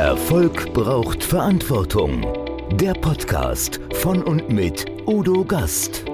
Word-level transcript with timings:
Erfolg 0.00 0.72
braucht 0.72 1.22
Verantwortung. 1.22 2.26
Der 2.72 2.94
Podcast 2.94 3.78
von 3.96 4.22
und 4.22 4.48
mit 4.48 4.86
Udo 5.06 5.44
Gast. 5.44 6.06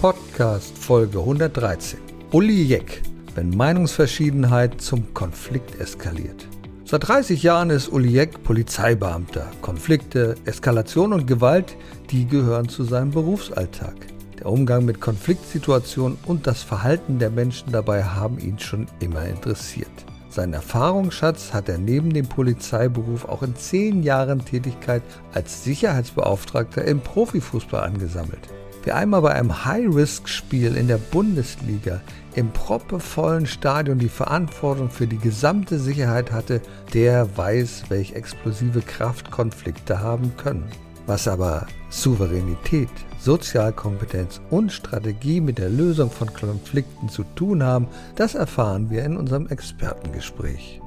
Podcast 0.00 0.76
Folge 0.76 1.20
113. 1.20 2.00
Uli 2.32 2.64
Jeck, 2.64 3.00
wenn 3.36 3.50
Meinungsverschiedenheit 3.50 4.80
zum 4.80 5.14
Konflikt 5.14 5.80
eskaliert. 5.80 6.48
Seit 6.84 7.06
30 7.06 7.44
Jahren 7.44 7.70
ist 7.70 7.92
Uli 7.92 8.10
Jeck 8.10 8.42
Polizeibeamter. 8.42 9.52
Konflikte, 9.62 10.34
Eskalation 10.46 11.12
und 11.12 11.28
Gewalt, 11.28 11.76
die 12.10 12.26
gehören 12.26 12.68
zu 12.68 12.82
seinem 12.82 13.12
Berufsalltag. 13.12 14.07
Der 14.38 14.46
Umgang 14.46 14.84
mit 14.84 15.00
Konfliktsituationen 15.00 16.16
und 16.26 16.46
das 16.46 16.62
Verhalten 16.62 17.18
der 17.18 17.30
Menschen 17.30 17.72
dabei 17.72 18.04
haben 18.04 18.38
ihn 18.38 18.58
schon 18.58 18.86
immer 19.00 19.24
interessiert. 19.24 19.90
Seinen 20.30 20.52
Erfahrungsschatz 20.52 21.52
hat 21.52 21.68
er 21.68 21.78
neben 21.78 22.12
dem 22.12 22.28
Polizeiberuf 22.28 23.24
auch 23.24 23.42
in 23.42 23.56
zehn 23.56 24.04
Jahren 24.04 24.44
Tätigkeit 24.44 25.02
als 25.32 25.64
Sicherheitsbeauftragter 25.64 26.84
im 26.84 27.00
Profifußball 27.00 27.82
angesammelt. 27.82 28.48
Wer 28.84 28.94
einmal 28.94 29.22
bei 29.22 29.32
einem 29.32 29.64
High-Risk-Spiel 29.64 30.76
in 30.76 30.86
der 30.86 30.98
Bundesliga 30.98 32.00
im 32.34 32.50
proppevollen 32.52 33.46
Stadion 33.46 33.98
die 33.98 34.08
Verantwortung 34.08 34.88
für 34.90 35.08
die 35.08 35.18
gesamte 35.18 35.80
Sicherheit 35.80 36.30
hatte, 36.30 36.60
der 36.94 37.36
weiß, 37.36 37.84
welche 37.88 38.14
explosive 38.14 38.82
Kraft 38.82 39.32
Konflikte 39.32 40.00
haben 40.00 40.36
können. 40.36 40.70
Was 41.08 41.26
aber 41.26 41.66
Souveränität, 41.88 42.90
Sozialkompetenz 43.18 44.42
und 44.50 44.70
Strategie 44.70 45.40
mit 45.40 45.56
der 45.56 45.70
Lösung 45.70 46.10
von 46.10 46.30
Konflikten 46.34 47.08
zu 47.08 47.24
tun 47.34 47.62
haben, 47.62 47.88
das 48.14 48.34
erfahren 48.34 48.90
wir 48.90 49.06
in 49.06 49.16
unserem 49.16 49.46
Expertengespräch. 49.46 50.82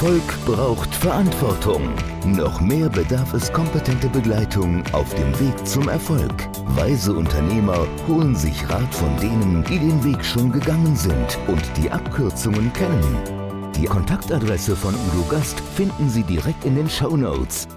Erfolg 0.00 0.46
braucht 0.46 0.94
Verantwortung. 0.94 1.94
Noch 2.24 2.58
mehr 2.62 2.88
bedarf 2.88 3.34
es 3.34 3.52
kompetente 3.52 4.08
Begleitung 4.08 4.82
auf 4.92 5.14
dem 5.14 5.38
Weg 5.38 5.66
zum 5.66 5.90
Erfolg. 5.90 6.32
Weise 6.68 7.12
Unternehmer 7.12 7.86
holen 8.08 8.34
sich 8.34 8.66
Rat 8.70 8.94
von 8.94 9.14
denen, 9.18 9.62
die 9.64 9.78
den 9.78 10.02
Weg 10.02 10.24
schon 10.24 10.52
gegangen 10.52 10.96
sind 10.96 11.38
und 11.48 11.60
die 11.76 11.90
Abkürzungen 11.90 12.72
kennen. 12.72 13.72
Die 13.76 13.84
Kontaktadresse 13.84 14.74
von 14.74 14.94
Udo 14.94 15.22
Gast 15.28 15.60
finden 15.76 16.08
Sie 16.08 16.22
direkt 16.22 16.64
in 16.64 16.76
den 16.76 16.88
Show 16.88 17.14
Notes. 17.14 17.68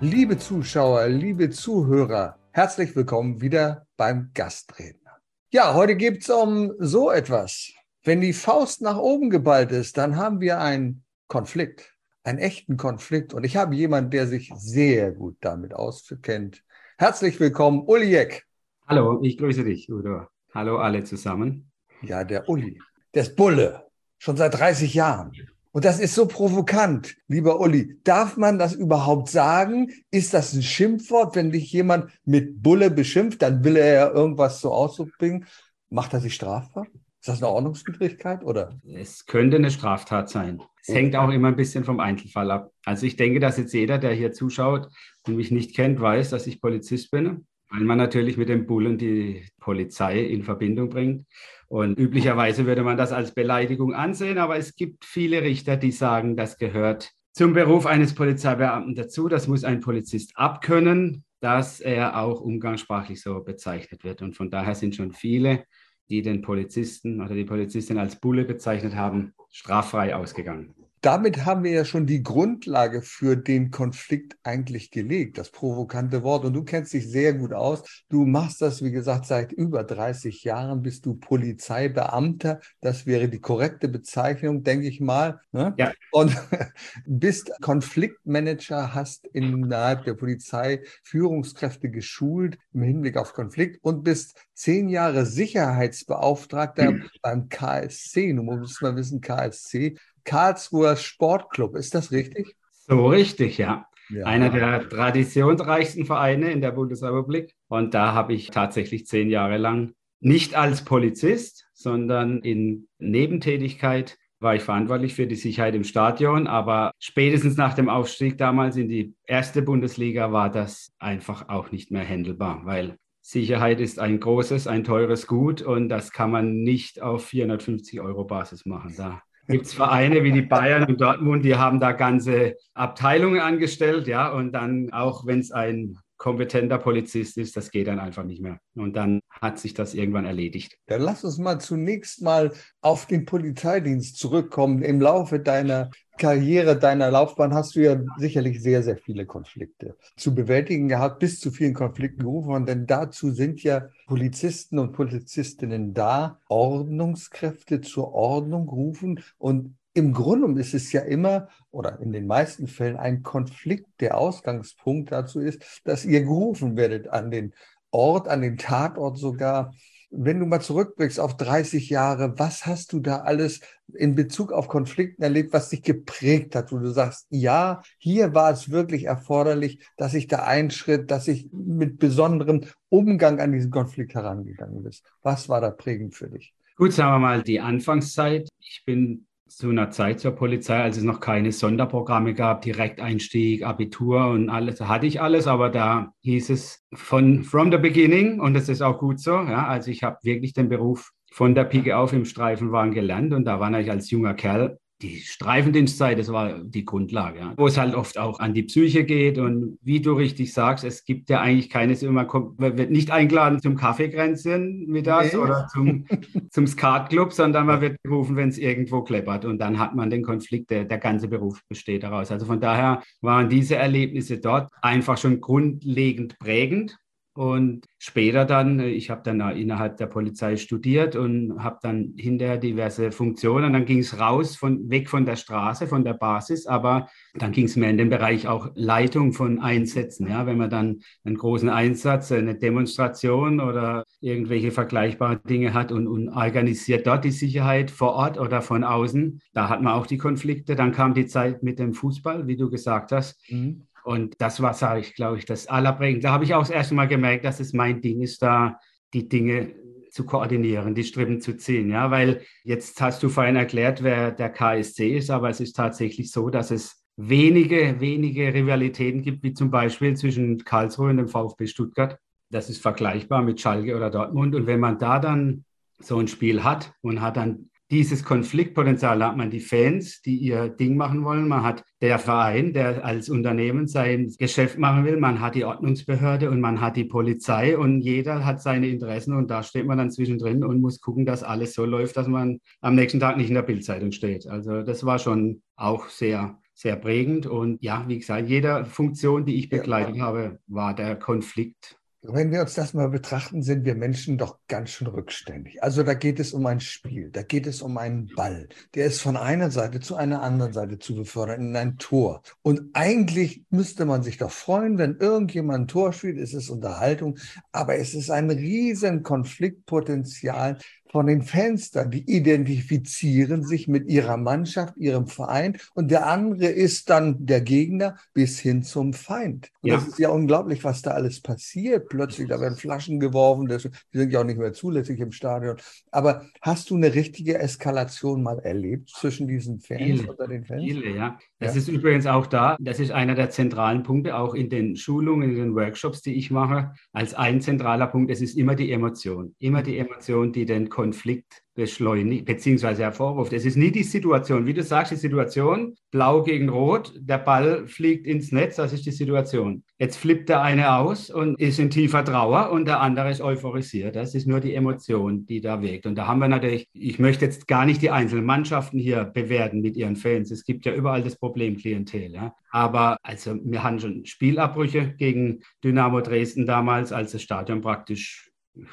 Liebe 0.00 0.38
Zuschauer, 0.38 1.08
liebe 1.08 1.50
Zuhörer, 1.50 2.38
herzlich 2.52 2.96
willkommen 2.96 3.42
wieder 3.42 3.86
beim 3.98 4.30
Gastredner. 4.32 5.18
Ja, 5.50 5.74
heute 5.74 5.96
geht 5.96 6.22
es 6.22 6.30
um 6.30 6.72
so 6.78 7.10
etwas. 7.10 7.72
Wenn 8.04 8.22
die 8.22 8.32
Faust 8.32 8.80
nach 8.80 8.96
oben 8.96 9.28
geballt 9.28 9.70
ist, 9.70 9.98
dann 9.98 10.16
haben 10.16 10.40
wir 10.40 10.60
einen 10.60 11.02
Konflikt, 11.28 11.94
einen 12.24 12.38
echten 12.38 12.76
Konflikt. 12.76 13.34
Und 13.34 13.44
ich 13.44 13.56
habe 13.56 13.74
jemanden, 13.74 14.10
der 14.10 14.26
sich 14.26 14.52
sehr 14.56 15.12
gut 15.12 15.36
damit 15.40 15.74
auskennt. 15.74 16.62
Herzlich 16.98 17.38
willkommen, 17.40 17.82
Uli 17.86 18.06
Jeck. 18.06 18.46
Hallo, 18.86 19.20
ich 19.22 19.36
grüße 19.36 19.64
dich, 19.64 19.90
Udo. 19.90 20.26
Hallo 20.54 20.78
alle 20.78 21.02
zusammen. 21.04 21.70
Ja, 22.02 22.24
der 22.24 22.48
Uli, 22.48 22.80
der 23.14 23.22
ist 23.22 23.36
Bulle, 23.36 23.86
schon 24.18 24.36
seit 24.36 24.54
30 24.54 24.94
Jahren. 24.94 25.32
Und 25.72 25.84
das 25.84 25.98
ist 25.98 26.14
so 26.14 26.26
provokant, 26.26 27.16
lieber 27.28 27.60
Uli. 27.60 28.00
Darf 28.04 28.36
man 28.36 28.58
das 28.58 28.72
überhaupt 28.72 29.28
sagen? 29.28 29.90
Ist 30.10 30.32
das 30.32 30.54
ein 30.54 30.62
Schimpfwort, 30.62 31.36
wenn 31.36 31.50
dich 31.50 31.70
jemand 31.72 32.10
mit 32.24 32.62
Bulle 32.62 32.90
beschimpft, 32.90 33.42
dann 33.42 33.62
will 33.64 33.76
er 33.76 33.92
ja 33.92 34.10
irgendwas 34.10 34.60
zu 34.60 34.70
Ausdruck 34.70 35.10
bringen? 35.18 35.44
Macht 35.90 36.14
er 36.14 36.20
sich 36.20 36.34
strafbar? 36.34 36.86
Ist 37.26 37.42
das 37.42 37.42
eine 37.42 37.52
Ordnungswidrigkeit 37.52 38.44
oder? 38.44 38.78
Es 38.94 39.26
könnte 39.26 39.56
eine 39.56 39.72
Straftat 39.72 40.30
sein. 40.30 40.62
Es 40.80 40.94
hängt 40.94 41.16
auch 41.16 41.30
immer 41.30 41.48
ein 41.48 41.56
bisschen 41.56 41.82
vom 41.82 41.98
Einzelfall 41.98 42.52
ab. 42.52 42.70
Also 42.84 43.04
ich 43.04 43.16
denke, 43.16 43.40
dass 43.40 43.58
jetzt 43.58 43.74
jeder, 43.74 43.98
der 43.98 44.12
hier 44.12 44.30
zuschaut 44.30 44.86
und 45.26 45.34
mich 45.34 45.50
nicht 45.50 45.74
kennt, 45.74 46.00
weiß, 46.00 46.30
dass 46.30 46.46
ich 46.46 46.60
Polizist 46.60 47.10
bin, 47.10 47.44
weil 47.68 47.80
man 47.80 47.98
natürlich 47.98 48.36
mit 48.36 48.48
dem 48.48 48.64
Bullen 48.64 48.96
die 48.96 49.44
Polizei 49.58 50.20
in 50.20 50.44
Verbindung 50.44 50.88
bringt. 50.88 51.26
Und 51.66 51.98
üblicherweise 51.98 52.64
würde 52.64 52.84
man 52.84 52.96
das 52.96 53.10
als 53.10 53.34
Beleidigung 53.34 53.92
ansehen, 53.92 54.38
aber 54.38 54.56
es 54.56 54.76
gibt 54.76 55.04
viele 55.04 55.42
Richter, 55.42 55.76
die 55.76 55.90
sagen, 55.90 56.36
das 56.36 56.58
gehört 56.58 57.10
zum 57.32 57.54
Beruf 57.54 57.86
eines 57.86 58.14
Polizeibeamten 58.14 58.94
dazu. 58.94 59.28
Das 59.28 59.48
muss 59.48 59.64
ein 59.64 59.80
Polizist 59.80 60.30
abkönnen, 60.36 61.24
dass 61.40 61.80
er 61.80 62.20
auch 62.20 62.40
umgangssprachlich 62.40 63.20
so 63.20 63.42
bezeichnet 63.42 64.04
wird. 64.04 64.22
Und 64.22 64.36
von 64.36 64.48
daher 64.48 64.76
sind 64.76 64.94
schon 64.94 65.10
viele 65.10 65.64
die 66.08 66.22
den 66.22 66.42
Polizisten 66.42 67.20
oder 67.20 67.34
die 67.34 67.44
Polizistin 67.44 67.98
als 67.98 68.20
Bulle 68.20 68.44
bezeichnet 68.44 68.94
haben, 68.94 69.34
straffrei 69.50 70.14
ausgegangen 70.14 70.85
damit 71.06 71.44
haben 71.44 71.62
wir 71.62 71.70
ja 71.70 71.84
schon 71.84 72.04
die 72.04 72.24
Grundlage 72.24 73.00
für 73.00 73.36
den 73.36 73.70
Konflikt 73.70 74.36
eigentlich 74.42 74.90
gelegt, 74.90 75.38
das 75.38 75.52
provokante 75.52 76.24
Wort. 76.24 76.44
Und 76.44 76.52
du 76.52 76.64
kennst 76.64 76.92
dich 76.92 77.08
sehr 77.08 77.32
gut 77.32 77.52
aus. 77.52 78.04
Du 78.08 78.26
machst 78.26 78.60
das, 78.60 78.82
wie 78.82 78.90
gesagt, 78.90 79.24
seit 79.24 79.52
über 79.52 79.84
30 79.84 80.42
Jahren, 80.42 80.82
bist 80.82 81.06
du 81.06 81.14
Polizeibeamter. 81.14 82.58
Das 82.80 83.06
wäre 83.06 83.28
die 83.28 83.38
korrekte 83.38 83.86
Bezeichnung, 83.86 84.64
denke 84.64 84.88
ich 84.88 85.00
mal. 85.00 85.38
Ne? 85.52 85.74
Ja. 85.78 85.92
Und 86.10 86.36
bist 87.06 87.52
Konfliktmanager, 87.60 88.92
hast 88.92 89.28
innerhalb 89.28 90.06
der 90.06 90.14
Polizei 90.14 90.82
Führungskräfte 91.04 91.88
geschult 91.88 92.58
im 92.72 92.82
Hinblick 92.82 93.16
auf 93.16 93.32
Konflikt 93.32 93.78
und 93.84 94.02
bist 94.02 94.44
zehn 94.54 94.88
Jahre 94.88 95.24
Sicherheitsbeauftragter 95.24 96.90
mhm. 96.90 97.04
beim 97.22 97.48
KSC. 97.48 98.32
Du 98.32 98.42
musst 98.42 98.82
mal 98.82 98.96
wissen, 98.96 99.20
KSC 99.20 99.96
Karlsruher 100.26 100.96
Sportclub. 100.96 101.74
Ist 101.76 101.94
das 101.94 102.12
richtig? 102.12 102.54
So 102.70 103.06
richtig, 103.06 103.56
ja. 103.56 103.86
ja. 104.10 104.26
Einer 104.26 104.50
der 104.50 104.88
traditionsreichsten 104.88 106.04
Vereine 106.04 106.50
in 106.50 106.60
der 106.60 106.72
Bundesrepublik. 106.72 107.54
Und 107.68 107.94
da 107.94 108.12
habe 108.12 108.34
ich 108.34 108.50
tatsächlich 108.50 109.06
zehn 109.06 109.30
Jahre 109.30 109.56
lang 109.56 109.94
nicht 110.20 110.54
als 110.54 110.84
Polizist, 110.84 111.66
sondern 111.72 112.40
in 112.40 112.88
Nebentätigkeit 112.98 114.18
war 114.38 114.54
ich 114.54 114.62
verantwortlich 114.62 115.14
für 115.14 115.26
die 115.26 115.34
Sicherheit 115.34 115.74
im 115.74 115.84
Stadion. 115.84 116.46
Aber 116.46 116.92
spätestens 116.98 117.56
nach 117.56 117.74
dem 117.74 117.88
Aufstieg 117.88 118.38
damals 118.38 118.76
in 118.76 118.88
die 118.88 119.14
erste 119.24 119.62
Bundesliga 119.62 120.32
war 120.32 120.50
das 120.50 120.92
einfach 120.98 121.48
auch 121.48 121.70
nicht 121.70 121.90
mehr 121.90 122.04
händelbar, 122.04 122.62
weil 122.64 122.98
Sicherheit 123.22 123.80
ist 123.80 123.98
ein 123.98 124.20
großes, 124.20 124.68
ein 124.68 124.84
teures 124.84 125.26
Gut 125.26 125.60
und 125.60 125.88
das 125.88 126.12
kann 126.12 126.30
man 126.30 126.62
nicht 126.62 127.02
auf 127.02 127.26
450 127.26 128.00
Euro 128.00 128.24
Basis 128.24 128.66
machen. 128.66 128.94
Da 128.96 129.20
gibt 129.48 129.66
es 129.66 129.74
Vereine 129.74 130.22
wie 130.24 130.32
die 130.32 130.42
Bayern 130.42 130.84
und 130.84 131.00
Dortmund, 131.00 131.44
die 131.44 131.56
haben 131.56 131.80
da 131.80 131.92
ganze 131.92 132.56
Abteilungen 132.74 133.40
angestellt, 133.40 134.06
ja, 134.06 134.28
und 134.28 134.52
dann 134.52 134.92
auch 134.92 135.26
wenn 135.26 135.40
es 135.40 135.52
ein 135.52 135.98
kompetenter 136.18 136.78
Polizist 136.78 137.36
ist, 137.36 137.56
das 137.56 137.70
geht 137.70 137.88
dann 137.88 137.98
einfach 137.98 138.24
nicht 138.24 138.40
mehr. 138.40 138.58
Und 138.74 138.96
dann 138.96 139.20
hat 139.28 139.58
sich 139.58 139.74
das 139.74 139.94
irgendwann 139.94 140.24
erledigt. 140.24 140.78
Dann 140.86 141.02
lass 141.02 141.24
uns 141.24 141.38
mal 141.38 141.60
zunächst 141.60 142.22
mal 142.22 142.52
auf 142.80 143.06
den 143.06 143.26
Polizeidienst 143.26 144.18
zurückkommen. 144.18 144.82
Im 144.82 145.00
Laufe 145.00 145.40
deiner 145.40 145.90
Karriere, 146.18 146.78
deiner 146.78 147.10
Laufbahn 147.10 147.54
hast 147.54 147.76
du 147.76 147.80
ja 147.80 148.00
sicherlich 148.18 148.62
sehr, 148.62 148.82
sehr 148.82 148.96
viele 148.96 149.26
Konflikte 149.26 149.96
zu 150.16 150.34
bewältigen 150.34 150.88
gehabt, 150.88 151.18
bis 151.18 151.40
zu 151.40 151.50
vielen 151.50 151.74
Konflikten 151.74 152.22
gerufen. 152.22 152.66
Denn 152.66 152.86
dazu 152.86 153.30
sind 153.30 153.62
ja 153.62 153.88
Polizisten 154.06 154.78
und 154.78 154.92
Polizistinnen 154.92 155.94
da, 155.94 156.40
Ordnungskräfte 156.48 157.80
zur 157.80 158.12
Ordnung 158.14 158.68
rufen. 158.68 159.22
Und 159.38 159.76
im 159.94 160.12
Grunde 160.12 160.60
ist 160.60 160.74
es 160.74 160.92
ja 160.92 161.00
immer 161.02 161.48
oder 161.70 162.00
in 162.00 162.12
den 162.12 162.26
meisten 162.26 162.66
Fällen 162.66 162.96
ein 162.96 163.22
Konflikt, 163.22 163.88
der 164.00 164.18
Ausgangspunkt 164.18 165.12
dazu 165.12 165.40
ist, 165.40 165.82
dass 165.84 166.04
ihr 166.04 166.22
gerufen 166.22 166.76
werdet 166.76 167.08
an 167.08 167.30
den 167.30 167.54
Ort, 167.90 168.28
an 168.28 168.42
den 168.42 168.58
Tatort 168.58 169.16
sogar 169.16 169.72
wenn 170.10 170.40
du 170.40 170.46
mal 170.46 170.60
zurückblickst 170.60 171.20
auf 171.20 171.36
30 171.36 171.90
Jahre, 171.90 172.38
was 172.38 172.66
hast 172.66 172.92
du 172.92 173.00
da 173.00 173.18
alles 173.18 173.60
in 173.94 174.14
Bezug 174.14 174.52
auf 174.52 174.68
Konflikten 174.68 175.22
erlebt, 175.22 175.52
was 175.52 175.70
dich 175.70 175.82
geprägt 175.82 176.54
hat, 176.54 176.72
wo 176.72 176.78
du 176.78 176.90
sagst, 176.90 177.26
ja, 177.30 177.82
hier 177.98 178.34
war 178.34 178.50
es 178.50 178.70
wirklich 178.70 179.04
erforderlich, 179.04 179.80
dass 179.96 180.14
ich 180.14 180.26
da 180.26 180.44
einschritt, 180.44 181.10
dass 181.10 181.28
ich 181.28 181.48
mit 181.52 181.98
besonderem 181.98 182.62
Umgang 182.88 183.40
an 183.40 183.52
diesen 183.52 183.70
Konflikt 183.70 184.14
herangegangen 184.14 184.82
bin. 184.82 184.92
Was 185.22 185.48
war 185.48 185.60
da 185.60 185.70
prägend 185.70 186.14
für 186.14 186.28
dich? 186.28 186.54
Gut, 186.76 186.92
sagen 186.92 187.14
wir 187.14 187.18
mal, 187.18 187.42
die 187.42 187.60
Anfangszeit. 187.60 188.48
Ich 188.60 188.82
bin 188.84 189.26
zu 189.48 189.70
einer 189.70 189.90
Zeit 189.90 190.20
zur 190.20 190.32
Polizei, 190.32 190.76
als 190.76 190.96
es 190.96 191.04
noch 191.04 191.20
keine 191.20 191.52
Sonderprogramme 191.52 192.34
gab, 192.34 192.62
Direkteinstieg, 192.62 193.64
Abitur 193.64 194.26
und 194.28 194.50
alles, 194.50 194.80
hatte 194.80 195.06
ich 195.06 195.20
alles, 195.20 195.46
aber 195.46 195.70
da 195.70 196.12
hieß 196.22 196.50
es 196.50 196.84
von 196.92 197.44
from 197.44 197.70
the 197.70 197.78
beginning 197.78 198.40
und 198.40 198.54
das 198.54 198.68
ist 198.68 198.82
auch 198.82 198.98
gut 198.98 199.20
so. 199.20 199.32
Ja, 199.32 199.66
also 199.66 199.90
ich 199.90 200.02
habe 200.02 200.18
wirklich 200.22 200.52
den 200.52 200.68
Beruf 200.68 201.12
von 201.30 201.54
der 201.54 201.64
Pike 201.64 201.96
auf 201.96 202.12
im 202.12 202.24
Streifenwagen 202.24 202.92
gelernt 202.92 203.32
und 203.32 203.44
da 203.44 203.60
war 203.60 203.72
ich 203.78 203.90
als 203.90 204.10
junger 204.10 204.34
Kerl 204.34 204.78
die 205.02 205.20
Streifendienstzeit, 205.20 206.18
das 206.18 206.32
war 206.32 206.58
die 206.58 206.84
Grundlage, 206.84 207.38
ja. 207.38 207.54
wo 207.56 207.66
es 207.66 207.76
halt 207.76 207.94
oft 207.94 208.16
auch 208.16 208.40
an 208.40 208.54
die 208.54 208.62
Psyche 208.62 209.04
geht. 209.04 209.38
Und 209.38 209.78
wie 209.82 210.00
du 210.00 210.14
richtig 210.14 210.54
sagst, 210.54 210.84
es 210.84 211.04
gibt 211.04 211.28
ja 211.28 211.40
eigentlich 211.40 211.68
keines 211.68 212.02
immer, 212.02 212.26
man 212.56 212.78
wird 212.78 212.90
nicht 212.90 213.10
eingeladen 213.10 213.60
zum 213.60 213.76
Kaffeekränzchen 213.76 214.86
mittags 214.86 215.32
nee. 215.32 215.38
oder 215.38 215.66
zum, 215.70 216.06
zum 216.50 216.66
Skatclub, 216.66 217.32
sondern 217.32 217.66
man 217.66 217.80
wird 217.82 218.02
gerufen, 218.02 218.36
wenn 218.36 218.48
es 218.48 218.58
irgendwo 218.58 219.02
kleppert. 219.02 219.44
Und 219.44 219.58
dann 219.58 219.78
hat 219.78 219.94
man 219.94 220.08
den 220.08 220.22
Konflikt, 220.22 220.70
der, 220.70 220.84
der 220.84 220.98
ganze 220.98 221.28
Beruf 221.28 221.60
besteht 221.68 222.02
daraus. 222.02 222.32
Also 222.32 222.46
von 222.46 222.60
daher 222.60 223.02
waren 223.20 223.50
diese 223.50 223.76
Erlebnisse 223.76 224.38
dort 224.38 224.70
einfach 224.80 225.18
schon 225.18 225.40
grundlegend 225.40 226.38
prägend. 226.38 226.96
Und 227.36 227.84
später 227.98 228.46
dann, 228.46 228.80
äh, 228.80 228.88
ich 228.88 229.10
habe 229.10 229.20
dann 229.22 229.40
innerhalb 229.56 229.98
der 229.98 230.06
Polizei 230.06 230.56
studiert 230.56 231.16
und 231.16 231.62
habe 231.62 231.78
dann 231.82 232.14
hinterher 232.16 232.56
diverse 232.56 233.12
Funktionen. 233.12 233.74
Dann 233.74 233.84
ging 233.84 233.98
es 233.98 234.18
raus, 234.18 234.56
von, 234.56 234.88
weg 234.88 235.10
von 235.10 235.26
der 235.26 235.36
Straße, 235.36 235.86
von 235.86 236.02
der 236.02 236.14
Basis, 236.14 236.66
aber 236.66 237.08
dann 237.34 237.52
ging 237.52 237.66
es 237.66 237.76
mehr 237.76 237.90
in 237.90 237.98
den 237.98 238.08
Bereich 238.08 238.48
auch 238.48 238.70
Leitung 238.74 239.34
von 239.34 239.60
Einsätzen. 239.60 240.28
Ja, 240.28 240.46
wenn 240.46 240.56
man 240.56 240.70
dann 240.70 241.00
einen 241.24 241.36
großen 241.36 241.68
Einsatz, 241.68 242.32
eine 242.32 242.54
Demonstration 242.54 243.60
oder 243.60 244.04
irgendwelche 244.20 244.70
vergleichbaren 244.70 245.40
Dinge 245.46 245.74
hat 245.74 245.92
und, 245.92 246.08
und 246.08 246.30
organisiert 246.30 247.06
dort 247.06 247.24
die 247.24 247.30
Sicherheit 247.30 247.90
vor 247.90 248.14
Ort 248.14 248.38
oder 248.38 248.62
von 248.62 248.82
außen, 248.82 249.40
da 249.52 249.68
hat 249.68 249.82
man 249.82 249.92
auch 249.92 250.06
die 250.06 250.18
Konflikte. 250.18 250.74
Dann 250.74 250.92
kam 250.92 251.12
die 251.12 251.26
Zeit 251.26 251.62
mit 251.62 251.78
dem 251.78 251.92
Fußball, 251.92 252.46
wie 252.46 252.56
du 252.56 252.70
gesagt 252.70 253.12
hast. 253.12 253.38
Mhm. 253.50 253.82
Und 254.06 254.40
das 254.40 254.62
war, 254.62 254.72
sage 254.72 255.00
ich, 255.00 255.14
glaube 255.16 255.38
ich, 255.38 255.46
das 255.46 255.66
Allerprägendste. 255.66 256.28
Da 256.28 256.32
habe 256.32 256.44
ich 256.44 256.54
auch 256.54 256.60
das 256.60 256.70
erste 256.70 256.94
Mal 256.94 257.08
gemerkt, 257.08 257.44
dass 257.44 257.58
es 257.58 257.72
mein 257.72 258.00
Ding 258.00 258.20
ist, 258.22 258.40
da 258.40 258.78
die 259.12 259.28
Dinge 259.28 259.74
zu 260.10 260.24
koordinieren, 260.24 260.94
die 260.94 261.02
Strippen 261.02 261.40
zu 261.40 261.56
ziehen. 261.56 261.90
Ja, 261.90 262.08
weil 262.12 262.42
jetzt 262.62 263.00
hast 263.00 263.20
du 263.24 263.28
vorhin 263.28 263.56
erklärt, 263.56 264.04
wer 264.04 264.30
der 264.30 264.50
KSC 264.50 265.16
ist, 265.16 265.28
aber 265.28 265.50
es 265.50 265.58
ist 265.58 265.74
tatsächlich 265.74 266.30
so, 266.30 266.50
dass 266.50 266.70
es 266.70 267.04
wenige, 267.16 267.96
wenige 267.98 268.54
Rivalitäten 268.54 269.22
gibt, 269.22 269.42
wie 269.42 269.54
zum 269.54 269.72
Beispiel 269.72 270.16
zwischen 270.16 270.58
Karlsruhe 270.58 271.10
und 271.10 271.16
dem 271.16 271.28
VfB 271.28 271.66
Stuttgart. 271.66 272.16
Das 272.48 272.70
ist 272.70 272.80
vergleichbar 272.80 273.42
mit 273.42 273.60
Schalke 273.60 273.96
oder 273.96 274.10
Dortmund. 274.10 274.54
Und 274.54 274.68
wenn 274.68 274.78
man 274.78 275.00
da 275.00 275.18
dann 275.18 275.64
so 275.98 276.16
ein 276.18 276.28
Spiel 276.28 276.62
hat 276.62 276.92
und 277.02 277.20
hat 277.20 277.38
dann 277.38 277.70
dieses 277.90 278.24
Konfliktpotenzial 278.24 279.22
hat 279.24 279.36
man 279.36 279.50
die 279.50 279.60
Fans, 279.60 280.20
die 280.20 280.36
ihr 280.36 280.68
Ding 280.68 280.96
machen 280.96 281.24
wollen. 281.24 281.46
Man 281.46 281.62
hat 281.62 281.84
der 282.00 282.18
Verein, 282.18 282.72
der 282.72 283.04
als 283.04 283.28
Unternehmen 283.28 283.86
sein 283.86 284.32
Geschäft 284.38 284.78
machen 284.78 285.04
will. 285.04 285.16
Man 285.18 285.40
hat 285.40 285.54
die 285.54 285.64
Ordnungsbehörde 285.64 286.50
und 286.50 286.60
man 286.60 286.80
hat 286.80 286.96
die 286.96 287.04
Polizei 287.04 287.78
und 287.78 288.00
jeder 288.00 288.44
hat 288.44 288.60
seine 288.60 288.88
Interessen 288.88 289.34
und 289.34 289.50
da 289.50 289.62
steht 289.62 289.86
man 289.86 289.98
dann 289.98 290.10
zwischendrin 290.10 290.64
und 290.64 290.80
muss 290.80 291.00
gucken, 291.00 291.24
dass 291.26 291.42
alles 291.44 291.74
so 291.74 291.84
läuft, 291.84 292.16
dass 292.16 292.26
man 292.26 292.58
am 292.80 292.96
nächsten 292.96 293.20
Tag 293.20 293.36
nicht 293.36 293.48
in 293.48 293.54
der 293.54 293.62
Bildzeitung 293.62 294.10
steht. 294.10 294.46
Also 294.48 294.82
das 294.82 295.06
war 295.06 295.18
schon 295.18 295.62
auch 295.76 296.08
sehr 296.08 296.58
sehr 296.78 296.96
prägend 296.96 297.46
und 297.46 297.82
ja, 297.82 298.04
wie 298.06 298.18
gesagt, 298.18 298.50
jede 298.50 298.84
Funktion, 298.84 299.46
die 299.46 299.54
ich 299.54 299.70
begleitet 299.70 300.20
habe, 300.20 300.58
war 300.66 300.94
der 300.94 301.16
Konflikt 301.16 301.96
wenn 302.28 302.50
wir 302.50 302.60
uns 302.60 302.74
das 302.74 302.94
mal 302.94 303.08
betrachten, 303.08 303.62
sind 303.62 303.84
wir 303.84 303.94
Menschen 303.94 304.38
doch 304.38 304.58
ganz 304.68 304.90
schön 304.90 305.06
rückständig. 305.06 305.82
Also 305.82 306.02
da 306.02 306.14
geht 306.14 306.40
es 306.40 306.52
um 306.52 306.66
ein 306.66 306.80
Spiel, 306.80 307.30
da 307.30 307.42
geht 307.42 307.66
es 307.66 307.82
um 307.82 307.98
einen 307.98 308.28
Ball. 308.34 308.68
Der 308.94 309.06
ist 309.06 309.20
von 309.20 309.36
einer 309.36 309.70
Seite 309.70 310.00
zu 310.00 310.16
einer 310.16 310.42
anderen 310.42 310.72
Seite 310.72 310.98
zu 310.98 311.14
befördern 311.14 311.60
in 311.60 311.76
ein 311.76 311.98
Tor. 311.98 312.42
Und 312.62 312.90
eigentlich 312.94 313.64
müsste 313.70 314.04
man 314.04 314.22
sich 314.22 314.38
doch 314.38 314.50
freuen, 314.50 314.98
wenn 314.98 315.16
irgendjemand 315.16 315.84
ein 315.84 315.88
Tor 315.88 316.12
spielt, 316.12 316.38
ist 316.38 316.54
es 316.54 316.70
Unterhaltung. 316.70 317.38
Aber 317.72 317.96
es 317.96 318.14
ist 318.14 318.30
ein 318.30 318.50
riesen 318.50 319.22
Konfliktpotenzial, 319.22 320.78
von 321.10 321.26
den 321.26 321.42
Fenstern. 321.42 322.10
Die 322.10 322.24
identifizieren 322.30 323.64
sich 323.64 323.88
mit 323.88 324.08
ihrer 324.08 324.36
Mannschaft, 324.36 324.96
ihrem 324.96 325.26
Verein 325.26 325.78
und 325.94 326.10
der 326.10 326.26
andere 326.26 326.66
ist 326.66 327.10
dann 327.10 327.46
der 327.46 327.60
Gegner 327.60 328.16
bis 328.34 328.58
hin 328.58 328.82
zum 328.82 329.12
Feind. 329.12 329.70
Ja. 329.82 329.96
das 329.96 330.08
ist 330.08 330.18
ja 330.18 330.30
unglaublich, 330.30 330.84
was 330.84 331.02
da 331.02 331.12
alles 331.12 331.40
passiert. 331.40 332.08
Plötzlich, 332.08 332.48
da 332.48 332.60
werden 332.60 332.76
Flaschen 332.76 333.20
geworfen, 333.20 333.68
die 333.68 334.18
sind 334.18 334.32
ja 334.32 334.40
auch 334.40 334.44
nicht 334.44 334.58
mehr 334.58 334.72
zulässig 334.72 335.20
im 335.20 335.32
Stadion. 335.32 335.76
Aber 336.10 336.46
hast 336.60 336.90
du 336.90 336.96
eine 336.96 337.14
richtige 337.14 337.58
Eskalation 337.58 338.42
mal 338.42 338.58
erlebt 338.58 339.10
zwischen 339.10 339.46
diesen 339.46 339.80
Fans 339.80 340.20
viele, 340.20 340.32
oder 340.32 340.48
den 340.48 340.64
Fans? 340.64 340.82
Viele, 340.82 341.10
ja. 341.10 341.38
Das 341.58 341.74
ja. 341.74 341.80
ist 341.80 341.88
übrigens 341.88 342.26
auch 342.26 342.46
da, 342.46 342.76
das 342.80 343.00
ist 343.00 343.10
einer 343.10 343.34
der 343.34 343.50
zentralen 343.50 344.02
Punkte, 344.02 344.36
auch 344.36 344.54
in 344.54 344.68
den 344.68 344.96
Schulungen, 344.96 345.50
in 345.50 345.56
den 345.56 345.74
Workshops, 345.74 346.22
die 346.22 346.34
ich 346.34 346.50
mache, 346.50 346.92
als 347.12 347.34
ein 347.34 347.60
zentraler 347.60 348.06
Punkt, 348.06 348.30
es 348.30 348.40
ist 348.40 348.56
immer 348.56 348.74
die 348.74 348.92
Emotion. 348.92 349.54
Immer 349.58 349.82
die 349.82 349.98
Emotion, 349.98 350.52
die 350.52 350.66
den 350.66 350.88
Konflikt 350.96 351.62
beschleunigt 351.74 352.46
bzw. 352.46 353.02
hervorruft. 353.02 353.52
Es 353.52 353.66
ist 353.66 353.76
nie 353.76 353.90
die 353.90 354.02
Situation, 354.02 354.64
wie 354.64 354.72
du 354.72 354.82
sagst, 354.82 355.12
die 355.12 355.16
Situation, 355.16 355.94
blau 356.10 356.42
gegen 356.42 356.70
rot, 356.70 357.12
der 357.18 357.36
Ball 357.36 357.86
fliegt 357.86 358.26
ins 358.26 358.50
Netz, 358.50 358.76
das 358.76 358.94
ist 358.94 359.04
die 359.04 359.10
Situation. 359.10 359.84
Jetzt 359.98 360.16
flippt 360.16 360.48
der 360.48 360.62
eine 360.62 360.94
aus 360.94 361.28
und 361.28 361.60
ist 361.60 361.78
in 361.78 361.90
tiefer 361.90 362.24
Trauer 362.24 362.70
und 362.70 362.86
der 362.86 363.02
andere 363.02 363.30
ist 363.30 363.42
euphorisiert. 363.42 364.16
Das 364.16 364.34
ist 364.34 364.46
nur 364.46 364.60
die 364.60 364.74
Emotion, 364.74 365.44
die 365.44 365.60
da 365.60 365.82
wirkt. 365.82 366.06
Und 366.06 366.14
da 366.14 366.26
haben 366.26 366.38
wir 366.38 366.48
natürlich, 366.48 366.88
ich 366.94 367.18
möchte 367.18 367.44
jetzt 367.44 367.68
gar 367.68 367.84
nicht 367.84 368.00
die 368.00 368.10
einzelnen 368.10 368.46
Mannschaften 368.46 368.98
hier 368.98 369.24
bewerten 369.24 369.82
mit 369.82 369.98
ihren 369.98 370.16
Fans. 370.16 370.50
Es 370.50 370.64
gibt 370.64 370.86
ja 370.86 370.94
überall 370.94 371.22
das 371.22 371.36
Problem 371.36 371.76
Klientel. 371.76 372.32
Ja. 372.32 372.54
Aber 372.70 373.18
also 373.22 373.54
wir 373.62 373.82
hatten 373.82 374.00
schon 374.00 374.24
Spielabbrüche 374.24 375.12
gegen 375.18 375.60
Dynamo 375.84 376.22
Dresden 376.22 376.64
damals, 376.64 377.12
als 377.12 377.32
das 377.32 377.42
Stadion 377.42 377.82
praktisch 377.82 378.50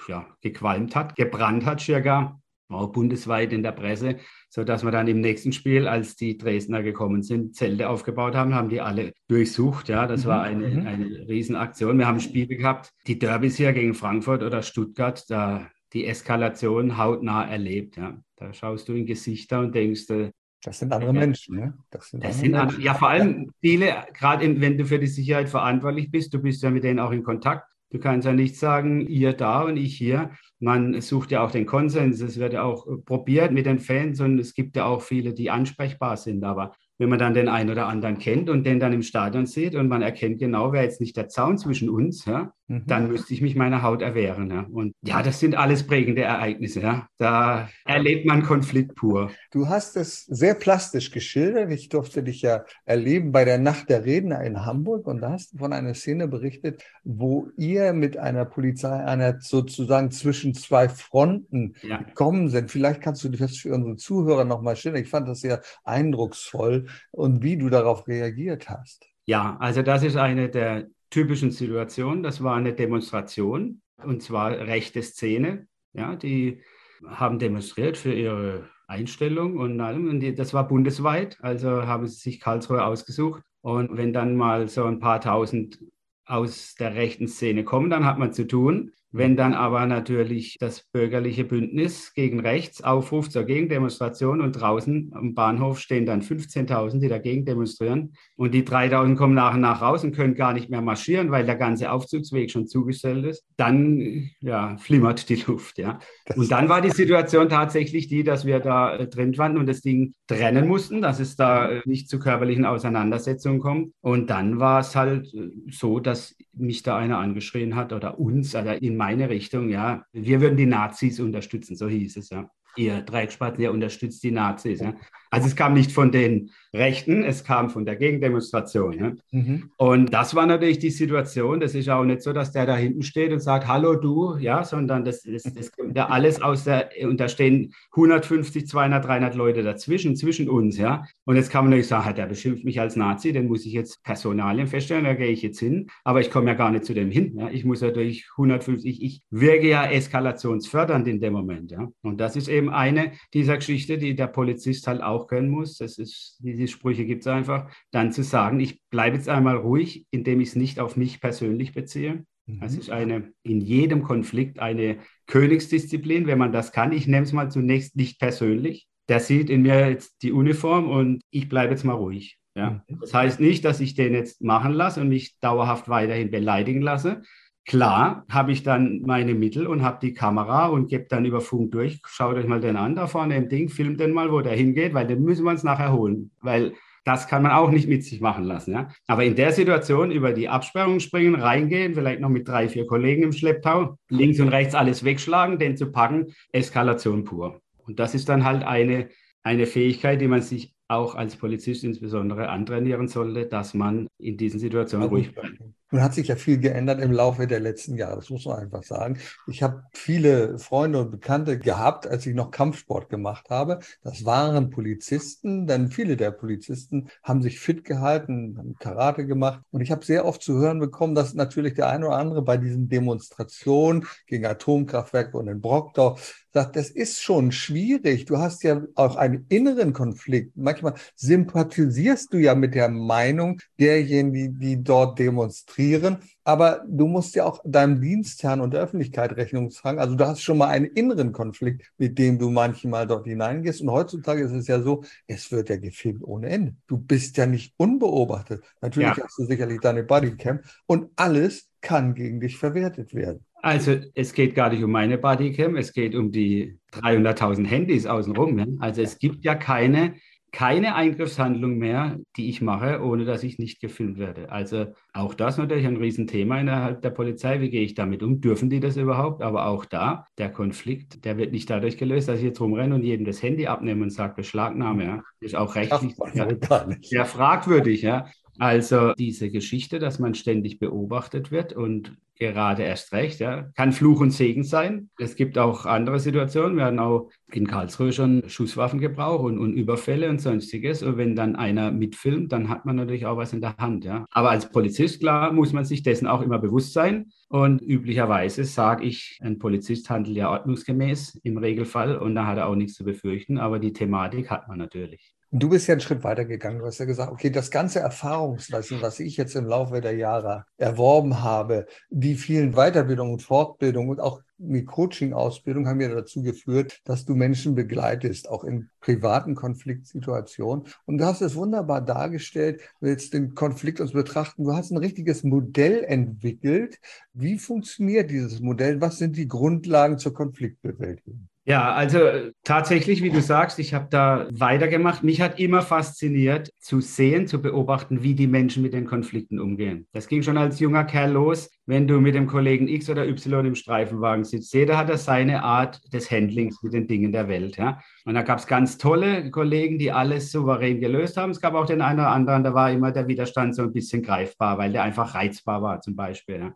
ja, 0.07 0.27
gequalmt 0.41 0.95
hat, 0.95 1.15
gebrannt 1.15 1.65
hat 1.65 1.81
circa, 1.81 2.39
auch 2.69 2.91
bundesweit 2.91 3.53
in 3.53 3.63
der 3.63 3.71
Presse, 3.71 4.17
sodass 4.49 4.83
wir 4.83 4.91
dann 4.91 5.07
im 5.07 5.19
nächsten 5.19 5.51
Spiel, 5.51 5.87
als 5.87 6.15
die 6.15 6.37
Dresdner 6.37 6.81
gekommen 6.81 7.21
sind, 7.21 7.55
Zelte 7.55 7.89
aufgebaut 7.89 8.35
haben, 8.35 8.53
haben 8.55 8.69
die 8.69 8.81
alle 8.81 9.13
durchsucht. 9.27 9.89
Ja, 9.89 10.07
das 10.07 10.23
mhm. 10.23 10.29
war 10.29 10.43
eine, 10.43 10.67
mhm. 10.67 10.87
eine 10.87 11.05
Riesenaktion. 11.27 11.97
Wir 11.97 12.07
haben 12.07 12.19
Spiele 12.19 12.55
gehabt, 12.55 12.91
die 13.07 13.19
Derbys 13.19 13.57
hier 13.57 13.73
gegen 13.73 13.93
Frankfurt 13.93 14.43
oder 14.43 14.61
Stuttgart, 14.61 15.23
da 15.29 15.69
die 15.93 16.07
Eskalation 16.07 16.97
hautnah 16.97 17.45
erlebt. 17.45 17.97
Ja. 17.97 18.17
Da 18.37 18.53
schaust 18.53 18.89
du 18.89 18.93
in 18.93 19.05
Gesichter 19.05 19.59
und 19.59 19.75
denkst, 19.75 20.09
äh, 20.09 20.31
das 20.63 20.79
sind 20.79 20.93
andere 20.93 21.11
Menschen, 21.11 21.57
ne? 21.57 21.77
Das 21.91 22.09
sind, 22.09 22.23
das 22.23 22.39
sind 22.39 22.51
Menschen. 22.51 22.81
ja 22.81 22.93
vor 22.93 23.09
allem 23.09 23.51
viele, 23.59 24.05
gerade 24.13 24.61
wenn 24.61 24.77
du 24.77 24.85
für 24.85 24.97
die 24.97 25.07
Sicherheit 25.07 25.49
verantwortlich 25.49 26.09
bist, 26.09 26.33
du 26.33 26.39
bist 26.39 26.63
ja 26.63 26.69
mit 26.69 26.85
denen 26.85 26.99
auch 26.99 27.11
in 27.11 27.21
Kontakt. 27.21 27.67
Du 27.93 27.99
kannst 27.99 28.25
ja 28.25 28.33
nicht 28.33 28.57
sagen, 28.57 29.01
ihr 29.01 29.33
da 29.33 29.61
und 29.61 29.77
ich 29.77 29.95
hier. 29.95 30.31
Man 30.59 30.99
sucht 30.99 31.29
ja 31.29 31.45
auch 31.45 31.51
den 31.51 31.67
Konsens. 31.67 32.21
Es 32.21 32.39
wird 32.39 32.53
ja 32.53 32.63
auch 32.63 32.87
probiert 33.05 33.51
mit 33.51 33.67
den 33.67 33.77
Fans 33.77 34.19
und 34.19 34.39
es 34.39 34.55
gibt 34.55 34.75
ja 34.75 34.85
auch 34.85 35.03
viele, 35.03 35.35
die 35.35 35.51
ansprechbar 35.51 36.17
sind. 36.17 36.43
Aber 36.43 36.73
wenn 37.03 37.09
man 37.09 37.19
dann 37.19 37.33
den 37.33 37.49
einen 37.49 37.69
oder 37.69 37.87
anderen 37.87 38.17
kennt 38.17 38.49
und 38.49 38.65
den 38.65 38.79
dann 38.79 38.93
im 38.93 39.01
Stadion 39.01 39.45
sieht 39.45 39.75
und 39.75 39.89
man 39.89 40.01
erkennt 40.01 40.39
genau, 40.39 40.71
wer 40.71 40.83
jetzt 40.83 41.01
nicht 41.01 41.17
der 41.17 41.27
Zaun 41.27 41.57
zwischen 41.57 41.89
uns, 41.89 42.23
ja, 42.23 42.53
mhm. 42.67 42.83
dann 42.87 43.09
müsste 43.09 43.33
ich 43.33 43.41
mich 43.41 43.57
meiner 43.57 43.83
Haut 43.83 44.01
erwehren. 44.01 44.49
Ja. 44.49 44.65
Und 44.71 44.93
ja, 45.01 45.21
das 45.21 45.41
sind 45.41 45.55
alles 45.55 45.85
prägende 45.85 46.21
Ereignisse. 46.21 46.79
Ja. 46.79 47.09
Da 47.17 47.67
erlebt 47.83 48.25
man 48.25 48.41
Konflikt 48.41 48.95
pur. 48.95 49.31
Du 49.51 49.67
hast 49.67 49.97
es 49.97 50.23
sehr 50.27 50.53
plastisch 50.53 51.11
geschildert. 51.11 51.71
Ich 51.71 51.89
durfte 51.89 52.23
dich 52.23 52.41
ja 52.41 52.63
erleben 52.85 53.33
bei 53.33 53.43
der 53.43 53.57
Nacht 53.57 53.89
der 53.89 54.05
Redner 54.05 54.41
in 54.41 54.65
Hamburg 54.65 55.05
und 55.05 55.19
da 55.19 55.31
hast 55.31 55.51
du 55.51 55.57
von 55.57 55.73
einer 55.73 55.95
Szene 55.95 56.29
berichtet, 56.29 56.85
wo 57.03 57.49
ihr 57.57 57.91
mit 57.91 58.15
einer 58.15 58.45
Polizei 58.45 59.03
einer 59.03 59.41
sozusagen 59.41 60.09
zwischen 60.11 60.53
zwei 60.53 60.87
Fronten 60.87 61.75
ja. 61.81 61.97
gekommen 61.97 62.47
sind. 62.47 62.71
Vielleicht 62.71 63.01
kannst 63.01 63.25
du 63.25 63.29
das 63.29 63.57
für 63.57 63.73
unsere 63.73 63.97
Zuhörer 63.97 64.45
nochmal 64.45 64.77
schildern. 64.77 65.03
Ich 65.03 65.09
fand 65.09 65.27
das 65.27 65.41
sehr 65.41 65.61
eindrucksvoll 65.83 66.85
und 67.11 67.43
wie 67.43 67.57
du 67.57 67.69
darauf 67.69 68.07
reagiert 68.07 68.69
hast. 68.69 69.05
Ja, 69.25 69.57
also 69.59 69.81
das 69.81 70.03
ist 70.03 70.17
eine 70.17 70.49
der 70.49 70.87
typischen 71.09 71.51
Situationen. 71.51 72.23
Das 72.23 72.43
war 72.43 72.55
eine 72.55 72.73
Demonstration 72.73 73.81
und 73.97 74.21
zwar 74.21 74.51
rechte 74.51 75.01
Szene. 75.01 75.67
Ja, 75.93 76.15
die 76.15 76.61
haben 77.05 77.39
demonstriert 77.39 77.97
für 77.97 78.13
ihre 78.13 78.69
Einstellung 78.87 79.57
und 79.57 79.79
allem. 79.79 80.09
Und 80.09 80.37
das 80.37 80.53
war 80.53 80.67
bundesweit, 80.67 81.37
also 81.41 81.85
haben 81.87 82.07
sie 82.07 82.15
sich 82.15 82.39
Karlsruhe 82.39 82.83
ausgesucht. 82.83 83.41
Und 83.61 83.95
wenn 83.97 84.13
dann 84.13 84.35
mal 84.35 84.67
so 84.67 84.83
ein 84.85 84.99
paar 84.99 85.21
tausend 85.21 85.79
aus 86.25 86.75
der 86.75 86.95
rechten 86.95 87.27
Szene 87.27 87.63
kommen, 87.63 87.89
dann 87.89 88.05
hat 88.05 88.19
man 88.19 88.33
zu 88.33 88.45
tun. 88.45 88.91
Wenn 89.15 89.37
dann 89.37 89.53
aber 89.53 89.85
natürlich 89.85 90.57
das 90.59 90.85
bürgerliche 90.91 91.43
Bündnis 91.43 92.13
gegen 92.15 92.39
rechts 92.39 92.83
aufruft 92.83 93.31
zur 93.31 93.43
Gegendemonstration 93.43 94.41
und 94.41 94.53
draußen 94.53 95.11
am 95.13 95.35
Bahnhof 95.35 95.79
stehen 95.79 96.07
dann 96.07 96.23
15.000, 96.23 96.99
die 96.99 97.09
dagegen 97.09 97.45
demonstrieren 97.45 98.15
und 98.35 98.55
die 98.55 98.63
3.000 98.63 99.15
kommen 99.15 99.35
nach 99.35 99.53
und 99.53 99.61
nach 99.61 99.83
raus 99.83 100.03
und 100.03 100.15
können 100.15 100.33
gar 100.33 100.53
nicht 100.53 100.71
mehr 100.71 100.81
marschieren, 100.81 101.29
weil 101.29 101.45
der 101.45 101.57
ganze 101.57 101.91
Aufzugsweg 101.91 102.49
schon 102.49 102.65
zugestellt 102.65 103.23
ist, 103.25 103.45
dann 103.55 104.31
ja, 104.39 104.77
flimmert 104.77 105.29
die 105.29 105.35
Luft. 105.35 105.77
Ja. 105.77 105.99
Und 106.35 106.51
dann 106.51 106.67
war 106.67 106.81
die 106.81 106.89
Situation 106.89 107.49
tatsächlich 107.49 108.07
die, 108.07 108.23
dass 108.23 108.45
wir 108.45 108.59
da 108.59 108.95
äh, 108.95 109.07
drin 109.07 109.37
waren 109.37 109.57
und 109.57 109.67
das 109.67 109.81
Ding 109.81 110.15
trennen 110.27 110.67
mussten, 110.67 111.03
dass 111.03 111.19
es 111.19 111.35
da 111.35 111.69
äh, 111.69 111.81
nicht 111.85 112.09
zu 112.09 112.17
körperlichen 112.17 112.65
Auseinandersetzungen 112.65 113.59
kommt. 113.59 113.93
Und 114.01 114.31
dann 114.31 114.59
war 114.59 114.79
es 114.79 114.95
halt 114.95 115.31
äh, 115.35 115.51
so, 115.69 115.99
dass 115.99 116.35
mich 116.53 116.83
da 116.83 116.97
einer 116.97 117.19
angeschrien 117.19 117.75
hat 117.75 117.93
oder 117.93 118.19
uns, 118.19 118.55
also 118.55 118.71
in 118.71 118.97
meine 119.03 119.27
Richtung, 119.27 119.69
ja, 119.69 120.05
wir 120.13 120.39
würden 120.39 120.55
die 120.55 120.65
Nazis 120.65 121.19
unterstützen, 121.19 121.75
so 121.75 121.89
hieß 121.89 122.15
es, 122.17 122.29
ja. 122.29 122.49
ihr 122.77 123.01
Dreckspatzen, 123.01 123.61
ihr 123.61 123.71
unterstützt 123.71 124.23
die 124.23 124.31
Nazis. 124.31 124.79
Ja? 124.79 124.93
Also 125.33 125.47
es 125.47 125.55
kam 125.55 125.73
nicht 125.73 125.91
von 125.91 126.11
den 126.11 126.51
Rechten, 126.75 127.23
es 127.23 127.43
kam 127.43 127.71
von 127.71 127.85
der 127.85 127.95
Gegendemonstration. 127.95 128.93
Ja? 128.93 129.11
Mhm. 129.31 129.71
Und 129.77 130.13
das 130.13 130.35
war 130.35 130.45
natürlich 130.45 130.77
die 130.77 130.91
Situation. 130.91 131.59
Das 131.59 131.73
ist 131.73 131.89
auch 131.89 132.03
nicht 132.03 132.21
so, 132.21 132.33
dass 132.33 132.51
der 132.51 132.67
da 132.67 132.75
hinten 132.75 133.01
steht 133.01 133.31
und 133.31 133.39
sagt, 133.39 133.67
hallo 133.67 133.95
du, 133.95 134.37
ja, 134.37 134.63
sondern 134.63 135.03
das, 135.03 135.23
das, 135.23 135.41
das 135.41 135.71
kommt 135.71 135.97
ja 135.97 136.07
alles 136.09 136.39
aus 136.39 136.65
der, 136.65 136.89
und 137.01 137.19
da 137.19 137.29
stehen 137.29 137.73
150, 137.93 138.67
200, 138.67 139.05
300 139.05 139.33
Leute 139.33 139.63
dazwischen, 139.63 140.15
zwischen 140.15 140.47
uns. 140.47 140.77
Ja? 140.77 141.03
Und 141.25 141.35
jetzt 141.35 141.49
kann 141.49 141.65
man 141.65 141.71
natürlich 141.71 141.87
sagen, 141.87 142.15
der 142.15 142.27
beschimpft 142.27 142.63
mich 142.63 142.79
als 142.79 142.95
Nazi, 142.95 143.33
den 143.33 143.47
muss 143.47 143.65
ich 143.65 143.73
jetzt 143.73 144.03
Personalien 144.03 144.67
feststellen, 144.67 145.05
da 145.05 145.15
gehe 145.15 145.29
ich 145.29 145.41
jetzt 145.41 145.59
hin. 145.59 145.87
Aber 146.03 146.21
ich 146.21 146.29
komme 146.29 146.51
ja 146.51 146.53
gar 146.53 146.69
nicht 146.69 146.85
zu 146.85 146.93
dem 146.93 147.09
hin. 147.09 147.37
Ja? 147.39 147.49
Ich 147.49 147.65
muss 147.65 147.81
ja 147.81 147.89
durch 147.89 148.27
150, 148.37 149.01
ich 149.01 149.23
wirke 149.31 149.67
ja 149.67 149.85
eskalationsfördernd 149.85 151.07
in 151.07 151.19
dem 151.19 151.33
Moment. 151.33 151.71
Ja? 151.71 151.89
Und 152.03 152.19
das 152.19 152.35
ist 152.35 152.49
eben 152.49 152.69
eine 152.69 153.13
dieser 153.33 153.57
Geschichte, 153.57 153.97
die 153.97 154.15
der 154.15 154.27
Polizist 154.27 154.85
halt 154.85 155.01
auch 155.01 155.22
können 155.27 155.49
muss. 155.49 155.77
Das 155.77 155.97
ist, 155.97 156.37
diese 156.39 156.67
Sprüche 156.67 157.05
gibt 157.05 157.21
es 157.21 157.27
einfach. 157.27 157.71
Dann 157.91 158.11
zu 158.11 158.23
sagen, 158.23 158.59
ich 158.59 158.81
bleibe 158.89 159.17
jetzt 159.17 159.29
einmal 159.29 159.57
ruhig, 159.57 160.05
indem 160.11 160.41
ich 160.41 160.49
es 160.49 160.55
nicht 160.55 160.79
auf 160.79 160.95
mich 160.95 161.21
persönlich 161.21 161.73
beziehe. 161.73 162.25
Mhm. 162.45 162.59
Das 162.59 162.75
ist 162.75 162.89
eine, 162.89 163.33
in 163.43 163.61
jedem 163.61 164.03
Konflikt 164.03 164.59
eine 164.59 164.97
Königsdisziplin, 165.27 166.27
wenn 166.27 166.37
man 166.37 166.51
das 166.51 166.71
kann. 166.71 166.91
Ich 166.91 167.07
nehme 167.07 167.23
es 167.23 167.33
mal 167.33 167.49
zunächst 167.49 167.95
nicht 167.95 168.19
persönlich. 168.19 168.87
Der 169.09 169.19
sieht 169.19 169.49
in 169.49 169.63
mir 169.63 169.89
jetzt 169.89 170.21
die 170.21 170.31
Uniform 170.31 170.89
und 170.89 171.21
ich 171.29 171.49
bleibe 171.49 171.71
jetzt 171.71 171.83
mal 171.83 171.93
ruhig. 171.93 172.37
Ja? 172.55 172.83
Mhm. 172.87 172.99
Das 172.99 173.13
heißt 173.13 173.39
nicht, 173.39 173.65
dass 173.65 173.79
ich 173.79 173.95
den 173.95 174.13
jetzt 174.13 174.41
machen 174.41 174.73
lasse 174.73 175.01
und 175.01 175.09
mich 175.09 175.37
dauerhaft 175.39 175.89
weiterhin 175.89 176.31
beleidigen 176.31 176.81
lasse, 176.81 177.21
Klar 177.65 178.25
habe 178.29 178.51
ich 178.51 178.63
dann 178.63 179.01
meine 179.05 179.33
Mittel 179.33 179.67
und 179.67 179.83
habe 179.83 179.99
die 180.01 180.13
Kamera 180.13 180.67
und 180.67 180.89
gebe 180.89 181.05
dann 181.09 181.23
über 181.23 181.39
Funk 181.39 181.71
durch. 181.71 182.01
Schaut 182.05 182.35
euch 182.35 182.47
mal 182.47 182.59
den 182.59 182.75
an, 182.75 182.95
da 182.95 183.07
vorne 183.07 183.37
im 183.37 183.47
Ding, 183.47 183.69
filmt 183.69 184.01
den 184.01 184.11
mal, 184.11 184.31
wo 184.31 184.41
der 184.41 184.55
hingeht, 184.55 184.93
weil 184.93 185.07
den 185.07 185.23
müssen 185.23 185.45
wir 185.45 185.51
uns 185.51 185.63
nachher 185.63 185.93
holen. 185.93 186.31
Weil 186.41 186.73
das 187.05 187.27
kann 187.27 187.43
man 187.43 187.51
auch 187.51 187.69
nicht 187.69 187.87
mit 187.87 188.03
sich 188.03 188.21
machen 188.21 188.43
lassen. 188.43 188.73
Ja? 188.73 188.89
Aber 189.07 189.23
in 189.23 189.35
der 189.35 189.51
Situation 189.51 190.11
über 190.11 190.33
die 190.33 190.49
Absperrung 190.49 190.99
springen, 190.99 191.35
reingehen, 191.35 191.93
vielleicht 191.93 192.21
noch 192.21 192.29
mit 192.29 192.47
drei, 192.47 192.67
vier 192.69 192.85
Kollegen 192.85 193.23
im 193.23 193.31
Schlepptau, 193.31 193.97
links 194.09 194.39
und 194.39 194.49
rechts 194.49 194.75
alles 194.75 195.03
wegschlagen, 195.03 195.57
den 195.57 195.77
zu 195.77 195.91
packen, 195.91 196.33
Eskalation 196.51 197.23
pur. 197.23 197.61
Und 197.77 197.99
das 197.99 198.15
ist 198.15 198.29
dann 198.29 198.45
halt 198.45 198.63
eine, 198.63 199.09
eine 199.41 199.65
Fähigkeit, 199.65 200.21
die 200.21 200.27
man 200.27 200.41
sich 200.41 200.73
auch 200.93 201.15
als 201.15 201.35
Polizist 201.35 201.83
insbesondere 201.83 202.49
antrainieren 202.49 203.07
sollte, 203.07 203.45
dass 203.45 203.73
man 203.73 204.07
in 204.17 204.37
diesen 204.37 204.59
Situationen 204.59 205.09
ruhig 205.09 205.33
bleibt. 205.33 205.59
Nun 205.93 206.01
hat 206.01 206.15
sich 206.15 206.27
ja 206.27 206.35
viel 206.35 206.57
geändert 206.57 206.99
im 207.01 207.11
Laufe 207.11 207.45
der 207.45 207.59
letzten 207.59 207.97
Jahre, 207.97 208.15
das 208.15 208.31
muss 208.31 208.45
man 208.45 208.57
einfach 208.57 208.81
sagen. 208.81 209.19
Ich 209.45 209.61
habe 209.61 209.83
viele 209.93 210.57
Freunde 210.57 210.99
und 210.99 211.11
Bekannte 211.11 211.59
gehabt, 211.59 212.07
als 212.07 212.25
ich 212.25 212.33
noch 212.33 212.49
Kampfsport 212.49 213.09
gemacht 213.09 213.51
habe. 213.51 213.77
Das 214.01 214.25
waren 214.25 214.71
Polizisten, 214.71 215.67
denn 215.67 215.91
viele 215.91 216.17
der 216.17 216.31
Polizisten 216.31 217.09
haben 217.21 217.43
sich 217.43 217.59
fit 217.59 217.83
gehalten, 217.83 218.55
haben 218.57 218.73
Karate 218.79 219.27
gemacht. 219.27 219.61
Und 219.69 219.81
ich 219.81 219.91
habe 219.91 220.03
sehr 220.03 220.25
oft 220.25 220.41
zu 220.41 220.55
hören 220.55 220.79
bekommen, 220.79 221.13
dass 221.13 221.35
natürlich 221.35 221.75
der 221.75 221.89
eine 221.89 222.07
oder 222.07 222.17
andere 222.17 222.41
bei 222.41 222.57
diesen 222.57 222.89
Demonstrationen 222.89 224.07
gegen 224.25 224.47
Atomkraftwerke 224.47 225.37
und 225.37 225.47
in 225.47 225.61
Brockdorf 225.61 226.43
sagt, 226.53 226.75
das 226.75 226.89
ist 226.89 227.21
schon 227.21 227.51
schwierig. 227.51 228.25
Du 228.25 228.37
hast 228.37 228.63
ja 228.63 228.81
auch 228.95 229.15
einen 229.15 229.45
inneren 229.49 229.93
Konflikt. 229.93 230.55
Manchmal 230.55 230.82
sympathisierst 231.15 232.33
du 232.33 232.37
ja 232.37 232.55
mit 232.55 232.75
der 232.75 232.89
Meinung 232.89 233.59
derjenigen, 233.79 234.33
die, 234.33 234.49
die 234.77 234.83
dort 234.83 235.19
demonstrieren 235.19 236.17
aber 236.43 236.83
du 236.87 237.07
musst 237.07 237.35
ja 237.35 237.45
auch 237.45 237.61
deinem 237.63 238.01
Dienstherrn 238.01 238.59
und 238.59 238.73
der 238.73 238.81
Öffentlichkeit 238.81 239.35
Rechnung 239.37 239.69
tragen. 239.69 239.99
Also 239.99 240.15
du 240.15 240.25
hast 240.25 240.41
schon 240.41 240.57
mal 240.57 240.67
einen 240.67 240.85
inneren 240.85 241.31
Konflikt, 241.31 241.91
mit 241.97 242.17
dem 242.19 242.37
du 242.37 242.49
manchmal 242.49 243.07
dort 243.07 243.25
hineingehst. 243.25 243.81
Und 243.81 243.91
heutzutage 243.91 244.43
ist 244.43 244.51
es 244.51 244.67
ja 244.67 244.81
so, 244.81 245.03
es 245.27 245.51
wird 245.51 245.69
ja 245.69 245.77
gefilmt 245.77 246.23
ohne 246.23 246.49
Ende. 246.49 246.75
Du 246.87 246.97
bist 246.97 247.37
ja 247.37 247.45
nicht 247.45 247.73
unbeobachtet. 247.77 248.63
Natürlich 248.81 249.17
ja. 249.17 249.23
hast 249.23 249.37
du 249.37 249.45
sicherlich 249.45 249.79
deine 249.79 250.03
Bodycam 250.03 250.59
und 250.85 251.09
alles 251.15 251.69
kann 251.81 252.13
gegen 252.13 252.39
dich 252.41 252.57
verwertet 252.57 253.13
werden. 253.13 253.45
Also 253.61 253.95
es 254.13 254.33
geht 254.33 254.55
gar 254.55 254.69
nicht 254.69 254.83
um 254.83 254.91
meine 254.91 255.17
Bodycam, 255.17 255.77
es 255.77 255.93
geht 255.93 256.15
um 256.15 256.33
die 256.33 256.77
300.000 256.91 257.65
Handys 257.65 258.05
außenrum. 258.05 258.77
Also 258.81 259.01
es 259.01 259.17
gibt 259.17 259.45
ja 259.45 259.55
keine 259.55 260.15
keine 260.53 260.93
Eingriffshandlung 260.93 261.79
mehr, 261.79 262.19
die 262.37 262.47
ich 262.47 262.61
mache, 262.61 263.01
ohne 263.01 263.25
dass 263.25 263.41
ich 263.41 263.57
nicht 263.57 263.81
gefilmt 263.81 264.19
werde. 264.19 264.51
Also 264.51 264.93
auch 265.11 265.33
das 265.33 265.57
natürlich 265.57 265.87
ein 265.87 265.97
Riesenthema 265.97 266.59
innerhalb 266.59 267.01
der 267.01 267.09
Polizei. 267.09 267.59
Wie 267.59 267.71
gehe 267.71 267.81
ich 267.81 267.95
damit 267.95 268.21
um? 268.21 268.39
Dürfen 268.39 268.69
die 268.69 268.79
das 268.79 268.95
überhaupt? 268.95 269.41
Aber 269.41 269.65
auch 269.65 269.83
da, 269.83 270.27
der 270.37 270.51
Konflikt, 270.51 271.25
der 271.25 271.39
wird 271.39 271.53
nicht 271.53 271.71
dadurch 271.71 271.97
gelöst, 271.97 272.29
dass 272.29 272.37
ich 272.37 272.45
jetzt 272.45 272.61
rumrenne 272.61 272.93
und 272.93 273.03
jedem 273.03 273.25
das 273.25 273.41
Handy 273.41 273.65
abnehme 273.65 274.03
und 274.03 274.11
sage, 274.11 274.35
Beschlagnahme. 274.35 275.03
Ja. 275.03 275.23
Ist 275.39 275.55
auch 275.55 275.73
rechtlich 275.73 276.15
sehr, 276.33 276.57
sehr 277.01 277.25
fragwürdig. 277.25 278.03
Ja. 278.03 278.27
Also 278.59 279.13
diese 279.13 279.49
Geschichte, 279.49 279.99
dass 279.99 280.19
man 280.19 280.35
ständig 280.35 280.79
beobachtet 280.79 281.51
wird 281.51 281.73
und 281.73 282.15
gerade 282.35 282.83
erst 282.83 283.13
recht, 283.13 283.39
ja, 283.39 283.63
kann 283.75 283.91
Fluch 283.91 284.19
und 284.19 284.31
Segen 284.31 284.63
sein. 284.63 285.09
Es 285.17 285.35
gibt 285.35 285.57
auch 285.57 285.85
andere 285.85 286.19
Situationen. 286.19 286.77
Wir 286.77 286.85
hatten 286.85 286.99
auch 286.99 287.29
in 287.51 287.67
Karlsruhe 287.67 288.11
schon 288.11 288.43
Schusswaffengebrauch 288.47 289.41
und, 289.41 289.59
und 289.59 289.73
Überfälle 289.73 290.29
und 290.29 290.41
sonstiges. 290.41 291.03
Und 291.03 291.17
wenn 291.17 291.35
dann 291.35 291.55
einer 291.55 291.91
mitfilmt, 291.91 292.51
dann 292.51 292.69
hat 292.69 292.85
man 292.85 292.95
natürlich 292.95 293.25
auch 293.25 293.37
was 293.37 293.53
in 293.53 293.61
der 293.61 293.77
Hand. 293.77 294.03
Ja. 294.03 294.25
Aber 294.31 294.49
als 294.49 294.69
Polizist, 294.69 295.19
klar, 295.19 295.51
muss 295.51 295.73
man 295.73 295.85
sich 295.85 296.03
dessen 296.03 296.27
auch 296.27 296.41
immer 296.41 296.59
bewusst 296.59 296.93
sein. 296.93 297.31
Und 297.49 297.81
üblicherweise 297.81 298.63
sage 298.63 299.05
ich, 299.05 299.39
ein 299.41 299.59
Polizist 299.59 300.09
handelt 300.09 300.35
ja 300.35 300.49
ordnungsgemäß 300.49 301.39
im 301.43 301.57
Regelfall 301.57 302.17
und 302.17 302.35
da 302.35 302.47
hat 302.47 302.57
er 302.57 302.67
auch 302.67 302.75
nichts 302.75 302.95
zu 302.95 303.03
befürchten. 303.03 303.57
Aber 303.57 303.79
die 303.79 303.93
Thematik 303.93 304.49
hat 304.49 304.67
man 304.67 304.79
natürlich. 304.79 305.33
Und 305.53 305.61
du 305.61 305.69
bist 305.69 305.85
ja 305.85 305.91
einen 305.91 306.01
Schritt 306.01 306.23
weiter 306.23 306.45
gegangen. 306.45 306.79
Du 306.79 306.85
hast 306.87 306.97
ja 306.97 307.05
gesagt, 307.05 307.31
okay, 307.31 307.51
das 307.51 307.69
ganze 307.69 307.99
Erfahrungswissen, 307.99 309.03
was 309.03 309.19
ich 309.19 309.37
jetzt 309.37 309.55
im 309.55 309.67
Laufe 309.67 310.01
der 310.01 310.15
Jahre 310.15 310.65
erworben 310.77 311.43
habe, 311.43 311.85
die 312.09 312.33
vielen 312.33 312.71
Weiterbildungen 312.71 313.33
und 313.33 313.43
Fortbildungen 313.43 314.09
und 314.09 314.19
auch 314.19 314.41
die 314.57 314.83
Coaching-Ausbildung 314.83 315.87
haben 315.87 316.01
ja 316.01 316.07
dazu 316.07 316.41
geführt, 316.41 317.01
dass 317.03 317.25
du 317.25 317.35
Menschen 317.35 317.75
begleitest, 317.75 318.49
auch 318.49 318.63
in 318.63 318.89
privaten 318.99 319.53
Konfliktsituationen. 319.53 320.85
Und 321.05 321.19
du 321.19 321.25
hast 321.25 321.41
es 321.41 321.53
wunderbar 321.53 322.01
dargestellt, 322.01 322.81
wenn 322.99 323.09
wir 323.09 323.13
jetzt 323.13 323.35
den 323.35 323.53
Konflikt 323.53 324.01
uns 324.01 324.13
betrachten. 324.13 324.63
Du 324.63 324.73
hast 324.73 324.89
ein 324.89 324.97
richtiges 324.97 325.43
Modell 325.43 326.03
entwickelt. 326.03 326.99
Wie 327.33 327.59
funktioniert 327.59 328.31
dieses 328.31 328.59
Modell? 328.59 329.01
Was 329.01 329.19
sind 329.19 329.37
die 329.37 329.47
Grundlagen 329.47 330.17
zur 330.17 330.33
Konfliktbewältigung? 330.33 331.47
Ja, 331.65 331.93
also 331.93 332.19
tatsächlich, 332.65 333.23
wie 333.23 333.29
du 333.29 333.41
sagst, 333.41 333.79
ich 333.79 333.93
habe 333.93 334.07
da 334.09 334.47
weitergemacht. 334.51 335.23
Mich 335.23 335.39
hat 335.39 335.61
immer 335.61 335.81
fasziniert 335.81 336.69
zu 336.77 336.99
sehen, 336.99 337.47
zu 337.47 337.61
beobachten, 337.61 338.21
wie 338.21 338.35
die 338.35 338.47
Menschen 338.47 338.83
mit 338.83 338.93
den 338.93 339.05
Konflikten 339.05 339.61
umgehen. 339.61 340.05
Das 340.11 340.27
ging 340.27 340.43
schon 340.43 340.57
als 340.57 340.81
junger 340.81 341.05
Kerl 341.05 341.31
los, 341.31 341.69
wenn 341.85 342.05
du 342.05 342.19
mit 342.19 342.35
dem 342.35 342.47
Kollegen 342.47 342.89
X 342.89 343.09
oder 343.09 343.25
Y 343.25 343.65
im 343.65 343.75
Streifenwagen 343.75 344.43
sitzt. 344.43 344.73
Jeder 344.73 344.97
hat 344.97 345.07
da 345.07 345.15
seine 345.17 345.63
Art 345.63 346.01
des 346.13 346.29
Handlings 346.29 346.83
mit 346.83 346.91
den 346.91 347.07
Dingen 347.07 347.31
der 347.31 347.47
Welt. 347.47 347.77
Ja? 347.77 348.01
Und 348.25 348.33
da 348.33 348.41
gab 348.41 348.59
es 348.59 348.67
ganz 348.67 348.97
tolle 348.97 349.49
Kollegen, 349.49 349.97
die 349.97 350.11
alles 350.11 350.51
souverän 350.51 350.99
gelöst 350.99 351.37
haben. 351.37 351.51
Es 351.51 351.61
gab 351.61 351.75
auch 351.75 351.85
den 351.85 352.01
einen 352.01 352.19
oder 352.19 352.31
anderen, 352.31 352.65
da 352.65 352.73
war 352.73 352.91
immer 352.91 353.13
der 353.13 353.29
Widerstand 353.29 353.73
so 353.73 353.83
ein 353.83 353.93
bisschen 353.93 354.21
greifbar, 354.21 354.77
weil 354.77 354.91
der 354.91 355.03
einfach 355.03 355.33
reizbar 355.33 355.81
war 355.81 356.01
zum 356.01 356.17
Beispiel. 356.17 356.59
Ja? 356.59 356.73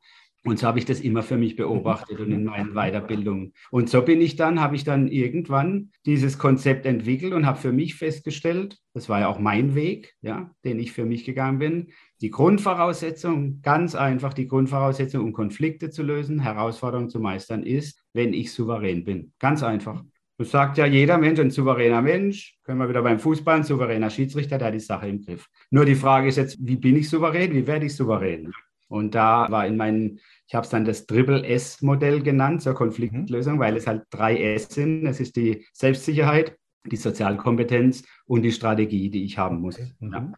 Und 0.48 0.60
so 0.60 0.66
habe 0.66 0.80
ich 0.80 0.86
das 0.86 1.02
immer 1.02 1.24
für 1.24 1.36
mich 1.36 1.58
beobachtet 1.58 2.22
und 2.22 2.32
in 2.32 2.46
meinen 2.46 2.74
Weiterbildungen. 2.74 3.52
Und 3.70 3.90
so 3.90 4.02
bin 4.02 4.22
ich 4.22 4.38
dann, 4.38 4.62
habe 4.62 4.78
ich 4.78 4.86
dann 4.86 5.10
irgendwann 5.10 5.92
dieses 6.06 6.38
Konzept 6.38 6.86
entwickelt 6.86 7.34
und 7.34 7.46
habe 7.46 7.60
für 7.60 7.74
mich 7.74 7.96
festgestellt, 7.96 8.78
das 8.94 9.10
war 9.10 9.20
ja 9.20 9.28
auch 9.28 9.40
mein 9.40 9.76
Weg, 9.76 10.16
ja, 10.22 10.50
den 10.64 10.80
ich 10.80 10.94
für 10.94 11.04
mich 11.04 11.26
gegangen 11.26 11.60
bin. 11.60 11.88
Die 12.22 12.32
Grundvoraussetzung, 12.32 13.62
ganz 13.62 13.94
einfach, 13.94 14.34
die 14.34 14.48
Grundvoraussetzung, 14.48 15.26
um 15.26 15.34
Konflikte 15.34 15.90
zu 15.90 16.02
lösen, 16.02 16.40
Herausforderungen 16.40 17.10
zu 17.10 17.20
meistern, 17.20 17.64
ist, 17.64 18.02
wenn 18.14 18.32
ich 18.32 18.54
souverän 18.54 19.04
bin. 19.04 19.34
Ganz 19.40 19.64
einfach. 19.64 20.02
Das 20.38 20.52
sagt 20.52 20.78
ja 20.78 20.86
jeder 20.86 21.18
Mensch, 21.18 21.42
ein 21.42 21.52
souveräner 21.52 22.02
Mensch, 22.02 22.58
können 22.64 22.80
wir 22.80 22.88
wieder 22.88 23.02
beim 23.02 23.20
Fußball, 23.20 23.58
ein 23.58 23.64
souveräner 23.64 24.10
Schiedsrichter, 24.10 24.58
der 24.58 24.68
hat 24.68 24.76
die 24.76 24.80
Sache 24.80 25.10
im 25.10 25.20
Griff. 25.26 25.50
Nur 25.72 25.84
die 25.84 25.96
Frage 25.96 26.30
ist 26.30 26.38
jetzt, 26.38 26.58
wie 26.66 26.78
bin 26.78 26.96
ich 26.96 27.10
souverän, 27.10 27.54
wie 27.54 27.68
werde 27.68 27.88
ich 27.88 27.96
souverän? 27.98 28.54
Und 28.88 29.16
da 29.16 29.48
war 29.50 29.68
in 29.68 29.78
meinen 29.78 30.20
ich 30.48 30.56
habe 30.56 30.64
es 30.64 30.70
dann 30.70 30.86
das 30.86 31.06
Triple-S-Modell 31.06 32.24
genannt 32.24 32.62
zur 32.62 32.74
Konfliktlösung, 32.74 33.56
mhm. 33.56 33.60
weil 33.60 33.76
es 33.76 33.86
halt 33.86 34.04
drei 34.10 34.38
S 34.38 34.70
sind. 34.70 35.06
Es 35.06 35.20
ist 35.20 35.36
die 35.36 35.66
Selbstsicherheit, 35.74 36.58
die 36.86 36.96
Sozialkompetenz 36.96 38.06
und 38.26 38.44
die 38.44 38.54
Strategie, 38.54 39.10
die 39.10 39.26
ich 39.26 39.38
haben 39.38 39.60
muss. 39.60 39.78
Mhm. 40.00 40.14
Ja. 40.14 40.32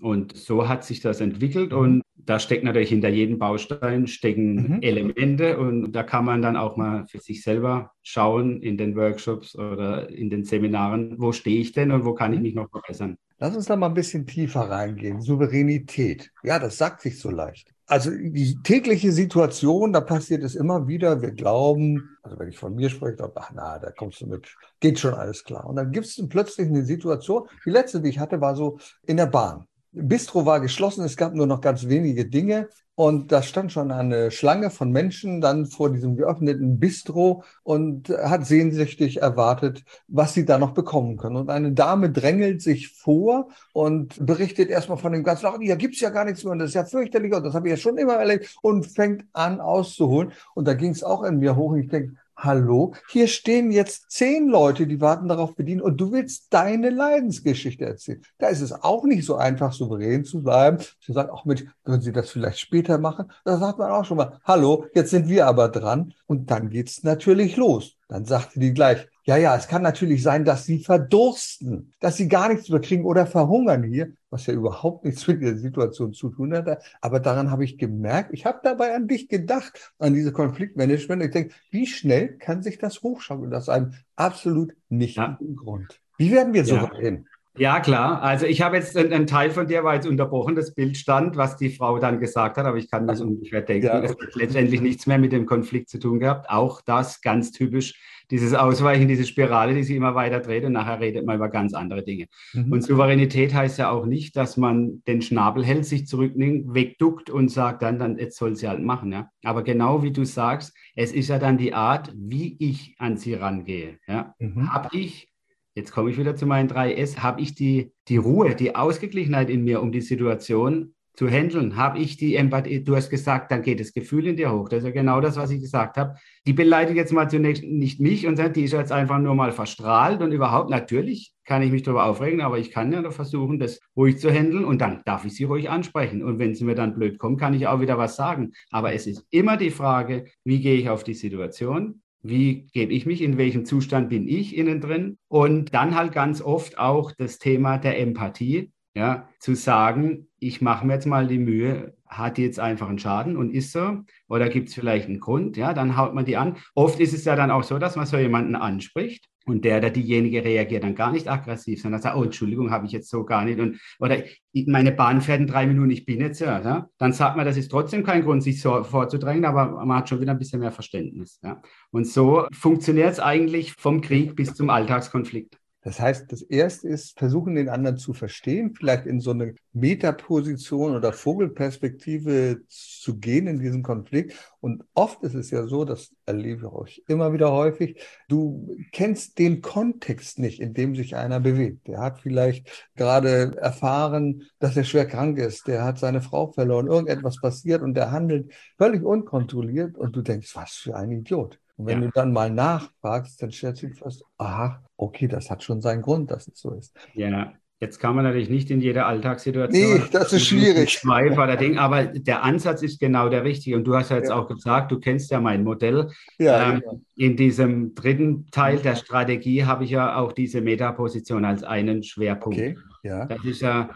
Und 0.00 0.36
so 0.36 0.68
hat 0.68 0.84
sich 0.84 1.00
das 1.00 1.20
entwickelt 1.20 1.72
mhm. 1.72 1.78
und 1.78 2.02
da 2.14 2.38
steckt 2.38 2.64
natürlich 2.64 2.90
hinter 2.90 3.08
jedem 3.08 3.38
Baustein 3.38 4.06
stecken 4.06 4.74
mhm. 4.74 4.82
Elemente 4.82 5.58
und 5.58 5.92
da 5.92 6.02
kann 6.02 6.24
man 6.24 6.42
dann 6.42 6.56
auch 6.56 6.76
mal 6.76 7.06
für 7.06 7.18
sich 7.18 7.42
selber 7.42 7.92
schauen 8.02 8.62
in 8.62 8.76
den 8.76 8.94
Workshops 8.94 9.56
oder 9.56 10.10
in 10.10 10.28
den 10.28 10.44
Seminaren, 10.44 11.14
wo 11.18 11.32
stehe 11.32 11.60
ich 11.60 11.72
denn 11.72 11.90
und 11.92 12.04
wo 12.04 12.14
kann 12.14 12.32
ich 12.32 12.38
mhm. 12.38 12.42
mich 12.42 12.54
noch 12.54 12.70
verbessern. 12.70 13.16
Lass 13.38 13.56
uns 13.56 13.66
da 13.66 13.76
mal 13.76 13.88
ein 13.88 13.94
bisschen 13.94 14.26
tiefer 14.26 14.60
reingehen. 14.60 15.22
Souveränität. 15.22 16.30
Ja, 16.42 16.58
das 16.58 16.78
sagt 16.78 17.00
sich 17.00 17.18
so 17.18 17.30
leicht. 17.30 17.75
Also 17.88 18.10
die 18.10 18.60
tägliche 18.64 19.12
Situation, 19.12 19.92
da 19.92 20.00
passiert 20.00 20.42
es 20.42 20.56
immer 20.56 20.88
wieder. 20.88 21.22
Wir 21.22 21.30
glauben, 21.30 22.16
also 22.22 22.36
wenn 22.38 22.48
ich 22.48 22.58
von 22.58 22.74
mir 22.74 22.90
spreche, 22.90 23.30
ach 23.36 23.52
na, 23.54 23.78
da 23.78 23.92
kommst 23.92 24.20
du 24.20 24.26
mit, 24.26 24.48
geht 24.80 24.98
schon 24.98 25.14
alles 25.14 25.44
klar. 25.44 25.64
Und 25.66 25.76
dann 25.76 25.92
gibt 25.92 26.06
es 26.06 26.20
plötzlich 26.28 26.66
eine 26.68 26.84
Situation. 26.84 27.48
Die 27.64 27.70
letzte, 27.70 28.00
die 28.00 28.08
ich 28.08 28.18
hatte, 28.18 28.40
war 28.40 28.56
so 28.56 28.78
in 29.06 29.16
der 29.16 29.26
Bahn. 29.26 29.68
Bistro 29.98 30.44
war 30.44 30.60
geschlossen, 30.60 31.04
es 31.04 31.16
gab 31.16 31.34
nur 31.34 31.46
noch 31.46 31.62
ganz 31.62 31.88
wenige 31.88 32.26
Dinge. 32.26 32.68
Und 32.98 33.30
da 33.30 33.42
stand 33.42 33.72
schon 33.72 33.90
eine 33.90 34.30
Schlange 34.30 34.70
von 34.70 34.90
Menschen 34.90 35.42
dann 35.42 35.66
vor 35.66 35.92
diesem 35.92 36.16
geöffneten 36.16 36.78
Bistro 36.78 37.44
und 37.62 38.08
hat 38.08 38.46
sehnsüchtig 38.46 39.20
erwartet, 39.20 39.84
was 40.08 40.32
sie 40.32 40.46
da 40.46 40.56
noch 40.56 40.72
bekommen 40.72 41.18
können. 41.18 41.36
Und 41.36 41.50
eine 41.50 41.72
Dame 41.72 42.10
drängelt 42.10 42.62
sich 42.62 42.88
vor 42.88 43.48
und 43.74 44.24
berichtet 44.24 44.70
erstmal 44.70 44.96
von 44.96 45.12
dem 45.12 45.24
ganzen, 45.24 45.44
ach, 45.44 45.58
hier 45.60 45.76
gibt's 45.76 46.00
ja 46.00 46.08
gar 46.08 46.24
nichts 46.24 46.42
mehr 46.42 46.52
und 46.52 46.58
das 46.58 46.70
ist 46.70 46.74
ja 46.74 46.86
fürchterlich 46.86 47.34
und 47.34 47.44
das 47.44 47.52
habe 47.52 47.68
ich 47.68 47.72
ja 47.72 47.76
schon 47.76 47.98
immer 47.98 48.14
erlebt 48.14 48.56
und 48.62 48.86
fängt 48.86 49.26
an 49.34 49.60
auszuholen. 49.60 50.32
Und 50.54 50.66
da 50.66 50.72
ging 50.72 50.92
es 50.92 51.04
auch 51.04 51.22
in 51.22 51.38
mir 51.38 51.54
hoch 51.54 51.72
und 51.72 51.80
ich 51.80 51.88
denke, 51.88 52.16
hallo, 52.36 52.94
hier 53.08 53.28
stehen 53.28 53.70
jetzt 53.70 54.10
zehn 54.10 54.48
Leute, 54.48 54.86
die 54.86 55.00
warten 55.00 55.28
darauf 55.28 55.54
bedienen 55.54 55.80
und 55.80 55.96
du 55.96 56.12
willst 56.12 56.52
deine 56.52 56.90
Leidensgeschichte 56.90 57.84
erzählen. 57.84 58.22
Da 58.38 58.48
ist 58.48 58.60
es 58.60 58.72
auch 58.72 59.04
nicht 59.04 59.24
so 59.24 59.36
einfach, 59.36 59.72
souverän 59.72 60.24
zu 60.24 60.42
bleiben. 60.42 60.78
Sie 61.00 61.12
sagt 61.12 61.30
auch 61.30 61.44
mit, 61.44 61.66
können 61.84 62.02
Sie 62.02 62.12
das 62.12 62.30
vielleicht 62.30 62.60
später 62.60 62.98
machen? 62.98 63.32
Da 63.44 63.58
sagt 63.58 63.78
man 63.78 63.90
auch 63.90 64.04
schon 64.04 64.18
mal, 64.18 64.38
hallo, 64.44 64.86
jetzt 64.94 65.10
sind 65.10 65.28
wir 65.28 65.46
aber 65.46 65.68
dran. 65.68 66.12
Und 66.26 66.50
dann 66.50 66.70
geht's 66.70 67.02
natürlich 67.02 67.56
los. 67.56 67.96
Dann 68.08 68.24
sagte 68.24 68.60
die 68.60 68.74
gleich, 68.74 69.08
ja, 69.26 69.36
ja, 69.36 69.56
es 69.56 69.66
kann 69.66 69.82
natürlich 69.82 70.22
sein, 70.22 70.44
dass 70.44 70.66
sie 70.66 70.78
verdursten, 70.78 71.92
dass 71.98 72.16
sie 72.16 72.28
gar 72.28 72.48
nichts 72.48 72.68
mehr 72.68 72.80
kriegen 72.80 73.04
oder 73.04 73.26
verhungern 73.26 73.82
hier, 73.82 74.12
was 74.30 74.46
ja 74.46 74.54
überhaupt 74.54 75.04
nichts 75.04 75.26
mit 75.26 75.42
der 75.42 75.58
Situation 75.58 76.12
zu 76.12 76.30
tun 76.30 76.54
hat. 76.54 76.80
Aber 77.00 77.18
daran 77.18 77.50
habe 77.50 77.64
ich 77.64 77.76
gemerkt, 77.76 78.32
ich 78.32 78.46
habe 78.46 78.60
dabei 78.62 78.94
an 78.94 79.08
dich 79.08 79.28
gedacht, 79.28 79.92
an 79.98 80.14
diese 80.14 80.30
Konfliktmanagement. 80.30 81.24
Ich 81.24 81.32
denke, 81.32 81.54
wie 81.70 81.88
schnell 81.88 82.38
kann 82.38 82.62
sich 82.62 82.78
das 82.78 83.02
hochschaukeln? 83.02 83.50
Das 83.50 83.64
ist 83.64 83.68
einem 83.68 83.94
absolut 84.14 84.76
nicht 84.88 85.16
ja. 85.16 85.36
Grund. 85.56 86.00
Wie 86.18 86.30
werden 86.30 86.54
wir 86.54 86.64
so 86.64 86.76
ja. 86.76 86.94
hin? 86.94 87.26
Ja, 87.58 87.80
klar. 87.80 88.22
Also 88.22 88.46
ich 88.46 88.62
habe 88.62 88.76
jetzt 88.76 88.96
einen 88.96 89.26
Teil 89.26 89.50
von 89.50 89.66
dir 89.66 89.84
war 89.84 89.94
jetzt 89.94 90.06
unterbrochen, 90.06 90.54
das 90.54 90.74
Bild 90.74 90.96
stand, 90.96 91.36
was 91.36 91.56
die 91.56 91.70
Frau 91.70 91.98
dann 91.98 92.20
gesagt 92.20 92.56
hat, 92.56 92.66
aber 92.66 92.76
ich 92.76 92.90
kann 92.90 93.06
das 93.06 93.20
ungefähr 93.20 93.62
denken. 93.62 93.86
Ja. 93.86 94.00
Es 94.00 94.10
hat 94.10 94.34
letztendlich 94.34 94.80
nichts 94.80 95.06
mehr 95.06 95.18
mit 95.18 95.32
dem 95.32 95.46
Konflikt 95.46 95.88
zu 95.88 95.98
tun 95.98 96.20
gehabt. 96.20 96.50
Auch 96.50 96.80
das 96.80 97.20
ganz 97.20 97.52
typisch, 97.52 97.98
dieses 98.30 98.54
Ausweichen, 98.54 99.08
diese 99.08 99.24
Spirale, 99.24 99.74
die 99.74 99.84
sich 99.84 99.96
immer 99.96 100.14
weiter 100.14 100.40
dreht 100.40 100.64
und 100.64 100.72
nachher 100.72 101.00
redet 101.00 101.24
man 101.24 101.36
über 101.36 101.48
ganz 101.48 101.74
andere 101.74 102.02
Dinge. 102.02 102.26
Mhm. 102.52 102.72
Und 102.72 102.82
Souveränität 102.82 103.54
heißt 103.54 103.78
ja 103.78 103.90
auch 103.90 104.04
nicht, 104.04 104.36
dass 104.36 104.56
man 104.56 105.02
den 105.06 105.22
Schnabel 105.22 105.64
hält, 105.64 105.84
sich 105.84 106.06
zurücknimmt, 106.06 106.74
wegduckt 106.74 107.30
und 107.30 107.50
sagt 107.50 107.82
dann, 107.82 107.98
dann 107.98 108.18
jetzt 108.18 108.36
soll 108.36 108.56
sie 108.56 108.68
halt 108.68 108.82
machen. 108.82 109.12
Ja? 109.12 109.30
Aber 109.44 109.62
genau 109.62 110.02
wie 110.02 110.10
du 110.10 110.24
sagst, 110.24 110.76
es 110.96 111.12
ist 111.12 111.28
ja 111.28 111.38
dann 111.38 111.56
die 111.56 111.72
Art, 111.72 112.12
wie 112.16 112.56
ich 112.58 112.96
an 112.98 113.16
sie 113.16 113.34
rangehe. 113.34 113.98
Ja? 114.08 114.34
Mhm. 114.38 114.72
Habe 114.72 114.88
ich 114.96 115.28
Jetzt 115.76 115.92
komme 115.92 116.08
ich 116.08 116.16
wieder 116.16 116.34
zu 116.34 116.46
meinen 116.46 116.68
drei 116.68 116.94
S. 116.94 117.22
Habe 117.22 117.42
ich 117.42 117.54
die, 117.54 117.92
die 118.08 118.16
Ruhe, 118.16 118.54
die 118.54 118.74
Ausgeglichenheit 118.74 119.50
in 119.50 119.62
mir, 119.62 119.82
um 119.82 119.92
die 119.92 120.00
Situation 120.00 120.94
zu 121.12 121.28
handeln? 121.28 121.76
Habe 121.76 121.98
ich 121.98 122.16
die 122.16 122.34
Empathie? 122.34 122.82
Du 122.82 122.96
hast 122.96 123.10
gesagt, 123.10 123.52
dann 123.52 123.60
geht 123.60 123.78
das 123.78 123.92
Gefühl 123.92 124.26
in 124.26 124.36
dir 124.36 124.50
hoch. 124.50 124.70
Das 124.70 124.78
ist 124.78 124.86
ja 124.86 124.90
genau 124.90 125.20
das, 125.20 125.36
was 125.36 125.50
ich 125.50 125.60
gesagt 125.60 125.98
habe. 125.98 126.14
Die 126.46 126.54
beleidigt 126.54 126.96
jetzt 126.96 127.12
mal 127.12 127.28
zunächst 127.28 127.62
nicht 127.62 128.00
mich 128.00 128.26
und 128.26 128.36
sagt, 128.36 128.56
die 128.56 128.64
ist 128.64 128.72
jetzt 128.72 128.90
einfach 128.90 129.18
nur 129.18 129.34
mal 129.34 129.52
verstrahlt 129.52 130.22
und 130.22 130.32
überhaupt, 130.32 130.70
natürlich 130.70 131.34
kann 131.44 131.60
ich 131.60 131.70
mich 131.70 131.82
darüber 131.82 132.06
aufregen, 132.06 132.40
aber 132.40 132.58
ich 132.58 132.70
kann 132.70 132.90
ja 132.90 133.02
noch 133.02 133.12
versuchen, 133.12 133.58
das 133.58 133.78
ruhig 133.94 134.18
zu 134.18 134.30
handeln 134.30 134.64
und 134.64 134.80
dann 134.80 135.02
darf 135.04 135.26
ich 135.26 135.34
sie 135.34 135.44
ruhig 135.44 135.68
ansprechen. 135.68 136.24
Und 136.24 136.38
wenn 136.38 136.54
sie 136.54 136.64
mir 136.64 136.74
dann 136.74 136.94
blöd 136.94 137.18
kommt, 137.18 137.38
kann 137.38 137.52
ich 137.52 137.66
auch 137.66 137.82
wieder 137.82 137.98
was 137.98 138.16
sagen. 138.16 138.52
Aber 138.70 138.94
es 138.94 139.06
ist 139.06 139.26
immer 139.28 139.58
die 139.58 139.70
Frage, 139.70 140.24
wie 140.42 140.62
gehe 140.62 140.78
ich 140.78 140.88
auf 140.88 141.04
die 141.04 141.12
Situation? 141.12 142.00
Wie 142.22 142.66
gebe 142.72 142.92
ich 142.92 143.06
mich? 143.06 143.22
In 143.22 143.38
welchem 143.38 143.64
Zustand 143.64 144.08
bin 144.08 144.26
ich 144.26 144.56
innen 144.56 144.80
drin? 144.80 145.18
Und 145.28 145.74
dann 145.74 145.94
halt 145.94 146.12
ganz 146.12 146.40
oft 146.40 146.78
auch 146.78 147.12
das 147.12 147.38
Thema 147.38 147.78
der 147.78 147.98
Empathie, 147.98 148.72
ja, 148.94 149.28
zu 149.38 149.54
sagen, 149.54 150.26
ich 150.38 150.60
mache 150.60 150.86
mir 150.86 150.94
jetzt 150.94 151.06
mal 151.06 151.26
die 151.26 151.38
Mühe, 151.38 151.94
hat 152.06 152.36
die 152.38 152.42
jetzt 152.42 152.58
einfach 152.60 152.88
einen 152.88 152.98
Schaden 152.98 153.36
und 153.36 153.52
ist 153.52 153.72
so? 153.72 153.98
Oder 154.28 154.48
gibt 154.48 154.68
es 154.68 154.74
vielleicht 154.74 155.08
einen 155.08 155.20
Grund? 155.20 155.56
Ja, 155.56 155.74
dann 155.74 155.96
haut 155.96 156.14
man 156.14 156.24
die 156.24 156.36
an. 156.36 156.56
Oft 156.74 157.00
ist 157.00 157.12
es 157.12 157.24
ja 157.24 157.36
dann 157.36 157.50
auch 157.50 157.64
so, 157.64 157.78
dass 157.78 157.96
man 157.96 158.06
so 158.06 158.16
jemanden 158.16 158.54
anspricht 158.54 159.28
und 159.46 159.64
der 159.64 159.78
oder 159.78 159.90
diejenige 159.90 160.44
reagiert 160.44 160.82
dann 160.82 160.94
gar 160.94 161.12
nicht 161.12 161.28
aggressiv, 161.28 161.80
sondern 161.80 162.02
sagt, 162.02 162.16
oh, 162.16 162.24
Entschuldigung, 162.24 162.70
habe 162.70 162.86
ich 162.86 162.92
jetzt 162.92 163.08
so 163.08 163.24
gar 163.24 163.44
nicht. 163.44 163.60
Und, 163.60 163.80
oder 163.98 164.22
meine 164.66 164.92
Bahn 164.92 165.20
fährt 165.20 165.40
in 165.40 165.46
drei 165.46 165.66
Minuten, 165.66 165.90
ich 165.90 166.04
bin 166.04 166.20
jetzt 166.20 166.40
ja. 166.40 166.60
ja? 166.60 166.88
Dann 166.98 167.12
sagt 167.12 167.36
man, 167.36 167.46
das 167.46 167.56
ist 167.56 167.70
trotzdem 167.70 168.04
kein 168.04 168.22
Grund, 168.22 168.42
sich 168.42 168.60
so 168.60 168.82
vorzudrängen, 168.82 169.44
aber 169.44 169.84
man 169.84 169.98
hat 169.98 170.08
schon 170.08 170.20
wieder 170.20 170.32
ein 170.32 170.38
bisschen 170.38 170.60
mehr 170.60 170.72
Verständnis. 170.72 171.40
Ja? 171.42 171.62
Und 171.90 172.06
so 172.06 172.46
funktioniert 172.52 173.12
es 173.12 173.20
eigentlich 173.20 173.72
vom 173.74 174.00
Krieg 174.00 174.34
bis 174.34 174.54
zum 174.54 174.68
Alltagskonflikt. 174.68 175.58
Das 175.86 176.00
heißt, 176.00 176.32
das 176.32 176.42
erste 176.42 176.88
ist, 176.88 177.16
versuchen 177.16 177.54
den 177.54 177.68
anderen 177.68 177.96
zu 177.96 178.12
verstehen, 178.12 178.74
vielleicht 178.74 179.06
in 179.06 179.20
so 179.20 179.30
eine 179.30 179.54
Metaposition 179.72 180.96
oder 180.96 181.12
Vogelperspektive 181.12 182.62
zu 182.66 183.18
gehen 183.18 183.46
in 183.46 183.60
diesem 183.60 183.84
Konflikt. 183.84 184.34
Und 184.58 184.82
oft 184.94 185.22
ist 185.22 185.34
es 185.34 185.52
ja 185.52 185.68
so, 185.68 185.84
das 185.84 186.10
erlebe 186.24 186.66
ich 186.66 186.72
euch 186.72 187.02
immer 187.06 187.32
wieder 187.32 187.52
häufig, 187.52 188.02
du 188.28 188.76
kennst 188.90 189.38
den 189.38 189.62
Kontext 189.62 190.40
nicht, 190.40 190.58
in 190.58 190.74
dem 190.74 190.96
sich 190.96 191.14
einer 191.14 191.38
bewegt. 191.38 191.86
Der 191.86 192.00
hat 192.00 192.18
vielleicht 192.18 192.68
gerade 192.96 193.56
erfahren, 193.56 194.42
dass 194.58 194.76
er 194.76 194.82
schwer 194.82 195.06
krank 195.06 195.38
ist, 195.38 195.68
der 195.68 195.84
hat 195.84 196.00
seine 196.00 196.20
Frau 196.20 196.50
verloren, 196.50 196.88
irgendetwas 196.88 197.40
passiert 197.40 197.82
und 197.82 197.94
der 197.94 198.10
handelt 198.10 198.52
völlig 198.76 199.04
unkontrolliert 199.04 199.96
und 199.96 200.16
du 200.16 200.22
denkst, 200.22 200.50
was 200.56 200.72
für 200.72 200.96
ein 200.96 201.12
Idiot. 201.12 201.60
Und 201.76 201.86
wenn 201.86 202.02
ja. 202.02 202.08
du 202.08 202.12
dann 202.12 202.32
mal 202.32 202.50
nachfragst, 202.50 203.40
dann 203.40 203.52
stellst 203.52 203.84
du 203.84 203.90
fest, 203.90 204.24
aha, 204.36 204.82
okay, 204.96 205.28
das 205.28 205.50
hat 205.50 205.62
schon 205.62 205.80
seinen 205.80 206.02
Grund, 206.02 206.30
dass 206.30 206.48
es 206.48 206.60
so 206.60 206.72
ist. 206.72 206.94
Ja, 207.14 207.52
Jetzt 207.78 207.98
kann 207.98 208.14
man 208.14 208.24
natürlich 208.24 208.48
nicht 208.48 208.70
in 208.70 208.80
jeder 208.80 209.06
Alltagssituation. 209.06 209.98
Nee, 209.98 210.02
das 210.10 210.32
ist 210.32 210.46
schwierig. 210.46 211.04
Oder 211.04 211.56
Ding, 211.56 211.76
aber 211.76 212.06
der 212.06 212.42
Ansatz 212.42 212.80
ist 212.80 212.98
genau 212.98 213.28
der 213.28 213.44
richtige. 213.44 213.76
Und 213.76 213.84
du 213.84 213.94
hast 213.94 214.10
ja 214.10 214.16
jetzt 214.16 214.30
ja. 214.30 214.34
auch 214.34 214.48
gesagt, 214.48 214.90
du 214.92 214.98
kennst 214.98 215.30
ja 215.30 215.40
mein 215.40 215.62
Modell. 215.62 216.08
Ja, 216.38 216.72
ähm, 216.72 216.80
genau. 216.80 217.00
In 217.16 217.36
diesem 217.36 217.94
dritten 217.94 218.46
Teil 218.50 218.78
der 218.78 218.96
Strategie 218.96 219.64
habe 219.64 219.84
ich 219.84 219.90
ja 219.90 220.16
auch 220.16 220.32
diese 220.32 220.62
Metaposition 220.62 221.44
als 221.44 221.64
einen 221.64 222.02
Schwerpunkt. 222.02 222.58
Okay. 222.58 222.78
Ja. 223.02 223.26
Das 223.26 223.44
ist 223.44 223.60
ja 223.60 223.90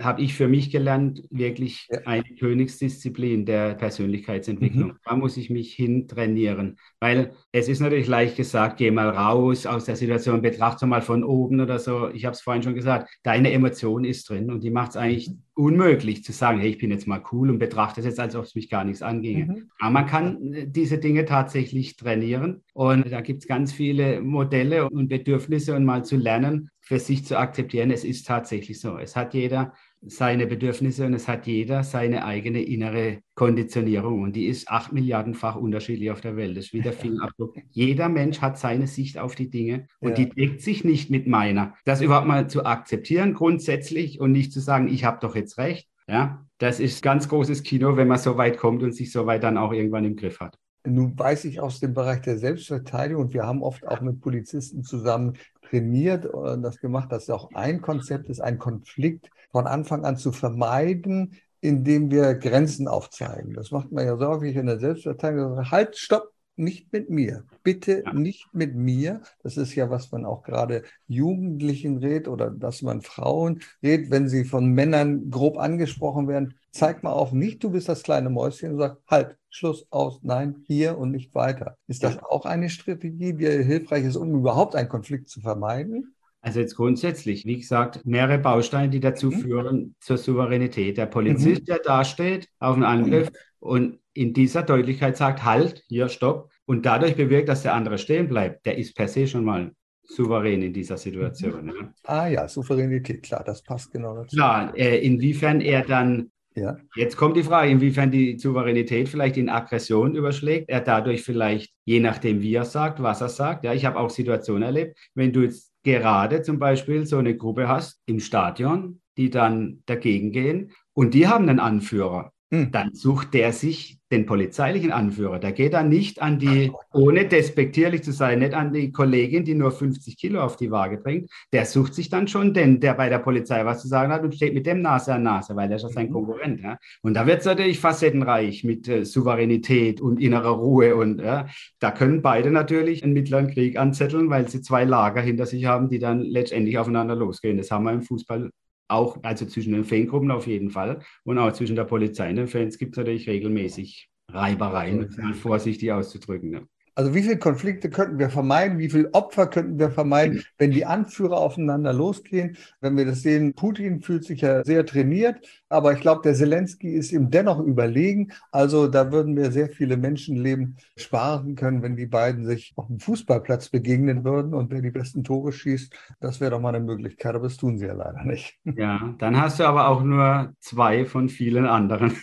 habe 0.00 0.20
ich 0.20 0.34
für 0.34 0.46
mich 0.46 0.70
gelernt, 0.70 1.22
wirklich 1.30 1.88
ja. 1.90 2.00
eine 2.04 2.22
Königsdisziplin 2.22 3.46
der 3.46 3.74
Persönlichkeitsentwicklung. 3.74 4.88
Mhm. 4.88 4.98
Da 5.04 5.16
muss 5.16 5.36
ich 5.36 5.48
mich 5.48 5.72
hin 5.72 6.06
trainieren, 6.06 6.76
weil 7.00 7.32
es 7.52 7.68
ist 7.68 7.80
natürlich 7.80 8.06
leicht 8.06 8.36
gesagt, 8.36 8.76
geh 8.76 8.90
mal 8.90 9.08
raus 9.08 9.66
aus 9.66 9.86
der 9.86 9.96
Situation, 9.96 10.42
betrachte 10.42 10.86
mal 10.86 11.02
von 11.02 11.24
oben 11.24 11.60
oder 11.60 11.78
so. 11.78 12.10
Ich 12.10 12.24
habe 12.26 12.34
es 12.34 12.42
vorhin 12.42 12.62
schon 12.62 12.74
gesagt, 12.74 13.08
deine 13.22 13.52
Emotion 13.52 14.04
ist 14.04 14.28
drin 14.28 14.50
und 14.50 14.62
die 14.62 14.70
macht 14.70 14.90
es 14.90 14.96
eigentlich 14.96 15.30
unmöglich 15.54 16.24
zu 16.24 16.32
sagen, 16.32 16.58
hey, 16.58 16.70
ich 16.70 16.78
bin 16.78 16.90
jetzt 16.90 17.06
mal 17.06 17.22
cool 17.32 17.50
und 17.50 17.58
betrachte 17.58 18.00
es 18.00 18.06
jetzt, 18.06 18.20
als 18.20 18.34
ob 18.34 18.44
es 18.44 18.54
mich 18.54 18.70
gar 18.70 18.84
nichts 18.84 19.02
anginge. 19.02 19.44
Mhm. 19.46 19.70
Aber 19.78 19.90
man 19.90 20.06
kann 20.06 20.52
äh, 20.52 20.66
diese 20.68 20.98
Dinge 20.98 21.24
tatsächlich 21.24 21.96
trainieren 21.96 22.62
und 22.74 23.10
da 23.10 23.20
gibt 23.20 23.42
es 23.42 23.48
ganz 23.48 23.72
viele 23.72 24.20
Modelle 24.20 24.88
und 24.88 25.08
Bedürfnisse 25.08 25.74
und 25.74 25.84
mal 25.84 26.04
zu 26.04 26.16
lernen, 26.16 26.70
für 26.90 26.98
sich 26.98 27.24
zu 27.24 27.38
akzeptieren, 27.38 27.92
es 27.92 28.02
ist 28.02 28.26
tatsächlich 28.26 28.80
so. 28.80 28.98
Es 28.98 29.14
hat 29.14 29.32
jeder 29.32 29.74
seine 30.02 30.48
Bedürfnisse 30.48 31.06
und 31.06 31.14
es 31.14 31.28
hat 31.28 31.46
jeder 31.46 31.84
seine 31.84 32.24
eigene 32.24 32.62
innere 32.62 33.20
Konditionierung 33.36 34.22
und 34.22 34.34
die 34.34 34.46
ist 34.46 34.68
acht 34.68 34.92
Milliardenfach 34.92 35.54
unterschiedlich 35.54 36.10
auf 36.10 36.20
der 36.20 36.34
Welt. 36.34 36.56
Das 36.56 36.64
ist 36.64 36.72
wie 36.72 36.80
der 36.80 36.92
Fingerabdruck. 36.92 37.54
Jeder 37.70 38.08
Mensch 38.08 38.40
hat 38.40 38.58
seine 38.58 38.88
Sicht 38.88 39.18
auf 39.18 39.36
die 39.36 39.48
Dinge 39.48 39.86
und 40.00 40.18
ja. 40.18 40.24
die 40.24 40.30
deckt 40.30 40.62
sich 40.62 40.82
nicht 40.82 41.10
mit 41.10 41.28
meiner. 41.28 41.76
Das 41.84 42.00
überhaupt 42.00 42.26
mal 42.26 42.50
zu 42.50 42.66
akzeptieren 42.66 43.34
grundsätzlich 43.34 44.18
und 44.18 44.32
nicht 44.32 44.52
zu 44.52 44.58
sagen, 44.58 44.88
ich 44.88 45.04
habe 45.04 45.20
doch 45.20 45.36
jetzt 45.36 45.58
recht. 45.58 45.88
Ja, 46.08 46.44
das 46.58 46.80
ist 46.80 47.04
ganz 47.04 47.28
großes 47.28 47.62
Kino, 47.62 47.96
wenn 47.96 48.08
man 48.08 48.18
so 48.18 48.36
weit 48.36 48.58
kommt 48.58 48.82
und 48.82 48.96
sich 48.96 49.12
so 49.12 49.26
weit 49.26 49.44
dann 49.44 49.58
auch 49.58 49.72
irgendwann 49.72 50.04
im 50.04 50.16
Griff 50.16 50.40
hat. 50.40 50.58
Nun 50.84 51.16
weiß 51.16 51.44
ich 51.44 51.60
aus 51.60 51.78
dem 51.78 51.94
Bereich 51.94 52.22
der 52.22 52.38
Selbstverteidigung 52.38 53.26
und 53.26 53.34
wir 53.34 53.44
haben 53.44 53.62
oft 53.62 53.86
auch 53.86 54.00
mit 54.00 54.20
Polizisten 54.20 54.82
zusammen 54.82 55.34
trainiert 55.70 56.26
und 56.26 56.62
das 56.62 56.78
gemacht, 56.80 57.12
dass 57.12 57.30
auch 57.30 57.50
ein 57.54 57.80
Konzept 57.80 58.28
ist, 58.28 58.40
ein 58.40 58.58
Konflikt 58.58 59.30
von 59.52 59.66
Anfang 59.66 60.04
an 60.04 60.16
zu 60.16 60.32
vermeiden, 60.32 61.36
indem 61.60 62.10
wir 62.10 62.34
Grenzen 62.34 62.88
aufzeigen. 62.88 63.54
Das 63.54 63.70
macht 63.70 63.92
man 63.92 64.06
ja 64.06 64.16
so 64.16 64.26
häufig 64.26 64.56
in 64.56 64.66
der 64.66 64.78
Selbstverteidigung. 64.78 65.70
Halt, 65.70 65.96
stopp, 65.96 66.32
nicht 66.56 66.92
mit 66.92 67.10
mir. 67.10 67.44
Bitte 67.62 68.04
nicht 68.12 68.46
mit 68.52 68.74
mir. 68.74 69.22
Das 69.42 69.56
ist 69.56 69.74
ja, 69.74 69.90
was 69.90 70.10
man 70.12 70.24
auch 70.24 70.42
gerade 70.42 70.82
Jugendlichen 71.06 71.98
redet 71.98 72.28
oder 72.28 72.50
dass 72.50 72.82
man 72.82 73.00
Frauen 73.00 73.60
redet, 73.82 74.10
wenn 74.10 74.28
sie 74.28 74.44
von 74.44 74.66
Männern 74.72 75.30
grob 75.30 75.58
angesprochen 75.58 76.28
werden. 76.28 76.54
Zeig 76.72 77.02
mal 77.02 77.12
auf 77.12 77.32
nicht, 77.32 77.62
du 77.64 77.70
bist 77.70 77.88
das 77.88 78.02
kleine 78.02 78.30
Mäuschen 78.30 78.72
und 78.72 78.78
sag, 78.78 78.98
halt, 79.08 79.36
Schluss 79.48 79.86
aus, 79.90 80.20
nein, 80.22 80.62
hier 80.66 80.96
und 80.96 81.10
nicht 81.10 81.34
weiter. 81.34 81.76
Ist 81.88 82.04
das 82.04 82.22
auch 82.22 82.44
eine 82.46 82.70
Strategie, 82.70 83.32
die 83.32 83.46
hilfreich 83.46 84.04
ist, 84.04 84.16
um 84.16 84.32
überhaupt 84.34 84.76
einen 84.76 84.88
Konflikt 84.88 85.28
zu 85.28 85.40
vermeiden? 85.40 86.14
Also 86.40 86.60
jetzt 86.60 86.76
grundsätzlich, 86.76 87.44
wie 87.44 87.58
gesagt, 87.58 88.06
mehrere 88.06 88.38
Bausteine, 88.38 88.88
die 88.88 89.00
dazu 89.00 89.30
mhm. 89.30 89.40
führen 89.40 89.94
zur 90.00 90.16
Souveränität. 90.16 90.96
Der 90.96 91.06
Polizist, 91.06 91.62
mhm. 91.62 91.66
der 91.66 91.78
dasteht 91.80 92.48
auf 92.60 92.74
einen 92.74 92.84
Angriff 92.84 93.30
und 93.58 93.98
in 94.14 94.32
dieser 94.32 94.62
Deutlichkeit 94.62 95.16
sagt, 95.16 95.44
halt, 95.44 95.84
hier, 95.88 96.08
stopp, 96.08 96.50
und 96.64 96.86
dadurch 96.86 97.16
bewirkt, 97.16 97.48
dass 97.48 97.62
der 97.62 97.74
andere 97.74 97.98
stehen 97.98 98.28
bleibt, 98.28 98.64
der 98.64 98.78
ist 98.78 98.94
per 98.94 99.08
se 99.08 99.26
schon 99.26 99.44
mal 99.44 99.72
souverän 100.04 100.62
in 100.62 100.72
dieser 100.72 100.96
Situation. 100.96 101.66
Mhm. 101.66 101.68
Ja. 101.68 101.94
Ah 102.04 102.26
ja, 102.28 102.48
Souveränität, 102.48 103.22
klar, 103.22 103.44
das 103.44 103.62
passt 103.62 103.92
genau 103.92 104.14
dazu. 104.14 104.36
Klar, 104.36 104.76
äh, 104.76 104.98
inwiefern 104.98 105.60
er 105.60 105.82
dann 105.82 106.30
ja. 106.54 106.76
Jetzt 106.96 107.16
kommt 107.16 107.36
die 107.36 107.42
Frage, 107.42 107.70
inwiefern 107.70 108.10
die 108.10 108.38
Souveränität 108.38 109.08
vielleicht 109.08 109.36
in 109.36 109.48
Aggression 109.48 110.14
überschlägt. 110.14 110.68
Er 110.68 110.80
dadurch 110.80 111.22
vielleicht, 111.22 111.72
je 111.84 112.00
nachdem, 112.00 112.42
wie 112.42 112.54
er 112.54 112.64
sagt, 112.64 113.02
was 113.02 113.20
er 113.20 113.28
sagt. 113.28 113.64
Ja, 113.64 113.72
ich 113.72 113.84
habe 113.84 113.98
auch 113.98 114.10
Situationen 114.10 114.62
erlebt, 114.62 114.98
wenn 115.14 115.32
du 115.32 115.42
jetzt 115.42 115.72
gerade 115.82 116.42
zum 116.42 116.58
Beispiel 116.58 117.06
so 117.06 117.18
eine 117.18 117.36
Gruppe 117.36 117.68
hast 117.68 118.00
im 118.06 118.20
Stadion, 118.20 119.00
die 119.16 119.30
dann 119.30 119.82
dagegen 119.86 120.32
gehen 120.32 120.72
und 120.92 121.14
die 121.14 121.28
haben 121.28 121.48
einen 121.48 121.60
Anführer. 121.60 122.32
Hm. 122.52 122.72
Dann 122.72 122.94
sucht 122.94 123.34
der 123.34 123.52
sich 123.52 124.00
den 124.10 124.26
polizeilichen 124.26 124.90
Anführer. 124.90 125.38
Der 125.38 125.52
geht 125.52 125.72
dann 125.72 125.88
nicht 125.88 126.20
an 126.20 126.40
die, 126.40 126.72
ohne 126.92 127.26
despektierlich 127.26 128.02
zu 128.02 128.12
sein, 128.12 128.40
nicht 128.40 128.54
an 128.54 128.72
die 128.72 128.90
Kollegin, 128.90 129.44
die 129.44 129.54
nur 129.54 129.70
50 129.70 130.16
Kilo 130.16 130.42
auf 130.42 130.56
die 130.56 130.70
Waage 130.72 130.98
bringt. 130.98 131.30
Der 131.52 131.64
sucht 131.64 131.94
sich 131.94 132.08
dann 132.08 132.26
schon 132.26 132.52
den, 132.52 132.80
der 132.80 132.94
bei 132.94 133.08
der 133.08 133.20
Polizei 133.20 133.64
was 133.64 133.82
zu 133.82 133.88
sagen 133.88 134.12
hat 134.12 134.24
und 134.24 134.34
steht 134.34 134.52
mit 134.52 134.66
dem 134.66 134.82
Nase 134.82 135.14
an 135.14 135.22
Nase, 135.22 135.54
weil 135.54 135.68
der 135.68 135.76
ist 135.76 135.84
ja 135.84 135.90
sein 135.90 136.08
mhm. 136.08 136.12
Konkurrent. 136.12 136.60
Ja. 136.60 136.78
Und 137.02 137.14
da 137.14 137.24
wird 137.26 137.40
es 137.40 137.46
natürlich 137.46 137.78
facettenreich 137.78 138.64
mit 138.64 138.88
äh, 138.88 139.04
Souveränität 139.04 140.00
und 140.00 140.20
innerer 140.20 140.50
Ruhe. 140.50 140.96
Und 140.96 141.20
ja, 141.20 141.46
da 141.78 141.92
können 141.92 142.20
beide 142.20 142.50
natürlich 142.50 143.04
einen 143.04 143.12
mittleren 143.12 143.48
Krieg 143.48 143.78
anzetteln, 143.78 144.28
weil 144.28 144.48
sie 144.48 144.60
zwei 144.60 144.82
Lager 144.82 145.20
hinter 145.20 145.46
sich 145.46 145.66
haben, 145.66 145.88
die 145.88 146.00
dann 146.00 146.22
letztendlich 146.22 146.78
aufeinander 146.78 147.14
losgehen. 147.14 147.58
Das 147.58 147.70
haben 147.70 147.84
wir 147.84 147.92
im 147.92 148.02
Fußball 148.02 148.50
auch, 148.90 149.18
also 149.22 149.46
zwischen 149.46 149.72
den 149.72 149.84
Fangruppen 149.84 150.30
auf 150.30 150.46
jeden 150.46 150.70
Fall 150.70 151.00
und 151.24 151.38
auch 151.38 151.52
zwischen 151.52 151.76
der 151.76 151.84
Polizei 151.84 152.30
und 152.30 152.36
den 152.36 152.48
Fans 152.48 152.78
gibt 152.78 152.94
es 152.94 152.98
natürlich 152.98 153.28
regelmäßig 153.28 154.10
Reibereien, 154.28 155.14
mal 155.18 155.34
vorsichtig 155.34 155.92
auszudrücken. 155.92 156.50
Ne? 156.50 156.68
Also 156.94 157.14
wie 157.14 157.22
viele 157.22 157.38
Konflikte 157.38 157.90
könnten 157.90 158.18
wir 158.18 158.30
vermeiden, 158.30 158.78
wie 158.78 158.90
viele 158.90 159.12
Opfer 159.14 159.46
könnten 159.46 159.78
wir 159.78 159.90
vermeiden, 159.90 160.42
wenn 160.58 160.70
die 160.70 160.84
Anführer 160.84 161.38
aufeinander 161.38 161.92
losgehen? 161.92 162.56
Wenn 162.80 162.96
wir 162.96 163.04
das 163.04 163.22
sehen, 163.22 163.54
Putin 163.54 164.02
fühlt 164.02 164.24
sich 164.24 164.40
ja 164.40 164.64
sehr 164.64 164.84
trainiert, 164.84 165.36
aber 165.68 165.92
ich 165.92 166.00
glaube, 166.00 166.22
der 166.22 166.34
Zelensky 166.34 166.92
ist 166.92 167.12
ihm 167.12 167.30
dennoch 167.30 167.60
überlegen. 167.60 168.32
Also 168.50 168.88
da 168.88 169.12
würden 169.12 169.36
wir 169.36 169.52
sehr 169.52 169.68
viele 169.68 169.96
Menschenleben 169.96 170.76
sparen 170.96 171.54
können, 171.54 171.82
wenn 171.82 171.96
die 171.96 172.06
beiden 172.06 172.44
sich 172.44 172.72
auf 172.76 172.88
dem 172.88 172.98
Fußballplatz 172.98 173.68
begegnen 173.68 174.24
würden 174.24 174.52
und 174.52 174.70
wer 174.70 174.82
die 174.82 174.90
besten 174.90 175.22
Tore 175.22 175.52
schießt. 175.52 175.94
Das 176.20 176.40
wäre 176.40 176.50
doch 176.50 176.60
mal 176.60 176.74
eine 176.74 176.84
Möglichkeit, 176.84 177.34
aber 177.34 177.44
das 177.44 177.56
tun 177.56 177.78
sie 177.78 177.86
ja 177.86 177.94
leider 177.94 178.24
nicht. 178.24 178.58
Ja, 178.64 179.14
dann 179.18 179.40
hast 179.40 179.60
du 179.60 179.64
aber 179.64 179.88
auch 179.88 180.02
nur 180.02 180.52
zwei 180.60 181.04
von 181.06 181.28
vielen 181.28 181.66
anderen. 181.66 182.12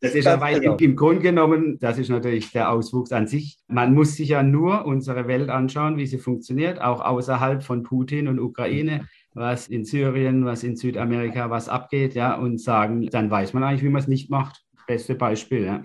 Das 0.00 0.14
ist 0.14 0.26
aber 0.26 0.50
genau. 0.50 0.76
im, 0.76 0.90
im 0.90 0.96
Grunde 0.96 1.22
genommen, 1.22 1.78
das 1.80 1.98
ist 1.98 2.10
natürlich 2.10 2.52
der 2.52 2.70
Auswuchs 2.70 3.12
an 3.12 3.26
sich. 3.26 3.58
Man 3.68 3.83
muss 3.92 4.14
sich 4.14 4.30
ja 4.30 4.42
nur 4.42 4.86
unsere 4.86 5.26
Welt 5.26 5.50
anschauen, 5.50 5.96
wie 5.96 6.06
sie 6.06 6.18
funktioniert, 6.18 6.80
auch 6.80 7.00
außerhalb 7.00 7.62
von 7.62 7.82
Putin 7.82 8.28
und 8.28 8.38
Ukraine 8.38 9.06
was 9.34 9.68
in 9.68 9.84
Syrien, 9.84 10.44
was 10.44 10.62
in 10.62 10.76
Südamerika, 10.76 11.50
was 11.50 11.68
abgeht, 11.68 12.14
ja, 12.14 12.34
und 12.34 12.60
sagen, 12.60 13.08
dann 13.10 13.30
weiß 13.30 13.52
man 13.52 13.64
eigentlich, 13.64 13.82
wie 13.82 13.88
man 13.88 14.00
es 14.00 14.08
nicht 14.08 14.30
macht. 14.30 14.64
Beste 14.86 15.14
Beispiel, 15.14 15.64
ja. 15.64 15.82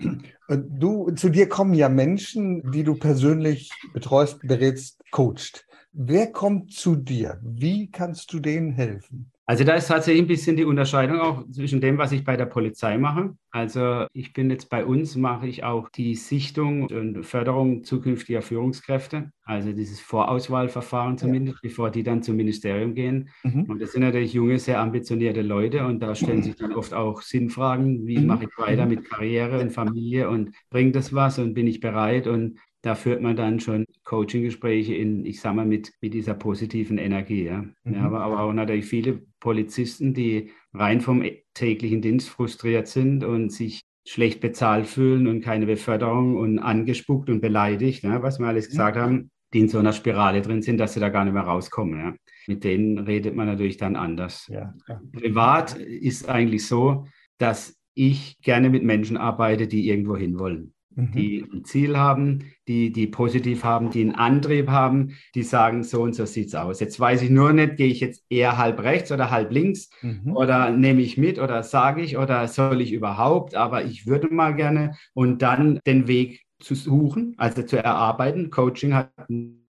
Du, 0.48 1.10
zu 1.12 1.30
dir 1.30 1.48
kommen 1.48 1.74
ja 1.74 1.88
Menschen, 1.88 2.70
die 2.70 2.84
du 2.84 2.94
persönlich 2.94 3.70
betreust, 3.92 4.40
berätst, 4.42 5.02
coacht. 5.10 5.66
Wer 5.92 6.30
kommt 6.30 6.72
zu 6.72 6.96
dir? 6.96 7.40
Wie 7.42 7.90
kannst 7.90 8.32
du 8.32 8.40
denen 8.40 8.70
helfen? 8.70 9.32
Also 9.50 9.64
da 9.64 9.74
ist 9.74 9.88
tatsächlich 9.88 10.22
ein 10.22 10.28
bisschen 10.28 10.54
die 10.54 10.64
Unterscheidung 10.64 11.18
auch 11.18 11.44
zwischen 11.50 11.80
dem, 11.80 11.98
was 11.98 12.12
ich 12.12 12.22
bei 12.22 12.36
der 12.36 12.46
Polizei 12.46 12.96
mache. 12.98 13.34
Also 13.50 14.06
ich 14.12 14.32
bin 14.32 14.48
jetzt 14.48 14.70
bei 14.70 14.84
uns, 14.84 15.16
mache 15.16 15.48
ich 15.48 15.64
auch 15.64 15.88
die 15.88 16.14
Sichtung 16.14 16.84
und 16.84 17.24
Förderung 17.24 17.82
zukünftiger 17.82 18.42
Führungskräfte, 18.42 19.32
also 19.42 19.72
dieses 19.72 19.98
Vorauswahlverfahren 19.98 21.18
zumindest, 21.18 21.56
ja. 21.56 21.60
bevor 21.68 21.90
die 21.90 22.04
dann 22.04 22.22
zum 22.22 22.36
Ministerium 22.36 22.94
gehen. 22.94 23.30
Mhm. 23.42 23.64
Und 23.64 23.82
das 23.82 23.90
sind 23.90 24.02
natürlich 24.02 24.34
junge, 24.34 24.56
sehr 24.60 24.78
ambitionierte 24.78 25.42
Leute 25.42 25.84
und 25.84 25.98
da 25.98 26.14
stellen 26.14 26.44
sich 26.44 26.54
dann 26.54 26.72
oft 26.72 26.94
auch 26.94 27.20
Sinnfragen, 27.20 28.06
wie 28.06 28.18
mhm. 28.18 28.26
mache 28.26 28.44
ich 28.44 28.56
weiter 28.56 28.84
mhm. 28.84 28.90
mit 28.90 29.10
Karriere 29.10 29.60
und 29.60 29.72
Familie 29.72 30.30
und 30.30 30.54
bringt 30.70 30.94
das 30.94 31.12
was 31.12 31.40
und 31.40 31.54
bin 31.54 31.66
ich 31.66 31.80
bereit 31.80 32.28
und 32.28 32.60
da 32.82 32.94
führt 32.94 33.20
man 33.20 33.36
dann 33.36 33.60
schon 33.60 33.84
Coaching-Gespräche 34.04 34.94
in, 34.94 35.24
ich 35.26 35.40
sag 35.40 35.54
mal, 35.54 35.66
mit, 35.66 35.92
mit 36.00 36.14
dieser 36.14 36.34
positiven 36.34 36.98
Energie. 36.98 37.44
Ja. 37.44 37.64
Mhm. 37.84 37.94
ja 37.94 38.02
aber, 38.02 38.20
aber 38.20 38.40
auch 38.40 38.52
natürlich 38.52 38.86
viele 38.86 39.22
Polizisten, 39.40 40.14
die 40.14 40.50
rein 40.72 41.00
vom 41.00 41.24
täglichen 41.54 42.00
Dienst 42.00 42.28
frustriert 42.28 42.88
sind 42.88 43.24
und 43.24 43.50
sich 43.50 43.82
schlecht 44.06 44.40
bezahlt 44.40 44.86
fühlen 44.86 45.26
und 45.26 45.42
keine 45.42 45.66
Beförderung 45.66 46.36
und 46.36 46.58
angespuckt 46.58 47.28
und 47.28 47.40
beleidigt, 47.40 48.02
ja, 48.02 48.22
was 48.22 48.38
wir 48.38 48.46
alles 48.46 48.66
mhm. 48.68 48.70
gesagt 48.70 48.96
haben, 48.96 49.30
die 49.52 49.60
in 49.60 49.68
so 49.68 49.78
einer 49.78 49.92
Spirale 49.92 50.40
drin 50.40 50.62
sind, 50.62 50.78
dass 50.78 50.94
sie 50.94 51.00
da 51.00 51.10
gar 51.10 51.24
nicht 51.24 51.34
mehr 51.34 51.42
rauskommen. 51.42 52.00
Ja. 52.00 52.14
Mit 52.46 52.64
denen 52.64 52.98
redet 52.98 53.36
man 53.36 53.46
natürlich 53.46 53.76
dann 53.76 53.96
anders. 53.96 54.48
Ja, 54.48 54.74
Privat 55.12 55.76
ist 55.76 56.28
eigentlich 56.28 56.66
so, 56.66 57.06
dass 57.36 57.76
ich 57.94 58.38
gerne 58.40 58.70
mit 58.70 58.84
Menschen 58.84 59.16
arbeite, 59.16 59.66
die 59.66 59.88
irgendwo 59.88 60.16
hinwollen 60.16 60.72
die 60.96 61.42
mhm. 61.42 61.58
ein 61.58 61.64
Ziel 61.64 61.96
haben, 61.96 62.40
die, 62.66 62.92
die 62.92 63.06
positiv 63.06 63.64
haben, 63.64 63.90
die 63.90 64.02
einen 64.02 64.14
Antrieb 64.14 64.68
haben, 64.68 65.16
die 65.34 65.42
sagen, 65.42 65.82
so 65.84 66.02
und 66.02 66.14
so 66.14 66.26
sieht 66.26 66.48
es 66.48 66.54
aus. 66.54 66.80
Jetzt 66.80 66.98
weiß 66.98 67.22
ich 67.22 67.30
nur 67.30 67.52
nicht, 67.52 67.76
gehe 67.76 67.86
ich 67.86 68.00
jetzt 68.00 68.24
eher 68.28 68.58
halb 68.58 68.82
rechts 68.82 69.12
oder 69.12 69.30
halb 69.30 69.52
links 69.52 69.90
mhm. 70.02 70.36
oder 70.36 70.70
nehme 70.70 71.00
ich 71.00 71.16
mit 71.16 71.38
oder 71.38 71.62
sage 71.62 72.02
ich 72.02 72.18
oder 72.18 72.46
soll 72.48 72.80
ich 72.80 72.92
überhaupt, 72.92 73.54
aber 73.54 73.84
ich 73.84 74.06
würde 74.06 74.32
mal 74.32 74.54
gerne 74.54 74.96
und 75.14 75.42
dann 75.42 75.80
den 75.86 76.08
Weg 76.08 76.42
zu 76.58 76.74
suchen, 76.74 77.34
also 77.38 77.62
zu 77.62 77.76
erarbeiten. 77.76 78.50
Coaching 78.50 78.94
hat 78.94 79.10